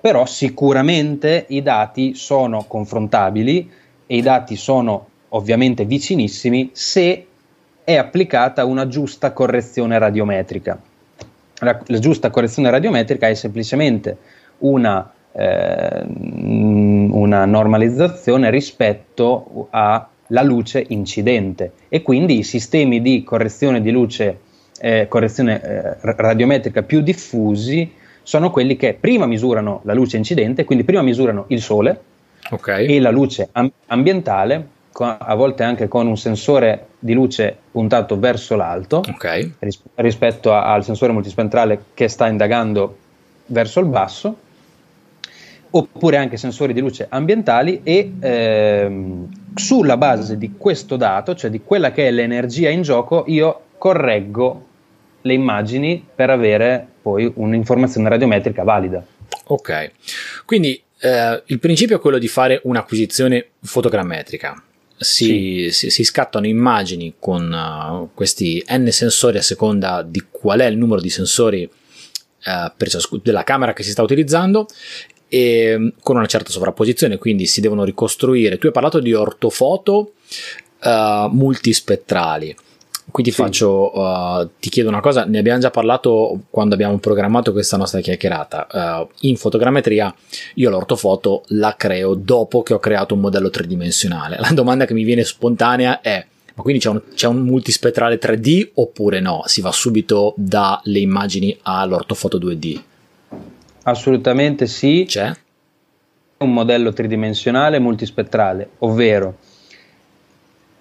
però 0.01 0.25
sicuramente 0.25 1.45
i 1.49 1.61
dati 1.61 2.13
sono 2.13 2.65
confrontabili 2.67 3.71
e 4.05 4.17
i 4.17 4.21
dati 4.21 4.55
sono 4.55 5.07
ovviamente 5.29 5.85
vicinissimi 5.85 6.71
se 6.73 7.25
è 7.83 7.95
applicata 7.95 8.65
una 8.65 8.87
giusta 8.87 9.31
correzione 9.31 9.97
radiometrica. 9.97 10.79
La, 11.59 11.81
la 11.85 11.99
giusta 11.99 12.29
correzione 12.29 12.69
radiometrica 12.69 13.27
è 13.27 13.33
semplicemente 13.33 14.17
una 14.59 15.11
eh, 15.37 16.05
una 17.17 17.45
normalizzazione 17.45 18.49
rispetto 18.49 19.67
alla 19.69 20.41
luce 20.43 20.83
incidente 20.89 21.73
e 21.89 22.01
quindi 22.01 22.39
i 22.39 22.43
sistemi 22.43 23.01
di 23.01 23.23
correzione 23.23 23.81
di 23.81 23.91
luce, 23.91 24.39
eh, 24.79 25.07
correzione 25.07 25.61
eh, 25.61 25.97
radiometrica 26.01 26.81
più 26.81 27.01
diffusi 27.01 27.91
sono 28.23 28.51
quelli 28.51 28.75
che 28.75 28.97
prima 28.99 29.25
misurano 29.25 29.81
la 29.83 29.93
luce 29.93 30.17
incidente, 30.17 30.65
quindi 30.65 30.83
prima 30.83 31.01
misurano 31.01 31.45
il 31.47 31.61
sole 31.61 32.01
okay. 32.49 32.85
e 32.85 32.99
la 32.99 33.11
luce 33.11 33.47
am- 33.51 33.71
ambientale, 33.85 34.67
a 35.05 35.35
volte 35.35 35.63
anche 35.63 35.87
con 35.87 36.07
un 36.07 36.17
sensore 36.17 36.87
di 36.99 37.13
luce 37.13 37.55
puntato 37.71 38.17
verso 38.17 38.55
l'alto 38.55 39.03
okay. 39.07 39.53
ris- 39.59 39.81
rispetto 39.95 40.53
a- 40.53 40.71
al 40.73 40.83
sensore 40.83 41.13
multispettrale 41.13 41.85
che 41.93 42.07
sta 42.07 42.27
indagando 42.27 42.97
verso 43.47 43.79
il 43.79 43.85
basso 43.85 44.37
oppure 45.69 46.17
anche 46.17 46.37
sensori 46.37 46.73
di 46.73 46.79
luce 46.79 47.05
ambientali 47.09 47.81
e 47.83 48.13
ehm, 48.19 49.29
sulla 49.55 49.97
base 49.97 50.37
di 50.37 50.53
questo 50.57 50.95
dato, 50.95 51.35
cioè 51.35 51.49
di 51.49 51.61
quella 51.63 51.91
che 51.91 52.07
è 52.07 52.11
l'energia 52.11 52.69
in 52.69 52.81
gioco, 52.81 53.25
io 53.27 53.61
correggo 53.77 54.65
le 55.21 55.33
immagini 55.33 56.05
per 56.15 56.29
avere 56.29 56.85
poi 57.01 57.31
un'informazione 57.35 58.09
radiometrica 58.09 58.63
valida. 58.63 59.03
Ok, 59.47 59.91
quindi 60.45 60.81
eh, 60.99 61.43
il 61.45 61.59
principio 61.59 61.97
è 61.97 61.99
quello 61.99 62.17
di 62.17 62.27
fare 62.27 62.61
un'acquisizione 62.63 63.45
fotogrammetrica. 63.61 64.61
Si, 64.99 65.67
sì. 65.69 65.71
si, 65.71 65.89
si 65.91 66.03
scattano 66.03 66.47
immagini 66.47 67.15
con 67.19 67.51
uh, 67.51 68.09
questi 68.15 68.63
n 68.67 68.87
sensori 68.89 69.37
a 69.37 69.43
seconda 69.43 70.01
di 70.01 70.25
qual 70.29 70.59
è 70.59 70.65
il 70.65 70.77
numero 70.77 70.99
di 70.99 71.09
sensori 71.09 71.63
uh, 71.63 72.71
per 72.75 72.89
ciasc- 72.89 73.21
della 73.21 73.43
camera 73.43 73.73
che 73.73 73.83
si 73.83 73.91
sta 73.91 74.01
utilizzando 74.01 74.65
e 75.27 75.75
mm, 75.77 75.87
con 76.01 76.15
una 76.15 76.25
certa 76.25 76.51
sovrapposizione, 76.51 77.17
quindi 77.17 77.45
si 77.45 77.61
devono 77.61 77.83
ricostruire. 77.83 78.57
Tu 78.57 78.67
hai 78.67 78.73
parlato 78.73 78.99
di 78.99 79.13
ortofoto 79.13 80.13
uh, 80.83 81.27
multispettrali. 81.29 82.55
Qui 83.17 83.25
ti 83.25 83.31
sì. 83.31 83.41
faccio, 83.41 83.99
uh, 83.99 84.47
ti 84.59 84.69
chiedo 84.69 84.89
una 84.89 84.99
cosa, 84.99 85.25
ne 85.25 85.39
abbiamo 85.39 85.57
già 85.59 85.71
parlato 85.71 86.41
quando 86.51 86.75
abbiamo 86.75 86.99
programmato 86.99 87.51
questa 87.51 87.75
nostra 87.75 87.99
chiacchierata. 87.99 88.67
Uh, 88.71 89.09
in 89.21 89.37
fotogrammetria 89.37 90.13
io 90.53 90.69
l'ortofoto 90.69 91.41
la 91.47 91.73
creo 91.75 92.13
dopo 92.13 92.61
che 92.61 92.75
ho 92.75 92.77
creato 92.77 93.15
un 93.15 93.21
modello 93.21 93.49
tridimensionale. 93.49 94.37
La 94.37 94.51
domanda 94.51 94.85
che 94.85 94.93
mi 94.93 95.03
viene 95.03 95.23
spontanea 95.23 95.99
è, 96.01 96.23
ma 96.53 96.61
quindi 96.61 96.79
c'è 96.79 96.89
un, 96.89 97.01
c'è 97.15 97.25
un 97.25 97.37
multispettrale 97.37 98.19
3D 98.19 98.69
oppure 98.75 99.19
no? 99.19 99.41
Si 99.47 99.61
va 99.61 99.71
subito 99.71 100.35
dalle 100.37 100.99
immagini 100.99 101.57
all'ortofoto 101.63 102.37
2D? 102.37 102.81
Assolutamente 103.81 104.67
sì. 104.67 105.05
C'è? 105.07 105.35
Un 106.37 106.53
modello 106.53 106.93
tridimensionale 106.93 107.79
multispettrale, 107.79 108.69
ovvero 108.77 109.37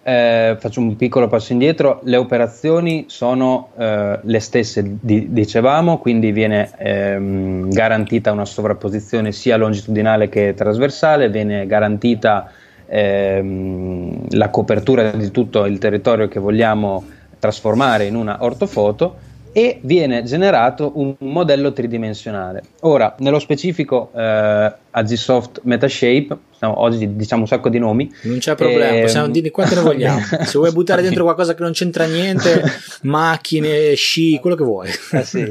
eh, 0.07 0.57
faccio 0.61 0.79
un 0.79 0.95
piccolo 0.95 1.27
passo 1.27 1.51
indietro, 1.51 1.99
le 2.05 2.17
operazioni 2.17 3.07
sono 3.09 3.71
eh, 3.77 4.21
le 4.23 4.39
stesse, 4.39 4.99
di, 5.01 5.33
dicevamo, 5.33 5.99
quindi 5.99 6.31
viene 6.31 6.71
ehm, 6.79 7.69
garantita 7.71 8.31
una 8.31 8.45
sovrapposizione 8.45 9.33
sia 9.33 9.57
longitudinale 9.57 10.29
che 10.29 10.55
trasversale, 10.55 11.29
viene 11.29 11.67
garantita 11.67 12.49
ehm, 12.87 14.29
la 14.31 14.49
copertura 14.51 15.11
di 15.11 15.33
tutto 15.33 15.65
il 15.65 15.79
territorio 15.79 16.29
che 16.29 16.39
vogliamo 16.39 17.05
trasformare 17.41 18.05
in 18.05 18.15
una 18.15 18.37
ortofoto 18.45 19.17
e 19.51 19.81
viene 19.83 20.23
generato 20.23 20.93
un 20.97 21.17
modello 21.19 21.73
tridimensionale. 21.73 22.63
Ora, 22.83 23.17
nello 23.19 23.41
specifico 23.41 24.11
eh, 24.15 24.73
Agisoft 24.91 25.63
Metashape, 25.65 26.37
no, 26.61 26.81
oggi 26.81 27.17
diciamo 27.17 27.43
un 27.43 27.49
sacco 27.49 27.69
di 27.69 27.79
nomi. 27.79 28.13
Non 28.23 28.39
c'è 28.39 28.55
problema, 28.55 28.89
e... 28.89 28.97
Ehm, 28.97 29.03
possiamo 29.03 29.29
dire 29.29 29.51
quanto 29.51 29.75
ne 29.75 29.81
vogliamo. 29.83 30.21
Se 30.45 30.59
vuoi 30.59 30.73
buttare 30.73 31.03
dentro 31.03 31.25
qualcosa 31.25 31.55
che 31.55 31.63
non 31.63 31.73
c'entra 31.73 32.07
niente, 32.07 32.63
macchine, 33.03 33.95
sci, 33.95 34.39
quello 34.41 34.57
che 34.57 34.65
vuoi. 34.65 34.91
Eh 35.13 35.25
sì. 35.25 35.49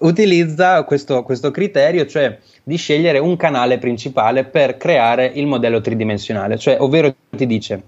Utilizza 0.00 0.82
questo, 0.84 1.22
questo 1.22 1.50
criterio, 1.50 2.06
cioè 2.06 2.38
di 2.62 2.76
scegliere 2.76 3.18
un 3.18 3.36
canale 3.36 3.78
principale 3.78 4.44
per 4.44 4.76
creare 4.76 5.30
il 5.34 5.46
modello 5.46 5.80
tridimensionale, 5.80 6.58
cioè 6.58 6.76
ovvero 6.80 7.14
ti 7.30 7.46
dice 7.46 7.82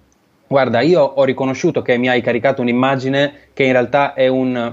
guarda, 0.47 0.81
io 0.81 1.03
ho 1.03 1.25
riconosciuto 1.25 1.83
che 1.83 1.97
mi 1.97 2.09
hai 2.09 2.21
caricato 2.21 2.63
un'immagine 2.63 3.49
che 3.53 3.65
in 3.65 3.73
realtà 3.73 4.15
è 4.15 4.29
un, 4.29 4.73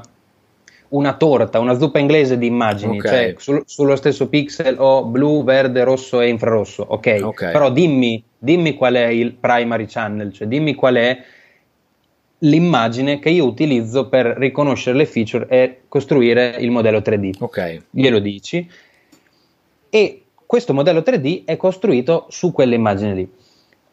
una 0.94 1.16
torta, 1.16 1.60
una 1.60 1.78
zuppa 1.78 2.00
inglese 2.00 2.38
di 2.38 2.48
immagini, 2.48 2.98
okay. 2.98 3.12
cioè 3.12 3.36
sul, 3.38 3.64
sullo 3.66 3.96
stesso 3.96 4.28
pixel 4.28 4.76
ho 4.78 5.06
blu, 5.06 5.44
verde, 5.44 5.84
rosso 5.84 6.22
e 6.22 6.30
infrarosso, 6.30 6.86
ok? 6.88 7.20
okay. 7.22 7.52
Però 7.52 7.72
dimmi, 7.72 8.24
dimmi 8.38 8.76
qual 8.76 8.94
è 8.96 9.08
il 9.08 9.34
primary 9.34 9.86
channel, 9.86 10.32
cioè 10.32 10.48
dimmi 10.48 10.76
qual 10.76 10.96
è 10.96 11.18
l'immagine 12.40 13.20
che 13.20 13.30
io 13.30 13.46
utilizzo 13.46 14.08
per 14.08 14.26
riconoscere 14.38 14.98
le 14.98 15.06
feature 15.06 15.48
e 15.48 15.82
costruire 15.88 16.58
il 16.60 16.72
modello 16.72 17.00
3D. 17.00 17.36
Ok. 17.40 17.84
Glielo 17.90 18.20
dici. 18.20 18.70
E 19.90 20.24
questo 20.46 20.74
modello 20.74 21.00
3D 21.00 21.46
è 21.46 21.56
costruito 21.58 22.28
su 22.30 22.52
quelle 22.52 22.76
immagini 22.76 23.14
lì. 23.16 23.32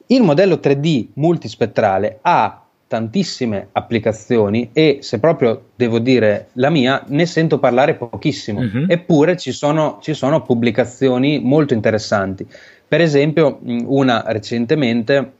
Il 0.06 0.22
modello 0.22 0.56
3D 0.56 1.08
multispettrale 1.14 2.18
ha 2.22 2.64
tantissime 2.90 3.68
applicazioni 3.70 4.70
e 4.72 4.98
se 5.00 5.20
proprio 5.20 5.66
devo 5.76 6.00
dire 6.00 6.48
la 6.54 6.70
mia, 6.70 7.04
ne 7.06 7.24
sento 7.24 7.60
parlare 7.60 7.94
pochissimo, 7.94 8.58
uh-huh. 8.62 8.86
eppure 8.88 9.36
ci 9.36 9.52
sono, 9.52 9.98
ci 10.02 10.12
sono, 10.12 10.42
pubblicazioni 10.42 11.38
molto 11.38 11.72
interessanti. 11.72 12.44
Per 12.88 13.00
esempio, 13.00 13.60
una 13.62 14.24
recentemente 14.26 15.32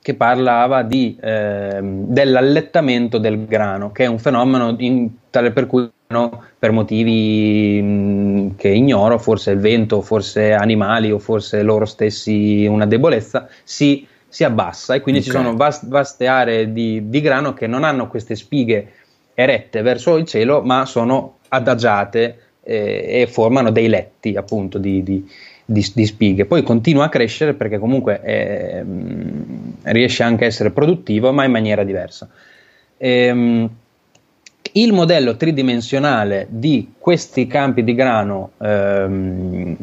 che 0.00 0.14
parlava 0.14 0.84
di, 0.84 1.18
eh, 1.20 1.80
dell'allettamento 1.82 3.18
del 3.18 3.46
grano, 3.46 3.90
che 3.90 4.04
è 4.04 4.06
un 4.06 4.20
fenomeno 4.20 4.76
in, 4.78 5.10
tale 5.30 5.50
per 5.50 5.66
cui 5.66 5.90
per 6.56 6.70
motivi 6.70 7.82
mh, 7.82 8.54
che 8.54 8.68
ignoro, 8.68 9.18
forse 9.18 9.50
il 9.50 9.58
vento, 9.58 10.02
forse 10.02 10.52
animali 10.52 11.10
o 11.10 11.18
forse 11.18 11.62
loro 11.62 11.84
stessi 11.84 12.64
una 12.64 12.86
debolezza, 12.86 13.48
si, 13.64 14.06
si 14.36 14.44
abbassa 14.44 14.92
e 14.92 15.00
quindi 15.00 15.22
okay. 15.22 15.32
ci 15.32 15.38
sono 15.38 15.56
vast, 15.56 15.86
vaste 15.86 16.26
aree 16.26 16.70
di, 16.70 17.08
di, 17.08 17.22
grano 17.22 17.54
che 17.54 17.66
non 17.66 17.84
hanno 17.84 18.06
queste 18.06 18.36
spighe 18.36 18.92
erette 19.32 19.80
verso 19.80 20.18
il 20.18 20.26
cielo, 20.26 20.60
ma 20.60 20.84
sono 20.84 21.38
adagiate 21.48 22.38
eh, 22.62 23.22
e 23.22 23.26
formano 23.28 23.70
dei 23.70 23.88
letti 23.88 24.36
appunto 24.36 24.76
di, 24.76 25.02
di, 25.02 25.26
di, 25.64 26.04
spighe. 26.04 26.44
Poi 26.44 26.62
continua 26.62 27.06
a 27.06 27.08
crescere 27.08 27.54
perché 27.54 27.78
comunque 27.78 28.20
eh, 28.22 28.84
riesce 29.84 30.22
anche 30.22 30.44
a 30.44 30.48
essere 30.48 30.70
produttivo, 30.70 31.32
ma 31.32 31.44
in 31.44 31.52
maniera 31.52 31.82
diversa. 31.82 32.28
Ehm, 32.98 33.70
il 34.76 34.92
modello 34.92 35.36
tridimensionale 35.36 36.46
di 36.50 36.92
questi 36.98 37.46
campi 37.46 37.82
di 37.82 37.94
grano 37.94 38.52
ehm, 38.60 39.76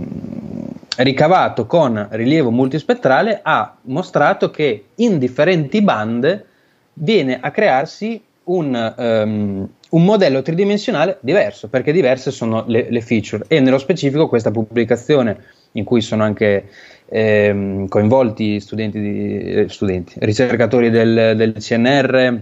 ricavato 0.98 1.66
con 1.66 2.08
rilievo 2.12 2.52
multispettrale 2.52 3.40
ha 3.42 3.76
mostrato 3.84 4.52
che 4.52 4.86
in 4.96 5.18
differenti 5.18 5.82
bande 5.82 6.46
viene 6.94 7.40
a 7.42 7.50
crearsi 7.50 8.22
un, 8.46 8.94
um, 8.98 9.68
un 9.90 10.04
modello 10.04 10.42
tridimensionale 10.44 11.18
diverso, 11.22 11.70
perché 11.70 11.92
diverse 11.92 12.30
sono 12.30 12.64
le, 12.68 12.88
le, 12.90 13.02
feature. 13.02 13.46
E 13.48 13.60
nello 13.62 13.80
specifico 13.80 14.28
questa 14.28 14.52
pubblicazione, 14.52 15.38
in 15.72 15.86
cui 15.86 16.02
sono 16.02 16.24
anche 16.24 16.70
ehm, 17.08 17.88
coinvolti 17.88 18.60
studenti, 18.60 19.00
di, 19.00 19.40
eh, 19.40 19.70
studenti, 19.70 20.14
ricercatori 20.20 20.90
del, 20.90 21.34
del 21.36 21.54
CNR, 21.54 22.42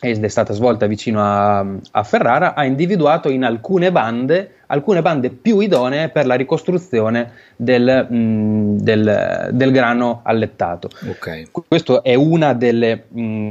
ed 0.00 0.24
è 0.24 0.28
stata 0.28 0.54
svolta 0.54 0.86
vicino 0.86 1.22
a, 1.22 1.58
a, 1.58 2.02
Ferrara, 2.02 2.54
ha 2.54 2.64
individuato 2.64 3.28
in 3.28 3.44
alcune 3.44 3.92
bande, 3.92 4.54
alcune 4.66 5.02
bande 5.02 5.28
più 5.28 5.60
idonee 5.60 6.08
per 6.08 6.24
la 6.24 6.36
ricostruzione 6.36 7.32
del, 7.54 8.06
mh, 8.08 8.78
del, 8.78 9.50
del 9.52 9.70
grano 9.70 10.20
allettato. 10.24 10.88
Okay. 11.06 11.48
Questo 11.68 12.02
è 12.02 12.14
una 12.14 12.54
delle... 12.54 13.04
Mh, 13.08 13.48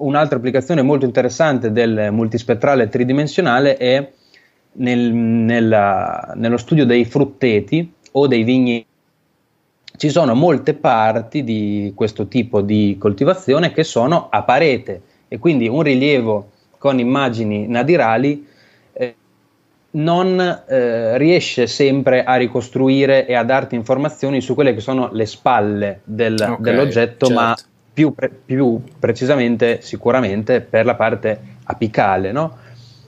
un'altra 0.00 0.38
applicazione 0.38 0.80
molto 0.80 1.04
interessante 1.04 1.72
del 1.72 2.08
multispettrale 2.10 2.88
tridimensionale 2.88 3.76
è 3.76 4.10
nel, 4.72 5.12
nella, 5.12 6.32
nello 6.36 6.56
studio 6.56 6.86
dei 6.86 7.04
frutteti 7.04 7.92
o 8.12 8.26
dei 8.26 8.42
vigni. 8.42 8.86
Ci 9.94 10.08
sono 10.08 10.34
molte 10.34 10.72
parti 10.72 11.44
di 11.44 11.92
questo 11.94 12.28
tipo 12.28 12.62
di 12.62 12.96
coltivazione 12.98 13.72
che 13.72 13.84
sono 13.84 14.28
a 14.30 14.42
parete 14.42 15.02
e 15.32 15.38
quindi 15.38 15.68
un 15.68 15.82
rilievo 15.82 16.50
con 16.76 16.98
immagini 16.98 17.68
nadirali 17.68 18.44
eh, 18.92 19.14
non 19.92 20.40
eh, 20.40 21.16
riesce 21.18 21.68
sempre 21.68 22.24
a 22.24 22.34
ricostruire 22.34 23.28
e 23.28 23.34
a 23.34 23.44
darti 23.44 23.76
informazioni 23.76 24.40
su 24.40 24.54
quelle 24.54 24.74
che 24.74 24.80
sono 24.80 25.08
le 25.12 25.26
spalle 25.26 26.00
del, 26.02 26.34
okay, 26.34 26.56
dell'oggetto, 26.58 27.26
certo. 27.26 27.40
ma 27.40 27.56
più, 27.92 28.12
pre- 28.12 28.28
più, 28.44 28.82
precisamente 28.98 29.82
sicuramente 29.82 30.62
per 30.62 30.84
la 30.84 30.96
parte 30.96 31.40
apicale. 31.62 32.32
No? 32.32 32.56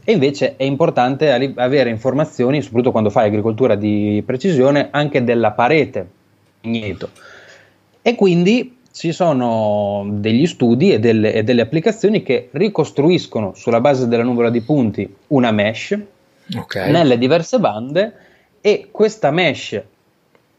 E 0.04 0.12
invece 0.12 0.54
è 0.54 0.62
importante 0.62 1.32
avere 1.56 1.90
informazioni, 1.90 2.62
soprattutto 2.62 2.92
quando 2.92 3.10
fai 3.10 3.26
agricoltura 3.26 3.74
di 3.74 4.22
precisione, 4.24 4.90
anche 4.92 5.24
della 5.24 5.50
parete 5.50 6.06
vigneto. 6.60 7.08
E 8.00 8.14
quindi 8.14 8.76
ci 8.92 9.12
sono 9.12 10.06
degli 10.08 10.46
studi 10.46 10.92
e 10.92 10.98
delle, 10.98 11.32
e 11.32 11.42
delle, 11.42 11.62
applicazioni 11.62 12.22
che 12.22 12.48
ricostruiscono 12.52 13.52
sulla 13.54 13.80
base 13.80 14.06
della 14.06 14.22
nuvola 14.22 14.50
di 14.50 14.60
punti 14.60 15.12
una 15.28 15.50
mesh 15.50 15.98
okay. 16.56 16.90
nelle 16.90 17.16
diverse 17.16 17.58
bande 17.58 18.12
e 18.60 18.88
questa 18.90 19.30
mesh 19.30 19.82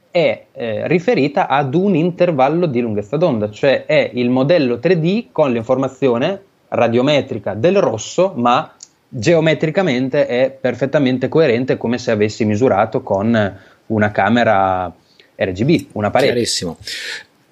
è 0.09 0.45
eh, 0.51 0.87
riferita 0.87 1.47
ad 1.47 1.73
un 1.73 1.95
intervallo 1.95 2.65
di 2.65 2.81
lunghezza 2.81 3.17
d'onda, 3.17 3.49
cioè 3.49 3.85
è 3.85 4.11
il 4.13 4.29
modello 4.29 4.75
3D 4.75 5.27
con 5.31 5.51
l'informazione 5.51 6.41
radiometrica 6.67 7.53
del 7.53 7.79
rosso, 7.79 8.33
ma 8.35 8.73
geometricamente 9.07 10.27
è 10.27 10.49
perfettamente 10.51 11.29
coerente 11.29 11.77
come 11.77 11.97
se 11.97 12.11
avessi 12.11 12.45
misurato 12.45 13.01
con 13.01 13.57
una 13.87 14.11
camera 14.11 14.91
RGB, 15.35 15.87
una 15.93 16.09
parete. 16.09 16.31
Chiarissimo. 16.31 16.77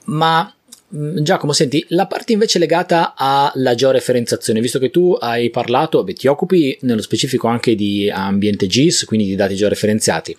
Ma 0.06 0.52
Giacomo, 0.94 1.54
senti, 1.54 1.86
la 1.90 2.06
parte 2.06 2.34
invece 2.34 2.60
legata 2.60 3.14
alla 3.16 3.76
georeferenziazione, 3.76 4.60
visto 4.60 4.78
che 4.78 4.90
tu 4.90 5.16
hai 5.18 5.50
parlato, 5.50 6.04
beh, 6.04 6.12
ti 6.12 6.28
occupi 6.28 6.78
nello 6.82 7.02
specifico 7.02 7.48
anche 7.48 7.76
di 7.76 8.10
ambiente 8.10 8.68
GIS, 8.68 9.06
quindi 9.06 9.26
di 9.26 9.36
dati 9.36 9.56
georeferenziati. 9.56 10.36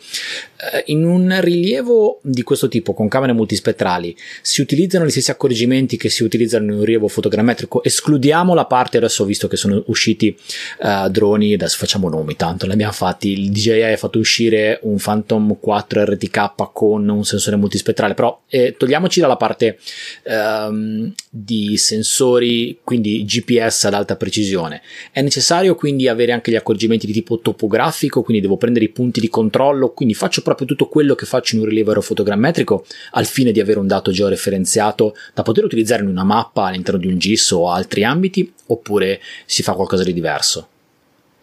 Eh, 0.75 0.83
in 0.89 1.07
un 1.07 1.35
rilievo 1.41 2.21
di 2.23 2.43
questo 2.43 2.69
tipo, 2.69 2.93
con 2.93 3.09
camere 3.09 3.33
multispettrali, 3.33 4.15
si 4.43 4.61
utilizzano 4.61 5.07
gli 5.07 5.11
stessi 5.11 5.31
accorgimenti 5.31 5.97
che 5.97 6.11
si 6.11 6.23
utilizzano 6.23 6.65
in 6.65 6.73
un 6.73 6.85
rilievo 6.85 7.09
fotogrammetrico? 7.09 7.83
Escludiamo 7.83 8.53
la 8.53 8.67
parte, 8.67 8.99
adesso 8.99 9.25
visto 9.25 9.49
che 9.49 9.57
sono 9.57 9.83
usciti 9.87 10.37
uh, 10.81 11.09
droni, 11.09 11.55
adesso 11.55 11.79
facciamo 11.79 12.11
nomi, 12.11 12.37
tanto 12.37 12.67
ne 12.67 12.75
abbiamo 12.75 12.93
fatti, 12.93 13.33
il 13.33 13.51
DJI 13.51 13.85
ha 13.85 13.97
fatto 13.97 14.19
uscire 14.19 14.81
un 14.83 14.99
Phantom 14.99 15.57
4 15.59 16.05
RTK 16.05 16.73
con 16.75 17.09
un 17.09 17.25
sensore 17.25 17.57
multispettrale, 17.57 18.13
però 18.13 18.39
eh, 18.49 18.75
togliamoci 18.77 19.19
dalla 19.19 19.37
parte... 19.37 19.79
Uh, 20.25 20.41
um, 20.43 21.13
di 21.31 21.77
sensori, 21.77 22.79
quindi 22.83 23.25
GPS 23.25 23.85
ad 23.85 23.95
alta 23.95 24.17
precisione. 24.17 24.83
È 25.11 25.21
necessario 25.23 25.75
quindi 25.75 26.09
avere 26.09 26.33
anche 26.33 26.51
gli 26.51 26.57
accorgimenti 26.57 27.07
di 27.07 27.13
tipo 27.13 27.39
topografico, 27.39 28.23
quindi 28.23 28.43
devo 28.43 28.57
prendere 28.57 28.85
i 28.85 28.91
punti 28.91 29.21
di 29.21 29.29
controllo, 29.29 29.91
quindi 29.91 30.15
faccio 30.15 30.43
proprio 30.43 30.67
tutto 30.67 30.89
quello 30.89 31.15
che 31.15 31.27
faccio 31.27 31.55
in 31.55 31.63
un 31.63 31.69
rilievo 31.69 31.91
aerofotogrammetrico 31.91 32.85
al 33.13 33.27
fine 33.27 33.53
di 33.53 33.61
avere 33.61 33.79
un 33.79 33.87
dato 33.87 34.11
georeferenziato 34.11 35.15
da 35.35 35.43
poter 35.43 35.65
utilizzare 35.65 36.03
in 36.03 36.09
una 36.09 36.25
mappa 36.25 36.65
all'interno 36.67 37.01
di 37.01 37.07
un 37.07 37.19
GIS 37.19 37.51
o 37.53 37.71
altri 37.71 38.05
ambiti, 38.05 38.53
oppure 38.67 39.21
si 39.47 39.63
fa 39.63 39.75
qualcosa 39.75 40.05
di 40.05 40.13
diverso? 40.13 40.69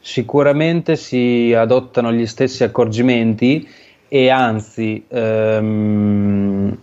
Sicuramente 0.01 0.95
si 0.95 1.53
adottano 1.55 2.11
gli 2.13 2.25
stessi 2.25 2.63
accorgimenti 2.63 3.67
e 4.07 4.29
anzi 4.29 5.03
ehm, 5.07 6.77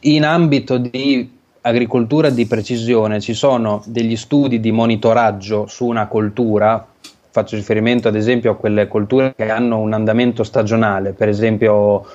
in 0.00 0.24
ambito 0.24 0.78
di 0.78 1.30
agricoltura 1.66 2.30
di 2.30 2.46
precisione 2.46 3.20
ci 3.20 3.34
sono 3.34 3.82
degli 3.86 4.16
studi 4.16 4.60
di 4.60 4.70
monitoraggio 4.70 5.66
su 5.66 5.86
una 5.86 6.06
coltura, 6.06 6.86
faccio 7.30 7.56
riferimento 7.56 8.06
ad 8.06 8.14
esempio 8.14 8.52
a 8.52 8.56
quelle 8.56 8.86
colture 8.86 9.34
che 9.36 9.50
hanno 9.50 9.80
un 9.80 9.92
andamento 9.92 10.44
stagionale, 10.44 11.12
per 11.12 11.28
esempio, 11.28 12.06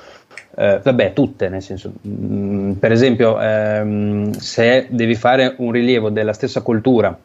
eh, 0.56 0.80
vabbè, 0.82 1.12
tutte, 1.12 1.50
nel 1.50 1.62
senso, 1.62 1.92
mh, 2.02 2.10
mm, 2.10 2.72
per 2.74 2.94
esempio, 2.94 3.40
ehm, 3.42 4.32
se 4.32 4.88
devi 4.90 5.16
fare 5.16 5.56
un 5.58 5.72
rilievo 5.72 6.10
della 6.10 6.34
stessa 6.34 6.62
coltura 6.62 7.18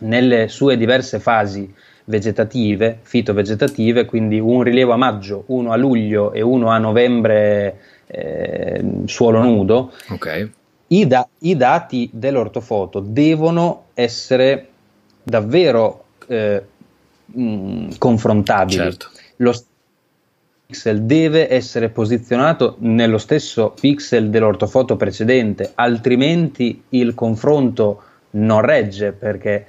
nelle 0.00 0.48
sue 0.48 0.78
diverse 0.78 1.18
fasi 1.18 1.70
vegetative, 2.04 2.98
fitovegetative, 3.02 4.06
quindi 4.06 4.40
un 4.40 4.62
rilievo 4.62 4.92
a 4.92 4.96
maggio, 4.96 5.44
uno 5.48 5.72
a 5.72 5.76
luglio 5.76 6.32
e 6.32 6.40
uno 6.40 6.70
a 6.70 6.78
novembre 6.78 7.78
eh, 8.06 8.82
suolo 9.04 9.42
nudo, 9.42 9.92
okay 10.08 10.50
i, 10.88 11.06
da- 11.06 11.28
i 11.40 11.56
dati 11.56 12.08
dell'ortofoto 12.12 13.00
devono 13.00 13.86
essere 13.94 14.68
davvero 15.22 16.04
eh, 16.26 16.62
mh, 17.26 17.42
mm, 17.42 17.88
confrontabili. 17.98 18.76
Certo. 18.78 19.08
Lo 19.36 19.52
pixel 20.66 21.02
deve 21.02 21.50
essere 21.50 21.88
posizionato 21.88 22.76
nello 22.80 23.18
stesso 23.18 23.74
pixel 23.78 24.30
dell'ortofoto 24.30 24.96
precedente, 24.96 25.72
altrimenti 25.74 26.82
il 26.90 27.14
confronto 27.14 28.02
non 28.30 28.60
regge 28.60 29.12
perché 29.12 29.66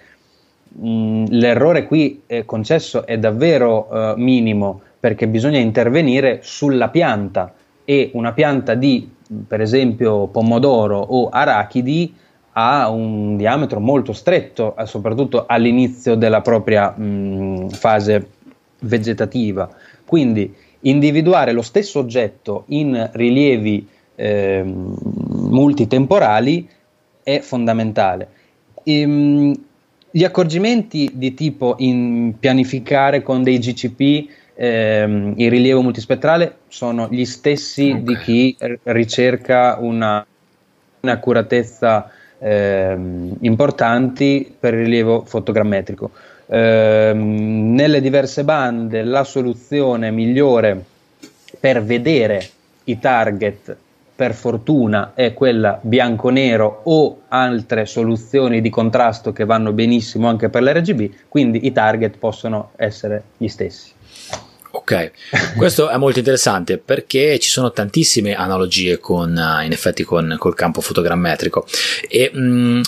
mh, 0.70 0.90
mm, 0.90 1.26
l'errore 1.30 1.86
qui 1.86 2.24
è 2.26 2.46
concesso 2.46 3.06
è 3.06 3.18
davvero 3.18 3.88
uh, 3.90 4.14
minimo 4.20 4.82
perché 5.00 5.28
bisogna 5.28 5.60
intervenire 5.60 6.40
sulla 6.44 6.90
pianta 6.90 7.54
e 7.86 8.12
una 8.14 8.34
pianta 8.34 8.76
di 8.76 9.10
per 9.48 9.62
esempio 9.62 10.28
pomodoro 10.28 11.00
o 11.00 11.30
arachidi 11.30 12.14
ha 12.54 12.90
un 12.90 13.38
diametro 13.38 13.80
molto 13.80 14.12
stretto, 14.12 14.76
eh, 14.76 14.86
soprattutto 14.86 15.46
all'inizio 15.48 16.16
della 16.16 16.42
propria 16.42 16.90
mh, 16.90 17.70
fase 17.70 18.28
vegetativa. 18.82 19.70
Quindi 20.06 20.54
individuare 20.82 21.52
lo 21.52 21.62
stesso 21.62 22.00
oggetto 22.00 22.64
in 22.68 23.10
rilievi 23.14 23.88
eh, 24.16 24.64
multitemporali 24.66 26.68
è 27.24 27.40
fondamentale. 27.40 28.28
Ehm, 28.84 29.56
gli 30.12 30.24
accorgimenti 30.24 31.12
di 31.14 31.36
tipo 31.36 31.76
in 31.78 32.34
pianificare 32.40 33.22
con 33.22 33.44
dei 33.44 33.60
GCP 33.60 34.28
ehm, 34.62 35.36
il 35.38 35.50
rilievo 35.50 35.82
multispettrale 35.82 36.58
sono 36.68 37.08
gli 37.10 37.24
stessi 37.24 37.92
okay. 37.92 38.04
di 38.04 38.18
chi 38.18 38.58
ricerca 38.84 39.78
una, 39.80 40.26
un'accuratezza 41.00 42.12
ehm, 42.38 43.38
importanti 43.42 44.54
per 44.60 44.74
il 44.74 44.82
rilievo 44.82 45.24
fotogrammetrico. 45.26 46.12
ehm, 46.48 47.74
nelle 47.74 48.02
diverse 48.02 48.44
bande 48.44 49.04
la 49.04 49.24
soluzione 49.24 50.12
migliore 50.12 50.84
per 51.58 51.82
vedere 51.82 52.42
i 52.86 53.00
target 53.00 53.78
per 54.14 54.34
fortuna 54.34 55.12
è 55.14 55.34
quella 55.34 55.80
bianco-nero 55.82 56.82
o 56.84 57.22
altre 57.30 57.86
soluzioni 57.86 58.60
di 58.60 58.70
contrasto 58.70 59.32
che 59.32 59.46
vanno 59.46 59.72
benissimo 59.72 60.28
anche 60.28 60.50
per 60.50 60.64
l'RGB, 60.64 61.10
quindi 61.30 61.66
i 61.66 61.72
target 61.72 62.18
possono 62.18 62.72
essere 62.76 63.24
gli 63.38 63.48
stessi. 63.48 63.92
Ok, 64.80 65.12
questo 65.58 65.90
è 65.90 65.98
molto 65.98 66.20
interessante 66.20 66.78
perché 66.78 67.38
ci 67.38 67.50
sono 67.50 67.72
tantissime 67.72 68.34
analogie 68.34 68.98
con, 69.00 69.36
uh, 69.36 69.64
in 69.64 69.72
effetti 69.74 70.04
con 70.04 70.36
col 70.40 70.56
campo 70.56 70.80
fotogrammetrico. 70.80 71.66
E 72.08 72.32
mh, 72.34 72.40
mm, 72.40 72.82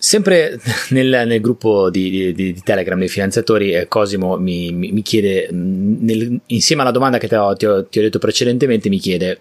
Sempre 0.00 0.60
nel, 0.90 1.24
nel 1.26 1.40
gruppo 1.40 1.90
di, 1.90 2.32
di, 2.32 2.32
di, 2.32 2.62
Telegram 2.62 2.96
dei 2.98 3.08
finanziatori, 3.08 3.72
eh, 3.72 3.88
Cosimo 3.88 4.36
mi, 4.38 4.72
mi, 4.72 4.92
mi 4.92 5.02
chiede, 5.02 5.48
mm, 5.52 5.96
nel, 6.00 6.40
insieme 6.46 6.82
alla 6.82 6.92
domanda 6.92 7.18
che 7.18 7.26
ti 7.26 7.34
ho, 7.34 7.54
ti, 7.54 7.66
ho, 7.66 7.84
ti 7.84 7.98
ho, 7.98 8.02
detto 8.02 8.20
precedentemente, 8.20 8.88
mi 8.88 8.98
chiede 8.98 9.40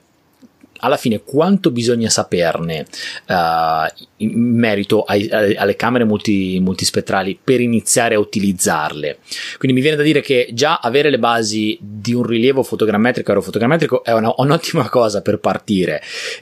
alla 0.80 0.98
fine 0.98 1.22
quanto 1.24 1.72
bisogna 1.72 2.10
saperne 2.10 2.86
uh, 3.28 4.04
in 4.18 4.58
merito 4.58 5.04
ai, 5.04 5.30
alle 5.30 5.76
camere 5.76 6.04
multi, 6.04 6.60
multispettrali 6.60 7.38
per 7.42 7.62
iniziare 7.62 8.16
a 8.16 8.20
utilizzarle. 8.20 9.20
Quindi 9.58 9.78
mi 9.78 9.82
viene 9.82 9.98
da 9.98 10.04
dire 10.04 10.22
che 10.22 10.50
già 10.54 10.80
avere 10.82 11.10
le 11.10 11.20
basi 11.20 11.78
di 11.82 12.14
un 12.14 12.24
rilievo 12.24 12.64
fotogrammetrico 12.64 13.30
e 13.30 13.34
aerofotogrammetrico 13.34 14.04
è 14.04 14.14
una, 14.14 14.34
un'ottima 14.38 14.90
cosa 14.90 15.22
per 15.22 15.40
partire. 15.40 16.02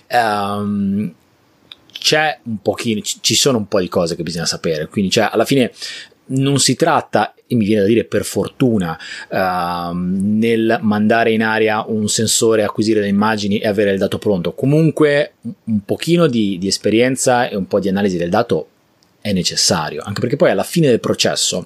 Um, 0.10 1.14
c'è 2.06 2.38
un 2.44 2.62
pochino, 2.62 3.02
ci 3.02 3.34
sono 3.36 3.58
un 3.58 3.68
po' 3.68 3.80
di 3.80 3.88
cose 3.88 4.16
che 4.16 4.22
bisogna 4.22 4.46
sapere, 4.46 4.88
quindi 4.88 5.10
cioè 5.10 5.30
alla 5.32 5.46
fine 5.46 5.72
non 6.28 6.60
si 6.60 6.76
tratta, 6.76 7.34
e 7.48 7.56
mi 7.56 7.66
viene 7.66 7.82
da 7.82 7.88
dire 7.88 8.06
per 8.06 8.24
fortuna, 8.24 8.98
uh, 9.30 9.96
nel 9.96 10.80
mandare 10.82 11.32
in 11.32 11.44
aria 11.44 11.84
un 11.88 12.08
sensore, 12.08 12.64
acquisire 12.64 13.02
le 13.02 13.08
immagini 13.08 13.60
e 13.60 13.68
avere 13.68 13.92
il 13.92 14.00
dato 14.00 14.18
pronto. 14.18 14.54
Comunque 14.54 15.34
un 15.66 15.82
pochino 15.86 16.28
di, 16.28 16.58
di 16.58 16.68
esperienza 16.68 17.48
e 17.48 17.56
un 17.56 17.68
po' 17.68 17.80
di 17.80 17.90
analisi 17.90 18.18
del 18.18 18.30
dato 18.30 18.68
è 19.22 19.32
necessario, 19.34 20.04
anche 20.04 20.22
perché 20.22 20.36
poi 20.36 20.52
alla 20.52 20.64
fine 20.64 20.88
del 20.88 21.00
processo 21.00 21.66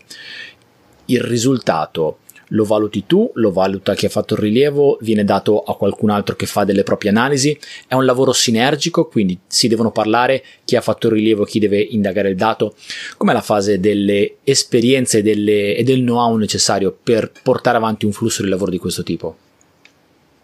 il 1.05 1.21
risultato 1.21 2.19
lo 2.49 2.63
valuti 2.63 3.05
tu, 3.05 3.29
lo 3.35 3.51
valuta 3.51 3.93
chi 3.93 4.05
ha 4.05 4.09
fatto 4.09 4.35
il 4.35 4.39
rilievo, 4.39 4.97
viene 5.01 5.23
dato 5.23 5.61
a 5.61 5.75
qualcun 5.75 6.09
altro 6.09 6.35
che 6.35 6.45
fa 6.45 6.63
delle 6.63 6.83
proprie 6.83 7.09
analisi, 7.09 7.57
è 7.87 7.95
un 7.95 8.05
lavoro 8.05 8.31
sinergico, 8.31 9.07
quindi 9.07 9.39
si 9.47 9.67
devono 9.67 9.91
parlare 9.91 10.43
chi 10.63 10.75
ha 10.75 10.81
fatto 10.81 11.07
il 11.07 11.13
rilievo, 11.13 11.43
chi 11.43 11.59
deve 11.59 11.79
indagare 11.79 12.29
il 12.29 12.35
dato, 12.35 12.75
com'è 13.17 13.33
la 13.33 13.41
fase 13.41 13.79
delle 13.79 14.35
esperienze 14.43 15.21
delle, 15.21 15.75
e 15.75 15.83
del 15.83 15.99
know-how 15.99 16.35
necessario 16.35 16.95
per 17.01 17.31
portare 17.43 17.77
avanti 17.77 18.05
un 18.05 18.11
flusso 18.11 18.43
di 18.43 18.49
lavoro 18.49 18.71
di 18.71 18.77
questo 18.77 19.03
tipo? 19.03 19.35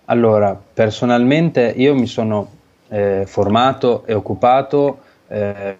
Allora, 0.05 0.59
personalmente 0.73 1.73
io 1.75 1.95
mi 1.95 2.05
sono 2.05 2.51
eh, 2.89 3.23
formato 3.25 4.03
e 4.05 4.13
occupato 4.13 4.99
eh, 5.27 5.77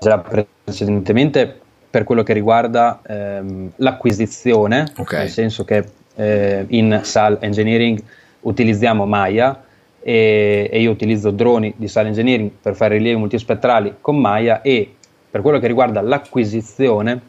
già 0.00 0.18
precedentemente 0.18 1.60
per 1.90 2.04
quello 2.04 2.22
che 2.22 2.32
riguarda 2.32 3.00
ehm, 3.06 3.72
l'acquisizione, 3.76 4.92
okay. 4.96 5.20
nel 5.20 5.30
senso 5.30 5.64
che 5.64 5.84
eh, 6.14 6.64
in 6.68 7.00
SAL 7.02 7.38
Engineering 7.40 8.02
utilizziamo 8.40 9.06
Maya 9.06 9.64
e, 10.00 10.68
e, 10.70 10.80
io 10.80 10.90
utilizzo 10.90 11.30
droni 11.30 11.72
di 11.76 11.88
SAL 11.88 12.06
Engineering 12.06 12.50
per 12.60 12.74
fare 12.74 12.96
rilievi 12.96 13.18
multispettrali 13.18 13.96
con 14.00 14.18
Maya 14.18 14.60
e 14.62 14.94
per 15.30 15.40
quello 15.40 15.58
che 15.58 15.66
riguarda 15.66 16.00
l'acquisizione, 16.00 17.20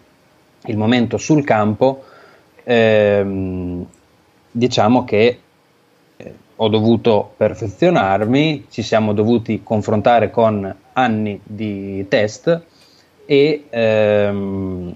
il 0.65 0.77
momento 0.77 1.17
sul 1.17 1.43
campo, 1.43 2.03
ehm, 2.63 3.85
diciamo 4.51 5.03
che 5.05 5.39
eh, 6.17 6.33
ho 6.55 6.67
dovuto 6.67 7.33
perfezionarmi, 7.37 8.65
ci 8.69 8.81
siamo 8.81 9.13
dovuti 9.13 9.61
confrontare 9.63 10.29
con 10.31 10.75
anni 10.93 11.39
di 11.43 12.05
test 12.09 12.61
e, 13.31 13.65
ehm, 13.69 14.91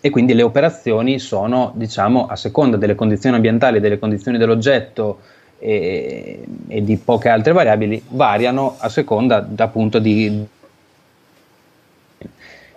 e 0.00 0.10
quindi 0.10 0.34
le 0.34 0.42
operazioni 0.42 1.20
sono, 1.20 1.70
diciamo, 1.76 2.26
a 2.26 2.34
seconda 2.34 2.76
delle 2.76 2.96
condizioni 2.96 3.36
ambientali, 3.36 3.78
delle 3.78 4.00
condizioni 4.00 4.38
dell'oggetto 4.38 5.20
e, 5.60 6.44
e 6.66 6.82
di 6.82 6.96
poche 6.96 7.28
altre 7.28 7.52
variabili, 7.52 8.02
variano 8.08 8.74
a 8.78 8.88
seconda 8.88 9.48
appunto 9.58 10.00
di... 10.00 10.44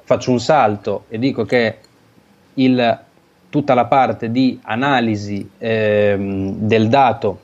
Faccio 0.04 0.30
un 0.30 0.40
salto 0.40 1.06
e 1.10 1.18
dico 1.18 1.44
che 1.44 1.78
il, 2.56 3.00
tutta 3.50 3.74
la 3.74 3.86
parte 3.86 4.30
di 4.30 4.60
analisi 4.62 5.50
ehm, 5.58 6.54
del 6.54 6.88
dato 6.88 7.40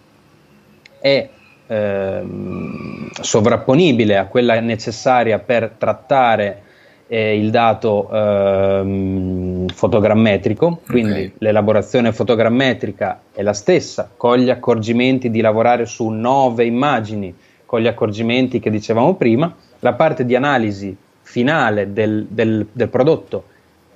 è 0.99 1.29
ehm, 1.65 3.09
sovrapponibile 3.21 4.17
a 4.17 4.25
quella 4.25 4.59
necessaria 4.59 5.39
per 5.39 5.73
trattare 5.79 6.61
eh, 7.07 7.37
il 7.37 7.51
dato 7.51 8.09
ehm, 8.11 9.67
fotogrammetrico, 9.67 10.81
quindi 10.87 11.11
okay. 11.11 11.33
l'elaborazione 11.39 12.11
fotogrammetrica 12.11 13.21
è 13.31 13.41
la 13.41 13.53
stessa, 13.53 14.09
con 14.15 14.37
gli 14.37 14.49
accorgimenti 14.49 15.29
di 15.29 15.41
lavorare 15.41 15.85
su 15.85 16.07
nove 16.09 16.65
immagini, 16.65 17.33
con 17.65 17.79
gli 17.79 17.87
accorgimenti 17.87 18.59
che 18.59 18.69
dicevamo 18.69 19.15
prima, 19.15 19.53
la 19.79 19.93
parte 19.93 20.25
di 20.25 20.35
analisi 20.35 20.95
finale 21.21 21.93
del, 21.93 22.25
del, 22.29 22.67
del 22.71 22.89
prodotto 22.89 23.45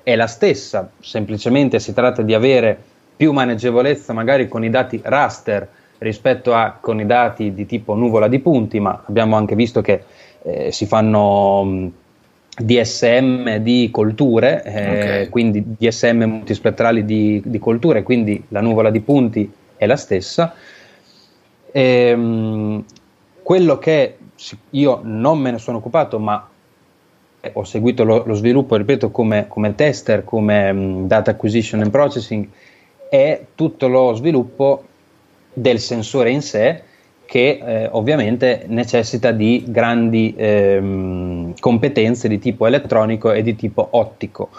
è 0.03 0.16
la 0.16 0.28
stessa, 0.28 0.91
semplicemente 0.99 1.80
si 1.80 1.93
tratta 1.93 2.22
di 2.22 2.34
avere 2.34 2.78
più 3.16 3.32
maneggevolezza 3.32 4.14
magari 4.14 4.47
con 4.47 4.64
i 4.64 4.70
dati 4.70 4.99
raster 5.03 5.68
rispetto 5.99 6.53
a 6.53 6.78
con 6.80 6.99
i 6.99 7.05
dati 7.05 7.53
di 7.53 7.66
tipo 7.66 7.93
nuvola 7.93 8.28
di 8.28 8.39
punti, 8.39 8.80
ma 8.80 9.03
abbiamo 9.05 9.36
anche 9.36 9.55
visto 9.55 9.82
che 9.82 10.03
eh, 10.43 10.72
si 10.72 10.86
fanno 10.86 11.91
DSM 12.60 13.57
di 13.57 13.89
colture, 13.91 14.64
eh, 14.64 14.99
okay. 14.99 15.30
quindi 15.30 15.64
DSM 15.78 16.24
multispettrali 16.24 17.05
di, 17.05 17.41
di, 17.45 17.60
colture, 17.60 18.03
quindi 18.03 18.43
la 18.49 18.62
nuvola 18.62 18.89
di 18.89 18.99
punti 18.99 19.51
è 19.76 19.86
la 19.86 19.95
stessa. 19.95 20.53
E, 21.72 21.82
ehm, 21.82 22.84
quello 23.41 23.78
che 23.80 24.18
io 24.72 24.99
non 25.03 25.39
me 25.39 25.51
ne 25.51 25.57
sono 25.57 25.78
occupato, 25.78 26.20
ma 26.20 26.47
ho 27.53 27.64
seguito 27.64 28.03
lo, 28.03 28.24
lo 28.26 28.34
sviluppo, 28.34 28.76
ripeto, 28.76 29.12
come, 29.12 29.47
come 29.47 29.76
tester, 29.76 30.24
come 30.24 30.70
um, 30.70 31.07
data 31.07 31.32
acquisition 31.32 31.82
and 31.82 31.91
processing, 31.91 32.47
è 33.10 33.41
tutto 33.55 33.88
lo 33.88 34.14
sviluppo 34.14 34.84
del 35.53 35.80
sensore 35.80 36.32
in 36.32 36.41
sé 36.41 36.84
che 37.30 37.61
eh, 37.63 37.88
ovviamente 37.91 38.63
necessita 38.69 39.30
di 39.30 39.63
grandi 39.67 40.34
ehm, 40.36 41.53
competenze 41.59 42.27
di 42.27 42.39
tipo 42.39 42.65
elettronico 42.65 43.32
e 43.32 43.43
di 43.43 43.55
tipo 43.55 43.88
ottico. 43.91 44.49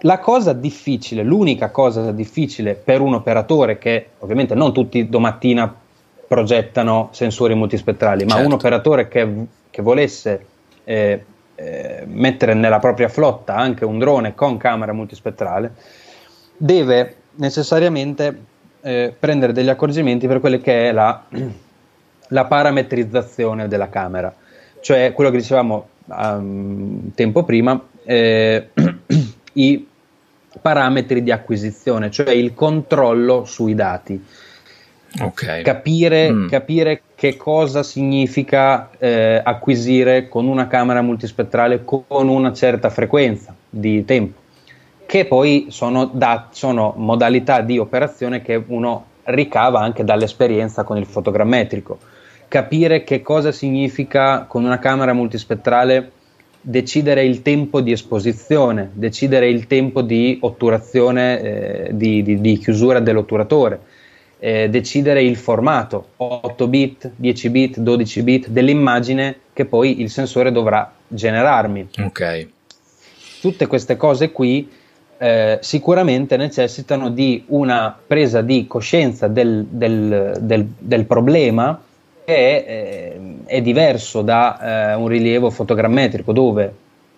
La 0.00 0.18
cosa 0.18 0.52
difficile, 0.52 1.22
l'unica 1.22 1.70
cosa 1.70 2.12
difficile 2.12 2.74
per 2.74 3.00
un 3.00 3.14
operatore 3.14 3.78
che 3.78 4.08
ovviamente 4.18 4.54
non 4.54 4.74
tutti 4.74 5.08
domattina 5.08 5.74
progettano 6.28 7.08
sensori 7.12 7.54
multispettrali, 7.54 8.28
certo. 8.28 8.34
ma 8.34 8.44
un 8.44 8.52
operatore 8.52 9.08
che, 9.08 9.46
che 9.70 9.80
volesse 9.80 10.44
eh, 10.84 11.24
eh, 11.54 12.02
mettere 12.04 12.52
nella 12.52 12.80
propria 12.80 13.08
flotta 13.08 13.56
anche 13.56 13.86
un 13.86 13.98
drone 13.98 14.34
con 14.34 14.58
camera 14.58 14.92
multispettrale, 14.92 15.72
deve 16.54 17.14
necessariamente 17.36 18.44
eh, 18.82 19.14
prendere 19.18 19.54
degli 19.54 19.70
accorgimenti 19.70 20.26
per 20.26 20.40
quelle 20.40 20.60
che 20.60 20.90
è 20.90 20.92
la 20.92 21.24
la 22.30 22.44
parametrizzazione 22.44 23.68
della 23.68 23.88
camera, 23.88 24.34
cioè 24.80 25.12
quello 25.12 25.30
che 25.30 25.38
dicevamo 25.38 25.88
um, 26.06 27.12
tempo 27.14 27.44
prima, 27.44 27.80
eh, 28.04 28.68
i 29.54 29.86
parametri 30.60 31.22
di 31.22 31.30
acquisizione, 31.30 32.10
cioè 32.10 32.30
il 32.30 32.54
controllo 32.54 33.44
sui 33.44 33.74
dati. 33.74 34.22
Okay. 35.20 35.62
Capire, 35.62 36.30
mm. 36.30 36.48
capire, 36.48 37.02
che 37.16 37.36
cosa 37.36 37.82
significa 37.82 38.90
eh, 38.96 39.40
acquisire 39.42 40.28
con 40.28 40.46
una 40.46 40.68
camera 40.68 41.02
multispettrale 41.02 41.84
con 41.84 42.28
una 42.28 42.52
certa 42.52 42.90
frequenza 42.90 43.54
di 43.68 44.04
tempo, 44.04 44.38
che 45.04 45.24
poi 45.24 45.66
sono, 45.70 46.06
dat- 46.06 46.52
sono 46.52 46.94
modalità 46.96 47.60
di 47.60 47.78
operazione 47.78 48.40
che 48.40 48.62
uno 48.64 49.06
ricava 49.24 49.80
anche 49.80 50.04
dall'esperienza 50.04 50.84
con 50.84 50.96
il 50.96 51.06
fotogrammetrico 51.06 51.98
capire 52.50 53.04
che 53.04 53.22
cosa 53.22 53.52
significa 53.52 54.44
con 54.48 54.64
una 54.64 54.80
camera 54.80 55.12
multispettrale 55.12 56.10
decidere 56.60 57.24
il 57.24 57.42
tempo 57.42 57.80
di 57.80 57.92
esposizione, 57.92 58.90
decidere 58.92 59.48
il 59.48 59.68
tempo 59.68 60.02
di 60.02 60.36
otturazione, 60.42 61.40
eh, 61.40 61.90
di, 61.92 62.24
di, 62.24 62.40
di, 62.40 62.58
chiusura 62.58 62.98
dell'otturatore, 62.98 63.80
eh, 64.40 64.68
decidere 64.68 65.22
il 65.22 65.36
formato 65.36 66.08
8 66.16 66.66
bit, 66.66 67.12
10 67.14 67.50
bit, 67.50 67.78
12 67.78 68.22
bit 68.24 68.48
dell'immagine 68.48 69.36
che 69.52 69.64
poi 69.64 70.00
il 70.00 70.10
sensore 70.10 70.50
dovrà 70.50 70.92
generarmi. 71.06 71.90
Ok. 72.00 72.48
Tutte 73.40 73.68
queste 73.68 73.96
cose 73.96 74.32
qui 74.32 74.68
eh, 75.18 75.58
sicuramente 75.62 76.36
necessitano 76.36 77.10
di 77.10 77.44
una 77.46 77.96
presa 78.04 78.42
di 78.42 78.66
coscienza 78.66 79.28
del, 79.28 79.66
del, 79.70 80.36
del, 80.40 80.66
del 80.76 81.04
problema 81.04 81.80
è, 82.30 82.64
eh, 82.66 83.20
è 83.46 83.60
diverso 83.60 84.22
da 84.22 84.92
eh, 84.92 84.94
un 84.94 85.08
rilievo 85.08 85.50
fotogrammetrico 85.50 86.32
dove 86.32 86.74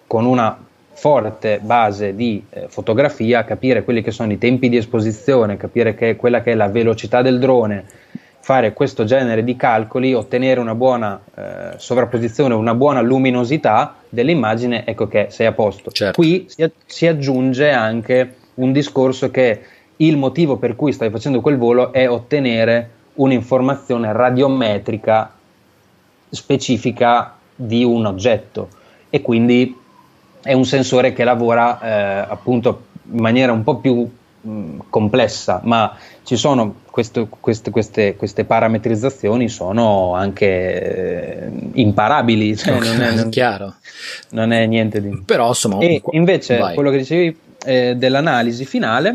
con 0.07 0.27
una 0.27 0.59
forte 0.95 1.59
base 1.63 2.15
di 2.15 2.45
eh, 2.51 2.67
fotografia 2.69 3.45
capire 3.45 3.83
quelli 3.83 4.03
che 4.03 4.11
sono 4.11 4.33
i 4.33 4.39
tempi 4.39 4.69
di 4.69 4.77
esposizione, 4.77 5.57
capire 5.57 5.95
che 5.95 6.17
quella 6.17 6.43
che 6.43 6.53
è 6.53 6.55
la 6.55 6.69
velocità 6.69 7.23
del 7.23 7.39
drone, 7.39 7.85
fare 8.39 8.73
questo 8.73 9.05
genere 9.05 9.45
di 9.45 9.57
calcoli, 9.57 10.15
ottenere 10.15 10.61
una 10.61 10.75
buona 10.75 11.21
eh, 11.35 11.43
sovrapposizione, 11.77 12.55
una 12.55 12.75
buona 12.75 13.01
luminosità 13.01 13.97
dell'immagine, 14.09 14.85
ecco 14.85 15.09
che 15.09 15.27
sei 15.31 15.47
a 15.47 15.53
posto. 15.53 15.91
Certo. 15.91 16.21
Qui 16.21 16.47
si, 16.49 16.71
si, 16.85 17.07
aggiunge 17.07 17.71
anche 17.71 18.35
un 18.55 18.73
discorso 18.73 19.31
che 19.31 19.61
il 19.97 20.17
motivo 20.17 20.57
per 20.57 20.77
cui 20.77 20.93
stai 20.93 21.11
facendo 21.11 21.41
quel 21.41 21.57
volo 21.57 21.93
è 21.93 22.09
ottenere 22.09 22.91
un'informazione 23.15 24.13
radiometrica 24.13 25.33
specifica 26.31 27.37
di 27.55 27.85
un 27.85 28.07
oggetto 28.07 28.69
e 29.11 29.21
quindi 29.21 29.77
è 30.43 30.53
un 30.53 30.65
sensore 30.65 31.13
che 31.13 31.25
lavora 31.25 31.81
eh, 31.81 32.27
appunto 32.29 32.85
in 33.11 33.21
maniera 33.21 33.53
un 33.53 33.63
po' 33.63 33.77
più 33.77 34.09
mh, 34.41 34.79
complessa, 34.89 35.61
ma 35.65 35.97
ci 36.25 36.37
sono 36.37 36.77
questo, 36.91 37.29
queste, 37.29 37.71
queste, 37.71 38.17
queste, 38.17 38.45
parametrizzazioni 38.45 39.49
sono 39.49 40.15
anche 40.15 41.47
eh, 41.47 41.51
imparabili, 41.75 42.57
cioè 42.57 42.77
okay, 42.77 42.89
non, 42.89 43.03
è, 43.03 43.15
non, 43.15 43.29
chiaro. 43.31 43.75
non 44.31 44.53
è 44.53 44.67
niente 44.67 45.01
di... 45.01 45.23
Però 45.25 45.49
insomma... 45.49 45.79
E 45.79 46.03
invece 46.13 46.59
vai. 46.59 46.75
quello 46.75 46.91
che 46.91 46.99
dicevi 46.99 47.37
eh, 47.65 47.95
dell'analisi 47.97 48.65
finale, 48.65 49.15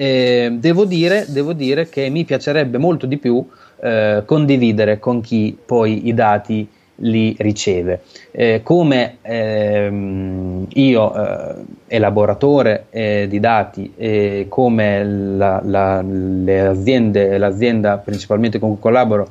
eh, 0.00 0.48
devo, 0.52 0.86
dire, 0.86 1.26
devo, 1.28 1.52
dire, 1.52 1.90
che 1.90 2.08
mi 2.08 2.24
piacerebbe 2.24 2.78
molto 2.78 3.04
di 3.04 3.18
più 3.18 3.46
eh, 3.82 4.22
condividere 4.24 4.98
con 4.98 5.20
chi 5.20 5.54
poi 5.62 6.08
i 6.08 6.14
dati 6.14 6.66
li 7.02 7.36
riceve. 7.38 8.00
Eh, 8.30 8.62
come 8.62 9.18
ehm, 9.20 10.68
io, 10.72 11.14
eh, 11.14 11.54
elaboratore 11.88 12.86
eh, 12.88 13.26
di 13.28 13.40
dati, 13.40 14.46
come 14.48 15.04
la, 15.04 15.60
la, 15.62 16.00
le 16.00 16.60
aziende, 16.60 17.36
l'azienda 17.36 17.98
principalmente 17.98 18.58
con 18.58 18.70
cui 18.70 18.80
collaboro, 18.80 19.30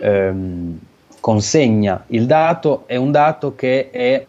ehm, 0.00 0.78
consegna 1.20 2.04
il 2.06 2.24
dato, 2.24 2.84
è 2.86 2.96
un 2.96 3.10
dato 3.10 3.54
che 3.54 3.90
è, 3.90 4.24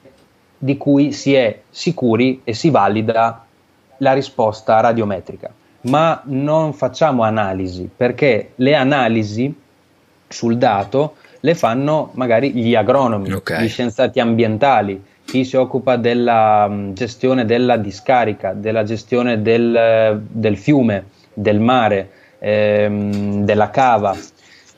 di 0.57 0.75
cui 0.75 1.13
si 1.13 1.33
è 1.33 1.59
sicuri 1.69 2.41
e 2.43 2.53
si 2.53 2.69
valida 2.71 3.45
la 3.99 4.11
risposta 4.11 4.81
radiometrica. 4.81 5.49
Ma 5.89 6.21
non 6.25 6.73
facciamo 6.73 7.23
analisi 7.23 7.89
perché 7.95 8.51
le 8.55 8.75
analisi 8.75 9.53
sul 10.27 10.57
dato 10.57 11.15
le 11.41 11.55
fanno 11.55 12.11
magari 12.13 12.51
gli 12.51 12.75
agronomi, 12.75 13.31
okay. 13.31 13.63
gli 13.63 13.69
scienziati 13.69 14.19
ambientali, 14.19 15.01
chi 15.23 15.45
si 15.45 15.55
occupa 15.55 15.95
della 15.97 16.67
mm, 16.67 16.93
gestione 16.93 17.45
della 17.45 17.77
discarica, 17.77 18.53
della 18.53 18.83
gestione 18.83 19.41
del, 19.41 20.21
del 20.27 20.57
fiume, 20.57 21.05
del 21.33 21.59
mare, 21.59 22.09
ehm, 22.39 23.43
della 23.43 23.69
cava, 23.69 24.15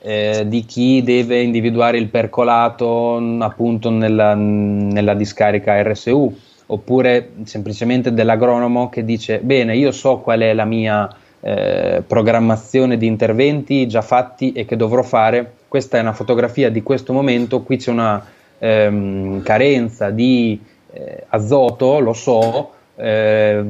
eh, 0.01 0.43
di 0.47 0.65
chi 0.65 1.03
deve 1.03 1.41
individuare 1.41 1.97
il 1.97 2.07
percolato 2.07 3.17
mm, 3.19 3.41
appunto 3.41 3.89
nella, 3.89 4.33
nella 4.35 5.13
discarica 5.13 5.81
RSU, 5.81 6.37
oppure 6.71 7.31
semplicemente 7.43 8.13
dell'agronomo 8.13 8.89
che 8.89 9.03
dice 9.03 9.39
bene, 9.39 9.75
io 9.75 9.91
so 9.91 10.17
qual 10.17 10.39
è 10.39 10.53
la 10.53 10.65
mia 10.65 11.09
eh, 11.41 12.03
programmazione 12.05 12.97
di 12.97 13.07
interventi 13.07 13.87
già 13.87 14.01
fatti 14.01 14.51
e 14.51 14.65
che 14.65 14.75
dovrò 14.75 15.01
fare 15.01 15.53
questa 15.69 15.97
è 15.97 16.01
una 16.01 16.13
fotografia 16.13 16.69
di 16.69 16.83
questo 16.83 17.13
momento, 17.13 17.61
qui 17.61 17.77
c'è 17.77 17.91
una 17.91 18.25
ehm, 18.57 19.43
carenza 19.43 20.09
di 20.09 20.59
eh, 20.91 21.23
azoto, 21.29 21.99
lo 21.99 22.13
so, 22.13 22.71
eh, 22.95 23.63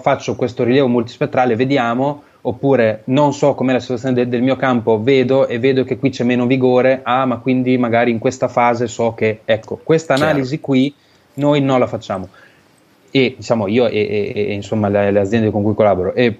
faccio 0.00 0.34
questo 0.34 0.64
rilievo 0.64 0.88
multispettrale, 0.88 1.54
vediamo, 1.54 2.24
oppure 2.42 3.02
non 3.04 3.32
so 3.32 3.54
com'è 3.54 3.72
la 3.72 3.80
situazione 3.80 4.14
de- 4.14 4.28
del 4.28 4.42
mio 4.42 4.56
campo, 4.56 5.00
vedo 5.00 5.46
e 5.46 5.58
vedo 5.60 5.84
che 5.84 5.96
qui 5.96 6.10
c'è 6.10 6.24
meno 6.24 6.46
vigore, 6.46 7.00
ah 7.04 7.24
ma 7.24 7.38
quindi 7.38 7.78
magari 7.78 8.10
in 8.10 8.18
questa 8.18 8.48
fase 8.48 8.88
so 8.88 9.14
che, 9.14 9.40
ecco, 9.44 9.78
questa 9.82 10.14
analisi 10.14 10.60
qui 10.60 10.92
noi 11.34 11.60
non 11.60 11.78
la 11.78 11.86
facciamo. 11.86 12.28
E 13.16 13.34
diciamo 13.36 13.68
io 13.68 13.86
e, 13.86 14.32
e, 14.34 14.46
e 14.48 14.52
insomma 14.52 14.88
le, 14.88 15.12
le, 15.12 15.20
aziende 15.20 15.50
con 15.50 15.62
cui 15.62 15.74
collaboro 15.74 16.14
e 16.14 16.36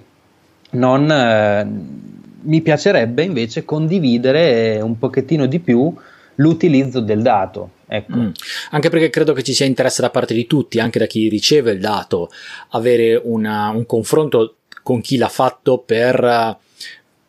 non... 0.70 1.10
Eh, 1.10 2.02
mi 2.44 2.60
piacerebbe 2.60 3.22
invece 3.22 3.64
condividere 3.64 4.80
un 4.82 4.98
pochettino 4.98 5.46
di 5.46 5.60
più 5.60 5.94
l'utilizzo 6.36 7.00
del 7.00 7.22
dato. 7.22 7.70
Ecco. 7.86 8.16
Mm. 8.16 8.30
Anche 8.70 8.88
perché 8.88 9.10
credo 9.10 9.32
che 9.32 9.42
ci 9.42 9.52
sia 9.52 9.66
interesse 9.66 10.02
da 10.02 10.10
parte 10.10 10.34
di 10.34 10.46
tutti, 10.46 10.80
anche 10.80 10.98
da 10.98 11.06
chi 11.06 11.28
riceve 11.28 11.72
il 11.72 11.80
dato, 11.80 12.30
avere 12.70 13.20
una, 13.22 13.68
un 13.68 13.86
confronto 13.86 14.56
con 14.82 15.00
chi 15.00 15.16
l'ha 15.16 15.28
fatto 15.28 15.78
per 15.78 16.58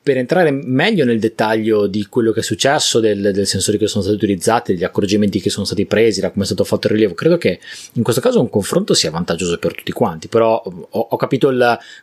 per 0.05 0.17
entrare 0.17 0.51
meglio 0.51 1.03
nel 1.03 1.17
dettaglio 1.17 1.87
di 1.87 2.05
quello 2.05 2.31
che 2.31 2.41
è 2.41 2.43
successo, 2.43 2.99
del, 2.99 3.31
del 3.33 3.47
sensori 3.47 3.79
che 3.79 3.87
sono 3.87 4.03
stati 4.03 4.17
utilizzati, 4.17 4.73
degli 4.73 4.83
accorgimenti 4.83 5.41
che 5.41 5.49
sono 5.49 5.65
stati 5.65 5.87
presi, 5.87 6.21
da 6.21 6.29
come 6.29 6.43
è 6.43 6.45
stato 6.45 6.63
fatto 6.63 6.85
il 6.85 6.93
rilievo, 6.93 7.15
credo 7.15 7.39
che 7.39 7.59
in 7.93 8.03
questo 8.03 8.21
caso 8.21 8.39
un 8.39 8.47
confronto 8.51 8.93
sia 8.93 9.09
vantaggioso 9.09 9.57
per 9.57 9.73
tutti 9.73 9.91
quanti, 9.91 10.27
però 10.27 10.61
ho, 10.61 11.07
ho 11.09 11.17
capito 11.17 11.51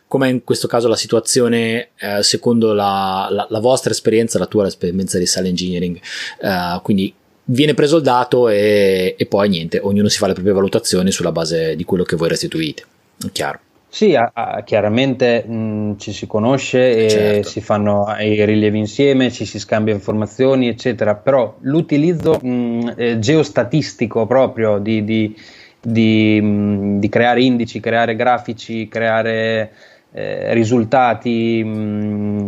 come 0.05 0.27
in 0.27 0.43
questo 0.43 0.67
caso 0.67 0.89
la 0.89 0.97
situazione 0.97 1.91
eh, 1.97 2.21
secondo 2.23 2.73
la, 2.73 3.29
la, 3.31 3.47
la, 3.49 3.59
vostra 3.59 3.91
esperienza, 3.91 4.37
la 4.37 4.47
tua 4.47 4.67
esperienza 4.67 5.17
di 5.17 5.25
Sal 5.25 5.45
Engineering, 5.45 5.95
eh, 6.41 6.81
quindi 6.83 7.13
viene 7.45 7.73
preso 7.73 7.95
il 7.95 8.03
dato 8.03 8.49
e, 8.49 9.15
e 9.17 9.25
poi 9.27 9.47
niente, 9.47 9.79
ognuno 9.81 10.09
si 10.09 10.17
fa 10.17 10.27
le 10.27 10.33
proprie 10.33 10.53
valutazioni 10.53 11.09
sulla 11.09 11.31
base 11.31 11.77
di 11.77 11.85
quello 11.85 12.03
che 12.03 12.17
voi 12.17 12.27
restituite, 12.27 12.83
chiaro. 13.31 13.61
Sì, 13.93 14.15
a, 14.15 14.31
a, 14.33 14.63
chiaramente 14.63 15.43
mh, 15.45 15.97
ci 15.99 16.13
si 16.13 16.25
conosce 16.25 17.05
e 17.05 17.09
certo. 17.09 17.47
si 17.47 17.61
fanno 17.61 18.07
i 18.19 18.43
rilievi 18.43 18.79
insieme, 18.79 19.31
ci 19.31 19.45
si 19.45 19.59
scambia 19.59 19.93
informazioni, 19.93 20.67
eccetera, 20.67 21.13
però 21.13 21.57
l'utilizzo 21.59 22.39
mh, 22.41 22.93
eh, 22.97 23.19
geostatistico 23.19 24.25
proprio 24.25 24.79
di, 24.79 25.03
di, 25.03 25.39
di, 25.79 26.41
mh, 26.41 26.97
di, 26.97 27.07
creare 27.07 27.43
indici, 27.43 27.79
creare 27.79 28.15
grafici, 28.15 28.87
creare 28.87 29.71
eh, 30.11 30.51
risultati, 30.55 31.63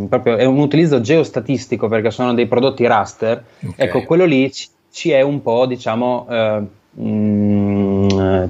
proprio 0.09 0.37
è 0.37 0.45
un 0.45 0.57
utilizzo 0.57 0.99
geostatistico 0.99 1.87
perché 1.87 2.09
sono 2.09 2.33
dei 2.33 2.47
prodotti 2.47 2.87
raster, 2.87 3.43
okay. 3.63 3.85
ecco, 3.85 4.01
quello 4.01 4.25
lì 4.25 4.51
ci, 4.51 4.67
ci, 4.91 5.11
è 5.11 5.21
un 5.21 5.43
po', 5.43 5.67
diciamo... 5.67 6.25
Eh, 6.27 6.63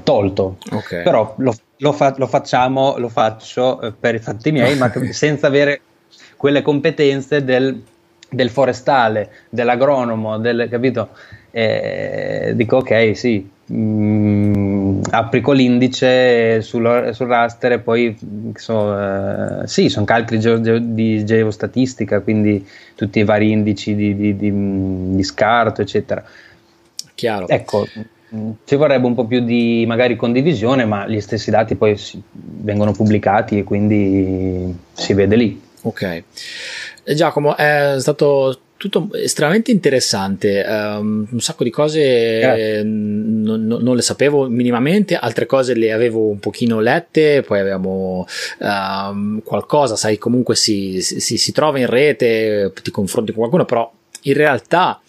tolto 0.02 0.58
okay. 0.70 1.02
però 1.02 1.34
lo, 1.38 1.54
lo, 1.78 1.92
fa- 1.92 2.14
lo 2.16 2.26
facciamo, 2.26 2.96
lo 2.98 3.08
faccio 3.08 3.80
eh, 3.80 3.92
per 3.92 4.14
i 4.14 4.18
fatti 4.18 4.52
miei, 4.52 4.76
ma 4.76 4.90
senza 5.10 5.46
avere 5.46 5.80
quelle 6.36 6.62
competenze 6.62 7.44
del, 7.44 7.82
del 8.28 8.50
forestale, 8.50 9.30
dell'agronomo, 9.48 10.38
del, 10.38 10.68
capito? 10.70 11.10
Eh, 11.50 12.52
dico 12.54 12.78
ok, 12.78 13.16
sì, 13.16 13.48
mm, 13.72 15.00
applico 15.10 15.52
l'indice 15.52 16.60
sul, 16.60 17.10
sul 17.12 17.26
raster 17.28 17.72
e 17.72 17.78
poi 17.78 18.52
so, 18.54 18.98
eh, 18.98 19.66
sì, 19.66 19.88
sono 19.88 20.04
calcoli 20.04 20.38
ge- 20.38 20.60
ge- 20.60 20.94
di 20.94 21.24
geostatistica, 21.24 22.20
quindi 22.20 22.66
tutti 22.94 23.20
i 23.20 23.24
vari 23.24 23.50
indici 23.50 23.94
di, 23.94 24.14
di, 24.14 24.36
di, 24.36 24.52
di 24.52 25.22
scarto, 25.22 25.80
eccetera. 25.80 26.22
Chiaro. 27.14 27.48
Ecco, 27.48 27.86
ci 28.64 28.74
vorrebbe 28.74 29.06
un 29.06 29.14
po' 29.14 29.26
più 29.26 29.40
di 29.40 29.84
magari 29.86 30.16
condivisione, 30.16 30.84
ma 30.84 31.06
gli 31.06 31.20
stessi 31.20 31.50
dati 31.50 31.76
poi 31.76 31.96
si, 31.96 32.20
vengono 32.32 32.92
pubblicati 32.92 33.58
e 33.58 33.64
quindi 33.64 34.74
si 34.92 35.14
vede 35.14 35.36
lì. 35.36 35.60
Ok. 35.82 36.22
Giacomo, 37.14 37.56
è 37.56 37.96
stato 37.98 38.58
tutto 38.76 39.08
estremamente 39.14 39.70
interessante, 39.70 40.64
um, 40.68 41.26
un 41.30 41.40
sacco 41.40 41.64
di 41.64 41.70
cose 41.70 42.82
non, 42.84 43.64
non, 43.66 43.96
le 43.96 44.02
sapevo 44.02 44.48
minimamente, 44.48 45.14
altre 45.16 45.46
cose 45.46 45.74
le 45.74 45.92
avevo 45.92 46.28
un 46.28 46.38
pochino 46.38 46.80
lette, 46.80 47.42
poi 47.42 47.60
abbiamo 47.60 48.26
um, 48.58 49.40
qualcosa, 49.42 49.96
sai, 49.96 50.18
comunque 50.18 50.56
si, 50.56 51.00
si, 51.00 51.38
si 51.38 51.52
trova 51.52 51.78
in 51.78 51.86
rete, 51.86 52.72
ti 52.82 52.90
confronti 52.90 53.32
con 53.32 53.40
qualcuno, 53.40 53.64
però 53.64 53.90
in 54.26 54.34
realtà 54.34 55.00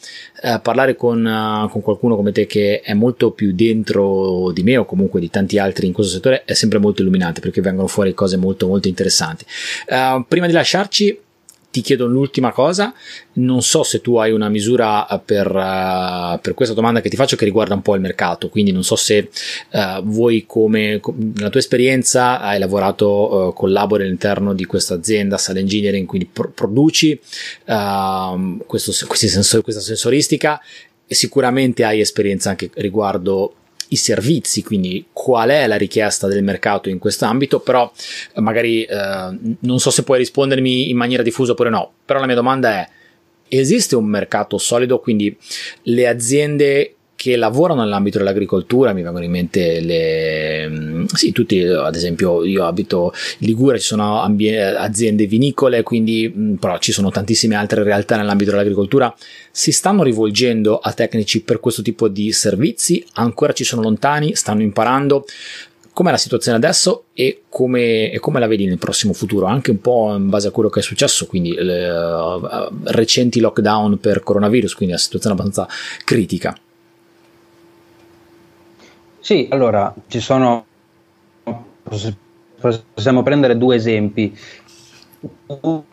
eh, 0.41 0.59
parlare 0.61 0.95
con, 0.95 1.23
uh, 1.23 1.69
con, 1.69 1.81
qualcuno 1.81 2.15
come 2.15 2.31
te 2.31 2.45
che 2.45 2.81
è 2.81 2.93
molto 2.93 3.31
più 3.31 3.53
dentro 3.53 4.51
di 4.51 4.63
me 4.63 4.77
o 4.77 4.85
comunque 4.85 5.19
di 5.19 5.29
tanti 5.29 5.59
altri 5.59 5.87
in 5.87 5.93
questo 5.93 6.13
settore 6.13 6.43
è 6.45 6.53
sempre 6.53 6.79
molto 6.79 7.01
illuminante 7.01 7.41
perché 7.41 7.61
vengono 7.61 7.87
fuori 7.87 8.13
cose 8.13 8.37
molto 8.37 8.67
molto 8.67 8.87
interessanti. 8.87 9.45
Uh, 9.87 10.25
prima 10.27 10.47
di 10.47 10.53
lasciarci 10.53 11.19
ti 11.69 11.81
chiedo 11.81 12.07
l'ultima 12.07 12.51
cosa, 12.51 12.93
non 13.33 13.61
so 13.61 13.83
se 13.83 14.01
tu 14.01 14.15
hai 14.15 14.31
una 14.31 14.49
misura 14.49 15.05
per, 15.23 15.47
uh, 15.47 16.39
per, 16.41 16.53
questa 16.53 16.73
domanda 16.73 17.01
che 17.01 17.09
ti 17.09 17.15
faccio 17.15 17.35
che 17.35 17.45
riguarda 17.45 17.75
un 17.75 17.81
po' 17.81 17.95
il 17.95 18.01
mercato, 18.01 18.49
quindi 18.49 18.71
non 18.71 18.83
so 18.83 18.95
se 18.95 19.29
uh, 19.71 20.01
voi 20.03 20.45
come, 20.47 20.99
nella 21.15 21.49
tua 21.49 21.59
esperienza 21.59 22.39
hai 22.39 22.57
lavorato, 22.57 23.07
uh, 23.07 23.53
collabori 23.53 24.03
all'interno 24.03 24.53
di 24.53 24.65
questa 24.65 24.95
azienda 24.95 25.37
Sal 25.37 25.57
Engineering, 25.57 26.07
quindi 26.07 26.27
pro- 26.31 26.49
produci 26.49 27.19
ehm, 27.65 28.63
questo, 28.65 28.91
sensori, 28.91 29.63
questa 29.63 29.81
sensoristica. 29.81 30.59
E 31.09 31.15
sicuramente 31.15 31.85
hai 31.85 32.01
esperienza 32.01 32.49
anche 32.49 32.69
riguardo 32.73 33.53
i 33.89 33.95
servizi, 33.95 34.63
quindi 34.63 35.05
qual 35.11 35.49
è 35.49 35.67
la 35.67 35.77
richiesta 35.77 36.27
del 36.27 36.43
mercato 36.43 36.89
in 36.89 36.99
questo 36.99 37.25
ambito, 37.25 37.59
però 37.59 37.91
eh, 38.33 38.41
magari 38.41 38.83
eh, 38.83 39.37
non 39.59 39.79
so 39.79 39.89
se 39.89 40.03
puoi 40.03 40.17
rispondermi 40.19 40.89
in 40.89 40.97
maniera 40.97 41.23
diffusa 41.23 41.53
oppure 41.53 41.69
no, 41.69 41.91
però 42.05 42.19
la 42.19 42.25
mia 42.25 42.35
domanda 42.35 42.71
è 42.71 42.89
esiste 43.49 43.95
un 43.95 44.05
mercato 44.05 44.57
solido, 44.57 44.99
quindi 44.99 45.35
le 45.83 46.07
aziende 46.07 46.96
che 47.17 47.35
lavorano 47.35 47.81
nell'ambito 47.81 48.19
dell'agricoltura, 48.19 48.93
mi 48.93 49.01
vengono 49.01 49.25
in 49.25 49.31
mente 49.31 49.79
le, 49.81 50.69
mm, 50.69 51.05
sì, 51.05 51.31
tutti, 51.31 51.59
ad 51.63 51.95
esempio 51.95 52.45
io 52.45 52.63
abito 52.63 53.11
in 53.39 53.47
Liguria, 53.47 53.79
ci 53.79 53.87
sono 53.87 54.21
aziende 54.21 55.25
vinicole, 55.25 55.81
quindi 55.81 56.31
mm, 56.33 56.53
però 56.55 56.77
ci 56.77 56.91
sono 56.91 57.09
tantissime 57.09 57.55
altre 57.55 57.81
realtà 57.81 58.17
nell'ambito 58.17 58.51
dell'agricoltura, 58.51 59.13
si 59.49 59.71
stanno 59.71 60.03
rivolgendo 60.03 60.77
a 60.77 60.93
tecnici 60.93 61.41
per 61.41 61.59
questo 61.59 61.81
tipo 61.81 62.07
di 62.07 62.31
servizi, 62.31 63.03
ancora 63.13 63.51
ci 63.51 63.63
sono 63.63 63.81
lontani, 63.81 64.35
stanno 64.35 64.61
imparando, 64.61 65.25
com'è 65.93 66.11
la 66.11 66.17
situazione 66.17 66.57
adesso? 66.57 67.05
E 67.13 67.45
come, 67.49 68.11
e 68.11 68.19
come, 68.19 68.39
la 68.39 68.45
vedi 68.45 68.67
nel 68.67 68.77
prossimo 68.77 69.13
futuro, 69.13 69.47
anche 69.47 69.71
un 69.71 69.81
po' 69.81 70.13
in 70.15 70.29
base 70.29 70.49
a 70.49 70.51
quello 70.51 70.69
che 70.69 70.81
è 70.81 70.83
successo, 70.83 71.25
quindi 71.25 71.55
le 71.55 71.89
uh, 71.89 72.69
recenti 72.83 73.39
lockdown 73.39 73.97
per 73.97 74.21
coronavirus, 74.21 74.75
quindi 74.75 74.93
la 74.93 75.01
situazione 75.01 75.35
abbastanza 75.35 75.67
critica. 76.05 76.55
Sì, 79.27 79.45
allora 79.49 79.93
ci 80.07 80.21
sono, 80.21 80.65
possiamo 82.93 83.23
prendere 83.23 83.57
due 83.57 83.75
esempi. 83.75 84.33
Uno 85.47 85.83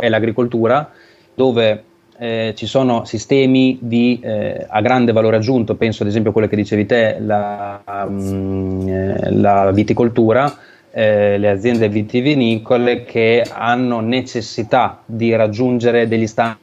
è 0.00 0.10
l'agricoltura, 0.10 0.92
dove 1.34 1.84
eh, 2.18 2.52
ci 2.54 2.66
sono 2.66 3.06
sistemi 3.06 3.78
di, 3.80 4.20
eh, 4.22 4.66
a 4.68 4.82
grande 4.82 5.12
valore 5.12 5.36
aggiunto, 5.36 5.76
penso 5.76 6.02
ad 6.02 6.10
esempio 6.10 6.28
a 6.28 6.32
quello 6.34 6.46
che 6.46 6.56
dicevi 6.56 6.84
te, 6.84 7.16
la, 7.20 7.80
um, 8.06 8.86
eh, 8.86 9.32
la 9.32 9.70
viticoltura, 9.72 10.58
eh, 10.90 11.38
le 11.38 11.48
aziende 11.48 11.88
vitivinicole 11.88 13.04
che 13.04 13.46
hanno 13.50 14.00
necessità 14.00 15.00
di 15.06 15.34
raggiungere 15.34 16.06
degli 16.06 16.26
standard 16.26 16.58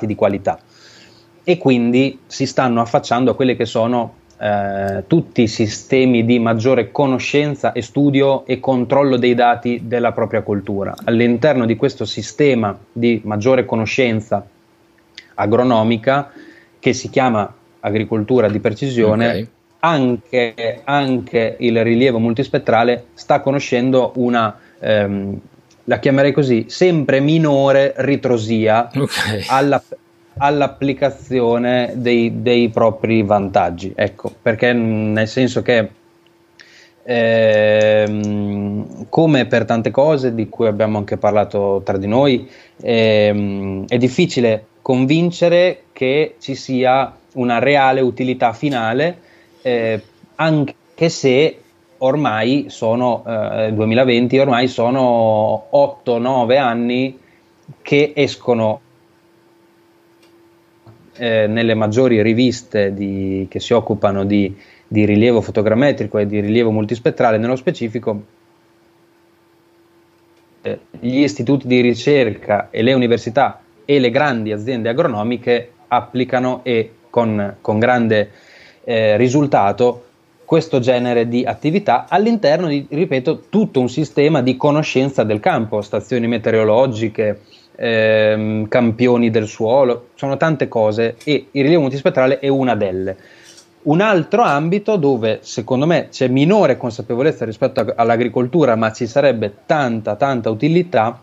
di 0.00 0.14
qualità 0.14 0.58
e 1.44 1.58
quindi 1.58 2.18
si 2.26 2.46
stanno 2.46 2.80
affacciando 2.80 3.32
a 3.32 3.34
quelle 3.34 3.56
che 3.56 3.66
sono 3.66 4.17
eh, 4.40 5.02
tutti 5.06 5.42
i 5.42 5.48
sistemi 5.48 6.24
di 6.24 6.38
maggiore 6.38 6.92
conoscenza 6.92 7.72
e 7.72 7.82
studio 7.82 8.46
e 8.46 8.60
controllo 8.60 9.16
dei 9.16 9.34
dati 9.34 9.80
della 9.84 10.12
propria 10.12 10.42
cultura. 10.42 10.94
All'interno 11.04 11.66
di 11.66 11.76
questo 11.76 12.04
sistema 12.04 12.78
di 12.92 13.20
maggiore 13.24 13.64
conoscenza 13.64 14.46
agronomica 15.34 16.30
che 16.78 16.92
si 16.92 17.10
chiama 17.10 17.52
agricoltura 17.80 18.48
di 18.48 18.60
precisione, 18.60 19.28
okay. 19.28 19.48
anche, 19.80 20.80
anche, 20.84 21.56
il 21.58 21.82
rilievo 21.82 22.18
multispettrale 22.18 23.06
sta 23.14 23.40
conoscendo 23.40 24.12
una, 24.16 24.56
ehm, 24.78 25.38
la 25.84 25.98
chiamerei 25.98 26.32
così, 26.32 26.66
sempre 26.68 27.20
minore 27.20 27.94
ritrosia 27.96 28.90
okay. 28.94 29.44
alla, 29.48 29.82
all'applicazione 30.38 31.92
dei, 31.96 32.42
dei 32.42 32.68
propri 32.68 33.22
vantaggi. 33.22 33.92
Ecco, 33.94 34.32
perché 34.40 34.72
nel 34.72 35.28
senso 35.28 35.62
che 35.62 35.88
ehm, 37.02 39.06
come 39.08 39.46
per 39.46 39.64
tante 39.64 39.90
cose 39.90 40.34
di 40.34 40.48
cui 40.48 40.66
abbiamo 40.66 40.98
anche 40.98 41.16
parlato 41.16 41.82
tra 41.84 41.96
di 41.96 42.06
noi, 42.06 42.48
ehm, 42.80 43.86
è 43.88 43.96
difficile 43.96 44.66
convincere 44.82 45.84
che 45.92 46.36
ci 46.38 46.54
sia 46.54 47.14
una 47.34 47.58
reale 47.58 48.00
utilità 48.00 48.52
finale, 48.52 49.18
eh, 49.62 50.00
anche 50.36 51.08
se 51.08 51.60
ormai 51.98 52.66
sono 52.68 53.24
eh, 53.26 53.72
2020, 53.72 54.38
ormai 54.38 54.68
sono 54.68 55.66
8-9 55.72 56.58
anni 56.58 57.18
che 57.82 58.12
escono 58.14 58.80
eh, 61.18 61.46
nelle 61.46 61.74
maggiori 61.74 62.22
riviste 62.22 62.94
di, 62.94 63.46
che 63.50 63.60
si 63.60 63.72
occupano 63.72 64.24
di, 64.24 64.56
di, 64.86 65.04
rilievo 65.04 65.40
fotogrammetrico 65.40 66.18
e 66.18 66.26
di 66.26 66.40
rilievo 66.40 66.70
multispettrale, 66.70 67.38
nello 67.38 67.56
specifico 67.56 68.22
eh, 70.62 70.78
gli 70.98 71.20
istituti 71.20 71.66
di 71.66 71.80
ricerca 71.80 72.68
e 72.70 72.82
le 72.82 72.92
università 72.92 73.60
e 73.84 73.98
le 73.98 74.10
grandi 74.10 74.52
aziende 74.52 74.88
agronomiche 74.88 75.72
applicano 75.88 76.60
e 76.62 76.92
con, 77.10 77.56
con 77.60 77.78
grande 77.78 78.30
eh, 78.84 79.16
risultato 79.16 80.04
questo 80.44 80.78
genere 80.78 81.28
di 81.28 81.44
attività 81.44 82.06
all'interno 82.08 82.68
di, 82.68 82.86
ripeto, 82.88 83.44
tutto 83.50 83.80
un 83.80 83.90
sistema 83.90 84.40
di 84.40 84.56
conoscenza 84.56 85.22
del 85.22 85.40
campo, 85.40 85.82
stazioni 85.82 86.26
meteorologiche, 86.26 87.40
ehm, 87.80 88.66
campioni 88.66 89.30
del 89.30 89.46
suolo, 89.46 90.08
sono 90.14 90.36
tante 90.36 90.66
cose 90.66 91.16
e 91.24 91.46
il 91.52 91.62
rilievo 91.62 91.82
multispettrale 91.82 92.40
è 92.40 92.48
una 92.48 92.74
delle. 92.74 93.16
Un 93.80 94.00
altro 94.00 94.42
ambito 94.42 94.96
dove 94.96 95.38
secondo 95.42 95.86
me 95.86 96.08
c'è 96.10 96.26
minore 96.26 96.76
consapevolezza 96.76 97.44
rispetto 97.44 97.80
a, 97.80 97.92
all'agricoltura, 97.96 98.74
ma 98.74 98.92
ci 98.92 99.06
sarebbe 99.06 99.58
tanta, 99.64 100.16
tanta 100.16 100.50
utilità, 100.50 101.20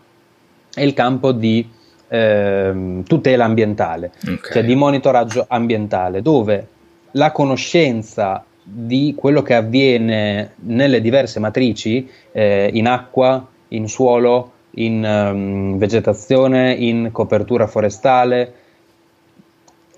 è 0.74 0.82
il 0.82 0.94
campo 0.94 1.32
di 1.32 1.68
ehm, 2.08 3.04
tutela 3.04 3.44
ambientale, 3.44 4.12
okay. 4.22 4.52
cioè 4.52 4.64
di 4.64 4.74
monitoraggio 4.74 5.44
ambientale, 5.46 6.22
dove 6.22 6.68
la 7.12 7.30
conoscenza 7.30 8.44
di 8.62 9.14
quello 9.16 9.42
che 9.42 9.54
avviene 9.54 10.54
nelle 10.56 11.00
diverse 11.00 11.38
matrici, 11.38 12.08
eh, 12.32 12.70
in 12.72 12.88
acqua, 12.88 13.46
in 13.68 13.88
suolo, 13.88 14.52
in 14.76 15.04
um, 15.04 15.78
vegetazione, 15.78 16.72
in 16.72 17.10
copertura 17.12 17.66
forestale. 17.66 18.54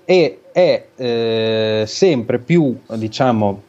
E 0.05 0.41
è 0.51 0.85
eh, 0.95 1.83
sempre 1.85 2.39
più, 2.39 2.77
diciamo, 2.95 3.61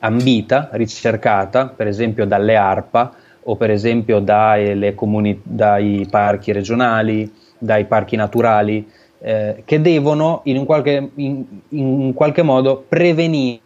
ambita, 0.00 0.68
ricercata, 0.72 1.66
per 1.66 1.86
esempio 1.86 2.26
dalle 2.26 2.56
ARPA 2.56 3.14
o 3.44 3.56
per 3.56 3.70
esempio 3.70 4.20
dai, 4.20 4.94
comuni- 4.94 5.40
dai 5.42 6.06
parchi 6.10 6.52
regionali, 6.52 7.32
dai 7.58 7.86
parchi 7.86 8.16
naturali, 8.16 8.86
eh, 9.18 9.62
che 9.64 9.80
devono 9.80 10.40
in 10.44 10.64
qualche, 10.64 11.10
in, 11.14 11.44
in 11.70 12.12
qualche 12.14 12.42
modo 12.42 12.84
prevenire 12.86 13.60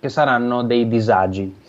che 0.00 0.08
saranno 0.08 0.62
dei 0.62 0.86
disagi 0.86 1.62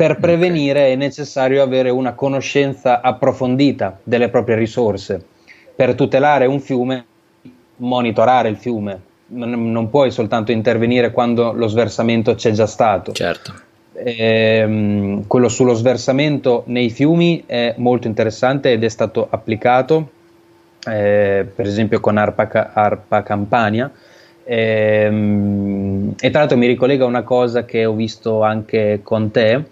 per 0.00 0.16
prevenire 0.16 0.80
okay. 0.80 0.92
è 0.92 0.96
necessario 0.96 1.62
avere 1.62 1.90
una 1.90 2.14
conoscenza 2.14 3.02
approfondita 3.02 3.98
delle 4.02 4.30
proprie 4.30 4.56
risorse. 4.56 5.22
Per 5.76 5.94
tutelare 5.94 6.46
un 6.46 6.58
fiume, 6.58 7.04
monitorare 7.76 8.48
il 8.48 8.56
fiume. 8.56 8.98
Non, 9.26 9.70
non 9.70 9.90
puoi 9.90 10.10
soltanto 10.10 10.52
intervenire 10.52 11.10
quando 11.10 11.52
lo 11.52 11.66
sversamento 11.66 12.34
c'è 12.34 12.52
già 12.52 12.64
stato. 12.64 13.12
Certo. 13.12 13.52
Ehm, 13.92 15.26
quello 15.26 15.48
sullo 15.50 15.74
sversamento 15.74 16.62
nei 16.68 16.88
fiumi 16.88 17.42
è 17.44 17.74
molto 17.76 18.06
interessante 18.06 18.72
ed 18.72 18.82
è 18.82 18.88
stato 18.88 19.26
applicato, 19.28 20.08
eh, 20.88 21.46
per 21.54 21.66
esempio 21.66 22.00
con 22.00 22.16
ARPA, 22.16 22.70
ARPA 22.72 23.22
Campania. 23.22 23.92
Ehm, 24.44 26.14
e 26.18 26.30
tra 26.30 26.38
l'altro 26.38 26.56
mi 26.56 26.68
ricollega 26.68 27.04
a 27.04 27.06
una 27.06 27.22
cosa 27.22 27.66
che 27.66 27.84
ho 27.84 27.92
visto 27.92 28.42
anche 28.42 29.00
con 29.02 29.30
te, 29.30 29.62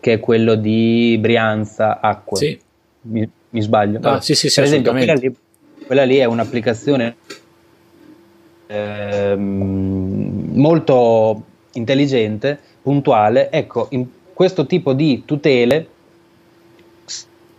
che 0.00 0.14
è 0.14 0.20
quello 0.20 0.54
di 0.54 1.16
Brianza 1.20 2.00
Acque. 2.00 2.38
Sì. 2.38 2.58
Mi, 3.02 3.28
mi 3.50 3.60
sbaglio? 3.60 3.98
Ah, 4.02 4.20
sì, 4.20 4.34
sì, 4.34 4.48
sì, 4.48 4.54
per 4.56 4.64
esempio, 4.64 4.92
quella 4.92 5.14
lì, 5.14 5.36
quella 5.86 6.04
lì, 6.04 6.16
è 6.16 6.24
un'applicazione 6.24 7.16
ehm, 8.66 10.50
molto 10.52 11.42
intelligente, 11.72 12.58
puntuale. 12.82 13.50
Ecco, 13.50 13.86
in 13.90 14.06
questo 14.32 14.66
tipo 14.66 14.92
di 14.92 15.22
tutele 15.24 15.88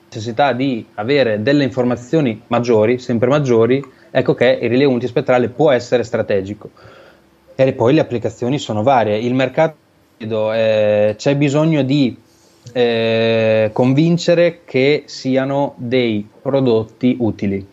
necessità 0.09 0.53
di 0.53 0.85
avere 0.95 1.41
delle 1.41 1.63
informazioni 1.63 2.41
maggiori, 2.47 2.97
sempre 2.97 3.27
maggiori, 3.29 3.83
ecco 4.09 4.33
che 4.33 4.59
il 4.61 4.69
rilievo 4.69 4.91
multispettrale 4.91 5.49
può 5.49 5.71
essere 5.71 6.03
strategico. 6.03 6.71
E 7.55 7.73
poi 7.73 7.93
le 7.93 8.01
applicazioni 8.01 8.59
sono 8.59 8.83
varie. 8.83 9.17
Il 9.17 9.33
mercato 9.33 9.75
eh, 10.17 11.15
c'è 11.17 11.35
bisogno 11.35 11.83
di 11.83 12.17
eh, 12.73 13.69
convincere 13.73 14.61
che 14.65 15.03
siano 15.05 15.73
dei 15.77 16.27
prodotti 16.41 17.17
utili. 17.19 17.65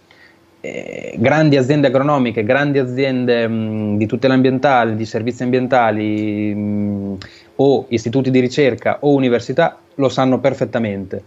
Eh, 0.60 1.14
grandi 1.18 1.56
aziende 1.56 1.88
agronomiche, 1.88 2.42
grandi 2.42 2.78
aziende 2.78 3.46
mh, 3.46 3.96
di 3.98 4.06
tutela 4.06 4.34
ambientale, 4.34 4.96
di 4.96 5.04
servizi 5.04 5.42
ambientali 5.42 6.54
mh, 6.54 7.18
o 7.56 7.86
istituti 7.88 8.30
di 8.30 8.40
ricerca 8.40 8.98
o 9.00 9.12
università 9.12 9.78
lo 9.96 10.08
sanno 10.08 10.38
perfettamente. 10.38 11.22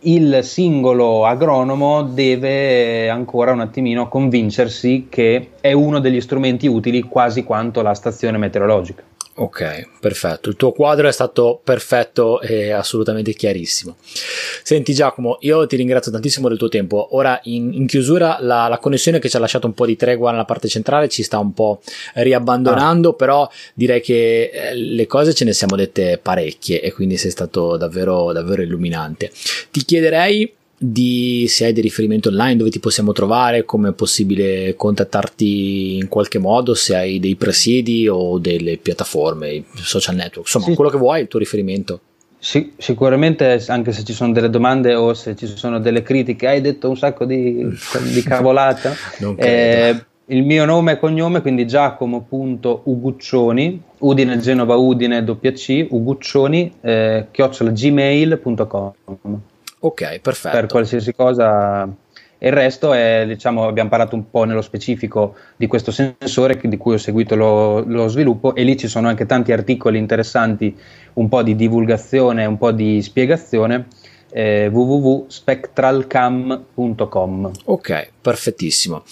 Il 0.00 0.40
singolo 0.42 1.24
agronomo 1.24 2.02
deve 2.02 3.08
ancora 3.08 3.50
un 3.50 3.60
attimino 3.60 4.08
convincersi 4.08 5.06
che 5.08 5.50
è 5.60 5.72
uno 5.72 5.98
degli 5.98 6.20
strumenti 6.20 6.68
utili 6.68 7.02
quasi 7.02 7.42
quanto 7.42 7.82
la 7.82 7.94
stazione 7.94 8.38
meteorologica. 8.38 9.02
Ok, 9.38 9.88
perfetto. 10.00 10.48
Il 10.48 10.56
tuo 10.56 10.72
quadro 10.72 11.08
è 11.08 11.12
stato 11.12 11.60
perfetto 11.62 12.40
e 12.40 12.70
assolutamente 12.70 13.34
chiarissimo. 13.34 13.96
Senti 14.62 14.94
Giacomo, 14.94 15.36
io 15.40 15.66
ti 15.66 15.76
ringrazio 15.76 16.10
tantissimo 16.10 16.48
del 16.48 16.56
tuo 16.56 16.68
tempo. 16.68 17.14
Ora 17.16 17.38
in, 17.44 17.70
in 17.74 17.86
chiusura 17.86 18.38
la, 18.40 18.66
la, 18.66 18.78
connessione 18.78 19.18
che 19.18 19.28
ci 19.28 19.36
ha 19.36 19.38
lasciato 19.38 19.66
un 19.66 19.74
po' 19.74 19.84
di 19.84 19.94
tregua 19.94 20.30
nella 20.30 20.46
parte 20.46 20.68
centrale 20.68 21.10
ci 21.10 21.22
sta 21.22 21.38
un 21.38 21.52
po' 21.52 21.82
riabbandonando, 22.14 23.10
ah. 23.10 23.14
però 23.14 23.50
direi 23.74 24.00
che 24.00 24.50
eh, 24.52 24.74
le 24.74 25.06
cose 25.06 25.34
ce 25.34 25.44
ne 25.44 25.52
siamo 25.52 25.76
dette 25.76 26.16
parecchie 26.16 26.80
e 26.80 26.90
quindi 26.92 27.18
sei 27.18 27.30
stato 27.30 27.76
davvero, 27.76 28.32
davvero 28.32 28.62
illuminante. 28.62 29.30
Ti 29.70 29.84
chiederei 29.84 30.50
di 30.78 31.46
se 31.48 31.64
hai 31.64 31.72
dei 31.72 31.82
riferimenti 31.82 32.28
online 32.28 32.56
dove 32.56 32.70
ti 32.70 32.80
possiamo 32.80 33.12
trovare, 33.12 33.64
come 33.64 33.90
è 33.90 33.92
possibile 33.92 34.74
contattarti 34.76 35.96
in 35.96 36.08
qualche 36.08 36.38
modo, 36.38 36.74
se 36.74 36.94
hai 36.94 37.18
dei 37.18 37.36
presidi 37.36 38.06
o 38.08 38.38
delle 38.38 38.76
piattaforme, 38.76 39.64
social 39.74 40.16
network, 40.16 40.46
insomma, 40.46 40.66
sì. 40.66 40.74
quello 40.74 40.90
che 40.90 40.98
vuoi, 40.98 41.22
il 41.22 41.28
tuo 41.28 41.38
riferimento. 41.38 42.00
Sì, 42.38 42.72
sicuramente 42.76 43.64
anche 43.68 43.92
se 43.92 44.04
ci 44.04 44.12
sono 44.12 44.32
delle 44.32 44.50
domande 44.50 44.94
o 44.94 45.14
se 45.14 45.34
ci 45.34 45.46
sono 45.46 45.80
delle 45.80 46.02
critiche, 46.02 46.46
hai 46.46 46.60
detto 46.60 46.86
un 46.88 46.96
sacco 46.96 47.24
di, 47.24 47.66
di 48.12 48.22
cavolata. 48.22 48.94
eh, 49.36 50.04
il 50.26 50.44
mio 50.44 50.64
nome 50.64 50.92
e 50.92 50.98
cognome, 50.98 51.40
quindi 51.40 51.66
giacomo.uguccioni, 51.66 53.82
Udine 53.98 54.38
Genova 54.38 54.76
Udine 54.76 55.18
WC, 55.20 55.86
Uguccioni, 55.90 56.72
eh, 56.82 57.26
chiocciolagmail.com. 57.30 58.92
Ok, 59.86 60.18
perfetto. 60.18 60.56
Per 60.56 60.66
qualsiasi 60.66 61.14
cosa. 61.14 61.88
il 62.38 62.52
resto 62.52 62.92
è, 62.92 63.24
diciamo, 63.26 63.66
abbiamo 63.68 63.88
parlato 63.88 64.16
un 64.16 64.28
po' 64.28 64.42
nello 64.44 64.62
specifico 64.62 65.36
di 65.56 65.68
questo 65.68 65.92
sensore 65.92 66.58
di 66.60 66.76
cui 66.76 66.94
ho 66.94 66.98
seguito 66.98 67.36
lo, 67.36 67.78
lo, 67.80 68.08
sviluppo 68.08 68.56
e 68.56 68.64
lì 68.64 68.76
ci 68.76 68.88
sono 68.88 69.06
anche 69.06 69.26
tanti 69.26 69.52
articoli 69.52 69.98
interessanti, 69.98 70.76
un 71.14 71.28
po' 71.28 71.42
di 71.42 71.54
divulgazione, 71.54 72.44
un 72.44 72.58
po' 72.58 72.72
di 72.72 73.00
spiegazione 73.00 73.86
eh, 74.30 74.66
www.spectralcam.com. 74.66 77.50
Ok, 77.66 78.08
perfettissimo. 78.26 79.04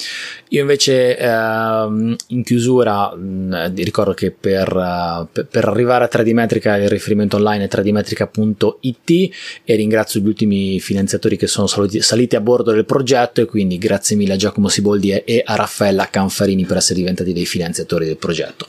Io 0.49 0.63
invece 0.63 1.17
ehm, 1.17 2.17
in 2.29 2.43
chiusura 2.43 3.15
mh, 3.15 3.23
mm, 3.23 3.77
ricordo 3.77 4.13
che 4.13 4.33
per, 4.33 4.75
uh, 4.75 5.29
per, 5.49 5.69
arrivare 5.69 6.05
a 6.05 6.09
3D 6.13 6.33
Metrica 6.33 6.77
il 6.77 6.89
riferimento 6.89 7.37
online 7.37 7.65
è 7.65 7.69
3dmetrica.it 7.69 9.35
e 9.63 9.75
ringrazio 9.77 10.19
gli 10.19 10.27
ultimi 10.27 10.81
finanziatori 10.81 11.37
che 11.37 11.47
sono 11.47 11.69
saliti, 11.69 12.01
saliti, 12.01 12.35
a 12.35 12.41
bordo 12.41 12.73
del 12.73 12.85
progetto 12.85 13.41
e 13.41 13.45
quindi 13.45 13.79
grazie 13.79 14.17
mille 14.17 14.33
a 14.33 14.37
Giacomo 14.37 14.67
Siboldi 14.67 15.13
e 15.13 15.43
a 15.45 15.55
Raffaella 15.55 16.09
Canfarini 16.11 16.65
per 16.65 16.79
essere 16.79 16.99
diventati 16.99 17.33
dei 17.33 17.47
finanziatori 17.47 18.07
del 18.07 18.17
progetto. 18.17 18.67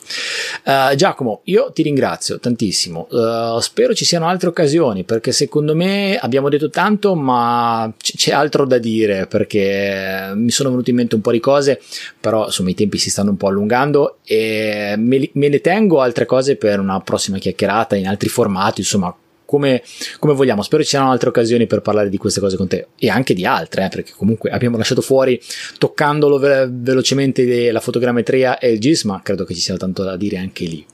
Uh, 0.64 0.94
Giacomo, 0.94 1.42
io 1.46 1.72
ti 1.74 1.82
ringrazio 1.82 2.40
tantissimo, 2.40 3.08
uh, 3.10 3.60
spero 3.60 3.96
ci 3.96 4.06
siano 4.06 4.28
altre 4.28 4.50
occasioni 4.50 5.04
perché 5.06 5.32
secondo 5.32 5.74
me 5.74 6.18
abbiamo 6.18 6.50
detto 6.50 6.70
tanto 6.70 7.16
ma 7.16 7.92
c- 7.98 8.16
c'è 8.16 8.32
altro 8.32 8.68
da 8.68 8.78
dire 8.78 9.26
perché 9.26 10.34
mi 10.36 10.52
sono 10.52 10.70
venute 10.70 10.90
in 10.92 10.98
mente 10.98 11.16
un 11.16 11.22
po' 11.22 11.32
di 11.32 11.40
cose, 11.40 11.82
però 12.20 12.46
insomma 12.46 12.70
i 12.70 12.76
tempi 12.76 12.98
si 12.98 13.10
stanno 13.10 13.32
un 13.32 13.38
po' 13.38 13.48
allungando 13.48 14.20
e 14.24 14.96
me, 14.98 15.30
me 15.34 15.50
ne 15.50 15.62
tengo 15.62 16.02
altre 16.02 16.26
cose 16.26 16.56
per 16.56 16.80
una 16.80 17.00
prossima 17.02 17.38
chiacchierata 17.38 17.96
in 17.96 18.08
altri 18.08 18.30
formati, 18.30 18.82
insomma 18.82 19.16
come, 19.46 19.82
come, 20.20 20.34
vogliamo. 20.34 20.62
Spero 20.62 20.84
ci 20.84 20.90
siano 20.90 21.12
altre 21.12 21.30
occasioni 21.30 21.68
per 21.68 21.82
parlare 21.82 22.10
di 22.10 22.18
queste 22.18 22.40
cose 22.40 22.58
con 22.58 22.68
te 22.68 22.88
e 22.98 23.10
anche 23.10 23.34
di 23.34 23.46
altre, 23.46 23.86
eh, 23.86 23.90
perché 23.90 24.14
comunque 24.16 24.50
abbiamo 24.50 24.78
lasciato 24.78 25.02
fuori, 25.02 25.40
toccandolo 25.78 26.38
ve- 26.38 26.68
velocemente, 26.70 27.72
la 27.72 27.80
fotogrammetria 27.80 28.58
e 28.58 28.74
il 28.74 28.80
GIS, 28.80 29.04
ma 29.04 29.22
credo 29.24 29.46
che 29.46 29.54
ci 29.54 29.62
sia 29.62 29.78
tanto 29.78 30.04
da 30.04 30.18
dire 30.18 30.38
anche 30.38 30.66
lì. 30.66 30.86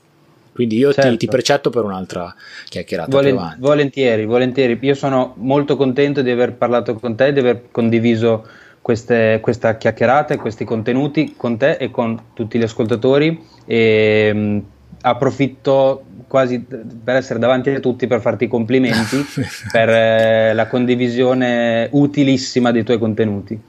Quindi 0.52 0.76
io 0.76 0.92
certo. 0.92 1.10
ti, 1.10 1.16
ti, 1.16 1.26
precetto 1.28 1.70
per 1.70 1.82
un'altra 1.82 2.34
chiacchierata. 2.68 3.10
Volen- 3.10 3.56
volentieri, 3.58 4.26
volentieri. 4.26 4.78
Io 4.82 4.94
sono 4.94 5.34
molto 5.38 5.76
contento 5.76 6.20
di 6.20 6.30
aver 6.30 6.52
parlato 6.52 6.94
con 6.94 7.16
te, 7.16 7.32
di 7.32 7.38
aver 7.38 7.70
condiviso 7.70 8.46
queste, 8.82 9.38
questa 9.40 9.76
chiacchierata 9.76 10.34
e 10.34 10.36
questi 10.36 10.64
contenuti 10.64 11.34
con 11.36 11.56
te 11.56 11.76
e 11.76 11.90
con 11.90 12.20
tutti 12.34 12.58
gli 12.58 12.62
ascoltatori 12.62 13.40
e 13.64 14.30
mh, 14.34 14.38
mm, 14.38 14.58
approfitto 15.02 16.04
quasi 16.26 16.60
per 16.60 17.16
essere 17.16 17.38
davanti 17.38 17.70
a 17.70 17.80
tutti 17.80 18.06
per 18.06 18.20
farti 18.20 18.44
i 18.44 18.48
complimenti 18.48 19.24
per 19.70 19.88
eh, 19.88 20.52
la 20.52 20.66
condivisione 20.66 21.88
utilissima 21.92 22.72
dei 22.72 22.82
tuoi 22.82 22.98
contenuti. 22.98 23.60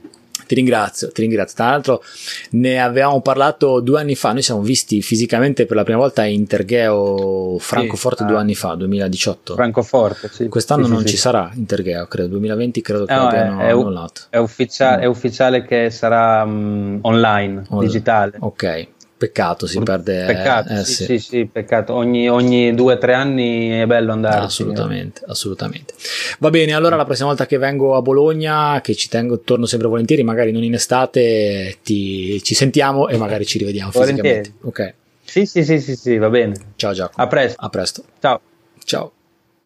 Ti 0.46 0.54
ringrazio, 0.54 1.10
ti 1.10 1.22
ringrazio. 1.22 1.56
Tra 1.56 1.66
l'altro 1.66 2.02
ne 2.50 2.80
avevamo 2.80 3.20
parlato 3.20 3.80
due 3.80 4.00
anni 4.00 4.14
fa, 4.14 4.32
noi 4.32 4.42
siamo 4.42 4.60
visti 4.60 5.02
fisicamente 5.02 5.66
per 5.66 5.76
la 5.76 5.84
prima 5.84 5.98
volta 5.98 6.22
a 6.22 6.26
Intergeo 6.26 7.56
Francoforte 7.58 8.22
sì, 8.22 8.28
due 8.28 8.36
ah, 8.36 8.40
anni 8.40 8.54
fa, 8.54 8.74
2018. 8.74 9.54
Francoforte, 9.54 10.28
sì. 10.28 10.48
Quest'anno 10.48 10.84
sì, 10.84 10.90
non 10.90 11.00
sì, 11.00 11.08
ci 11.08 11.16
sarà 11.16 11.50
Intergeo, 11.54 12.06
credo, 12.06 12.28
2020 12.28 12.80
credo 12.80 13.04
che 13.04 13.14
no, 13.14 13.26
abbiano 13.26 13.60
è, 13.60 13.70
annullato. 13.70 14.22
È, 14.30 14.36
ufficia- 14.36 14.98
mm. 14.98 15.00
è, 15.00 15.04
ufficiale 15.06 15.64
che 15.64 15.90
sarà 15.90 16.42
um, 16.42 16.98
online, 17.02 17.64
On- 17.68 17.80
digitale. 17.80 18.36
Ok, 18.40 18.86
Peccato, 19.24 19.66
si 19.66 19.80
perde. 19.80 20.24
Peccato, 20.26 20.72
eh, 20.74 20.84
sì, 20.84 20.92
sì. 20.92 21.04
sì, 21.04 21.18
sì, 21.18 21.48
peccato. 21.50 21.94
Ogni, 21.94 22.28
ogni 22.28 22.74
due 22.74 22.94
o 22.94 22.98
tre 22.98 23.14
anni 23.14 23.70
è 23.70 23.86
bello 23.86 24.12
andare. 24.12 24.44
Assolutamente, 24.44 25.22
assolutamente. 25.26 25.94
Va 26.40 26.50
bene, 26.50 26.74
allora 26.74 26.96
la 26.96 27.06
prossima 27.06 27.28
volta 27.28 27.46
che 27.46 27.56
vengo 27.56 27.96
a 27.96 28.02
Bologna, 28.02 28.80
che 28.82 28.94
ci 28.94 29.08
tengo, 29.08 29.40
torno 29.40 29.64
sempre 29.64 29.88
volentieri, 29.88 30.22
magari 30.22 30.52
non 30.52 30.62
in 30.62 30.74
estate, 30.74 31.78
ti, 31.82 32.42
ci 32.42 32.54
sentiamo 32.54 33.08
e 33.08 33.16
magari 33.16 33.46
ci 33.46 33.56
rivediamo 33.56 33.90
volentieri. 33.92 34.42
fisicamente. 34.42 34.66
Ok. 34.66 34.94
Sì, 35.24 35.46
sì, 35.46 35.64
sì, 35.64 35.80
sì, 35.80 35.96
sì, 35.96 36.18
va 36.18 36.28
bene. 36.28 36.54
Ciao 36.76 36.92
Giacomo. 36.92 37.24
A 37.24 37.26
presto. 37.26 37.60
A 37.60 37.68
presto. 37.70 38.04
Ciao. 38.20 38.40
Ciao. 38.84 39.12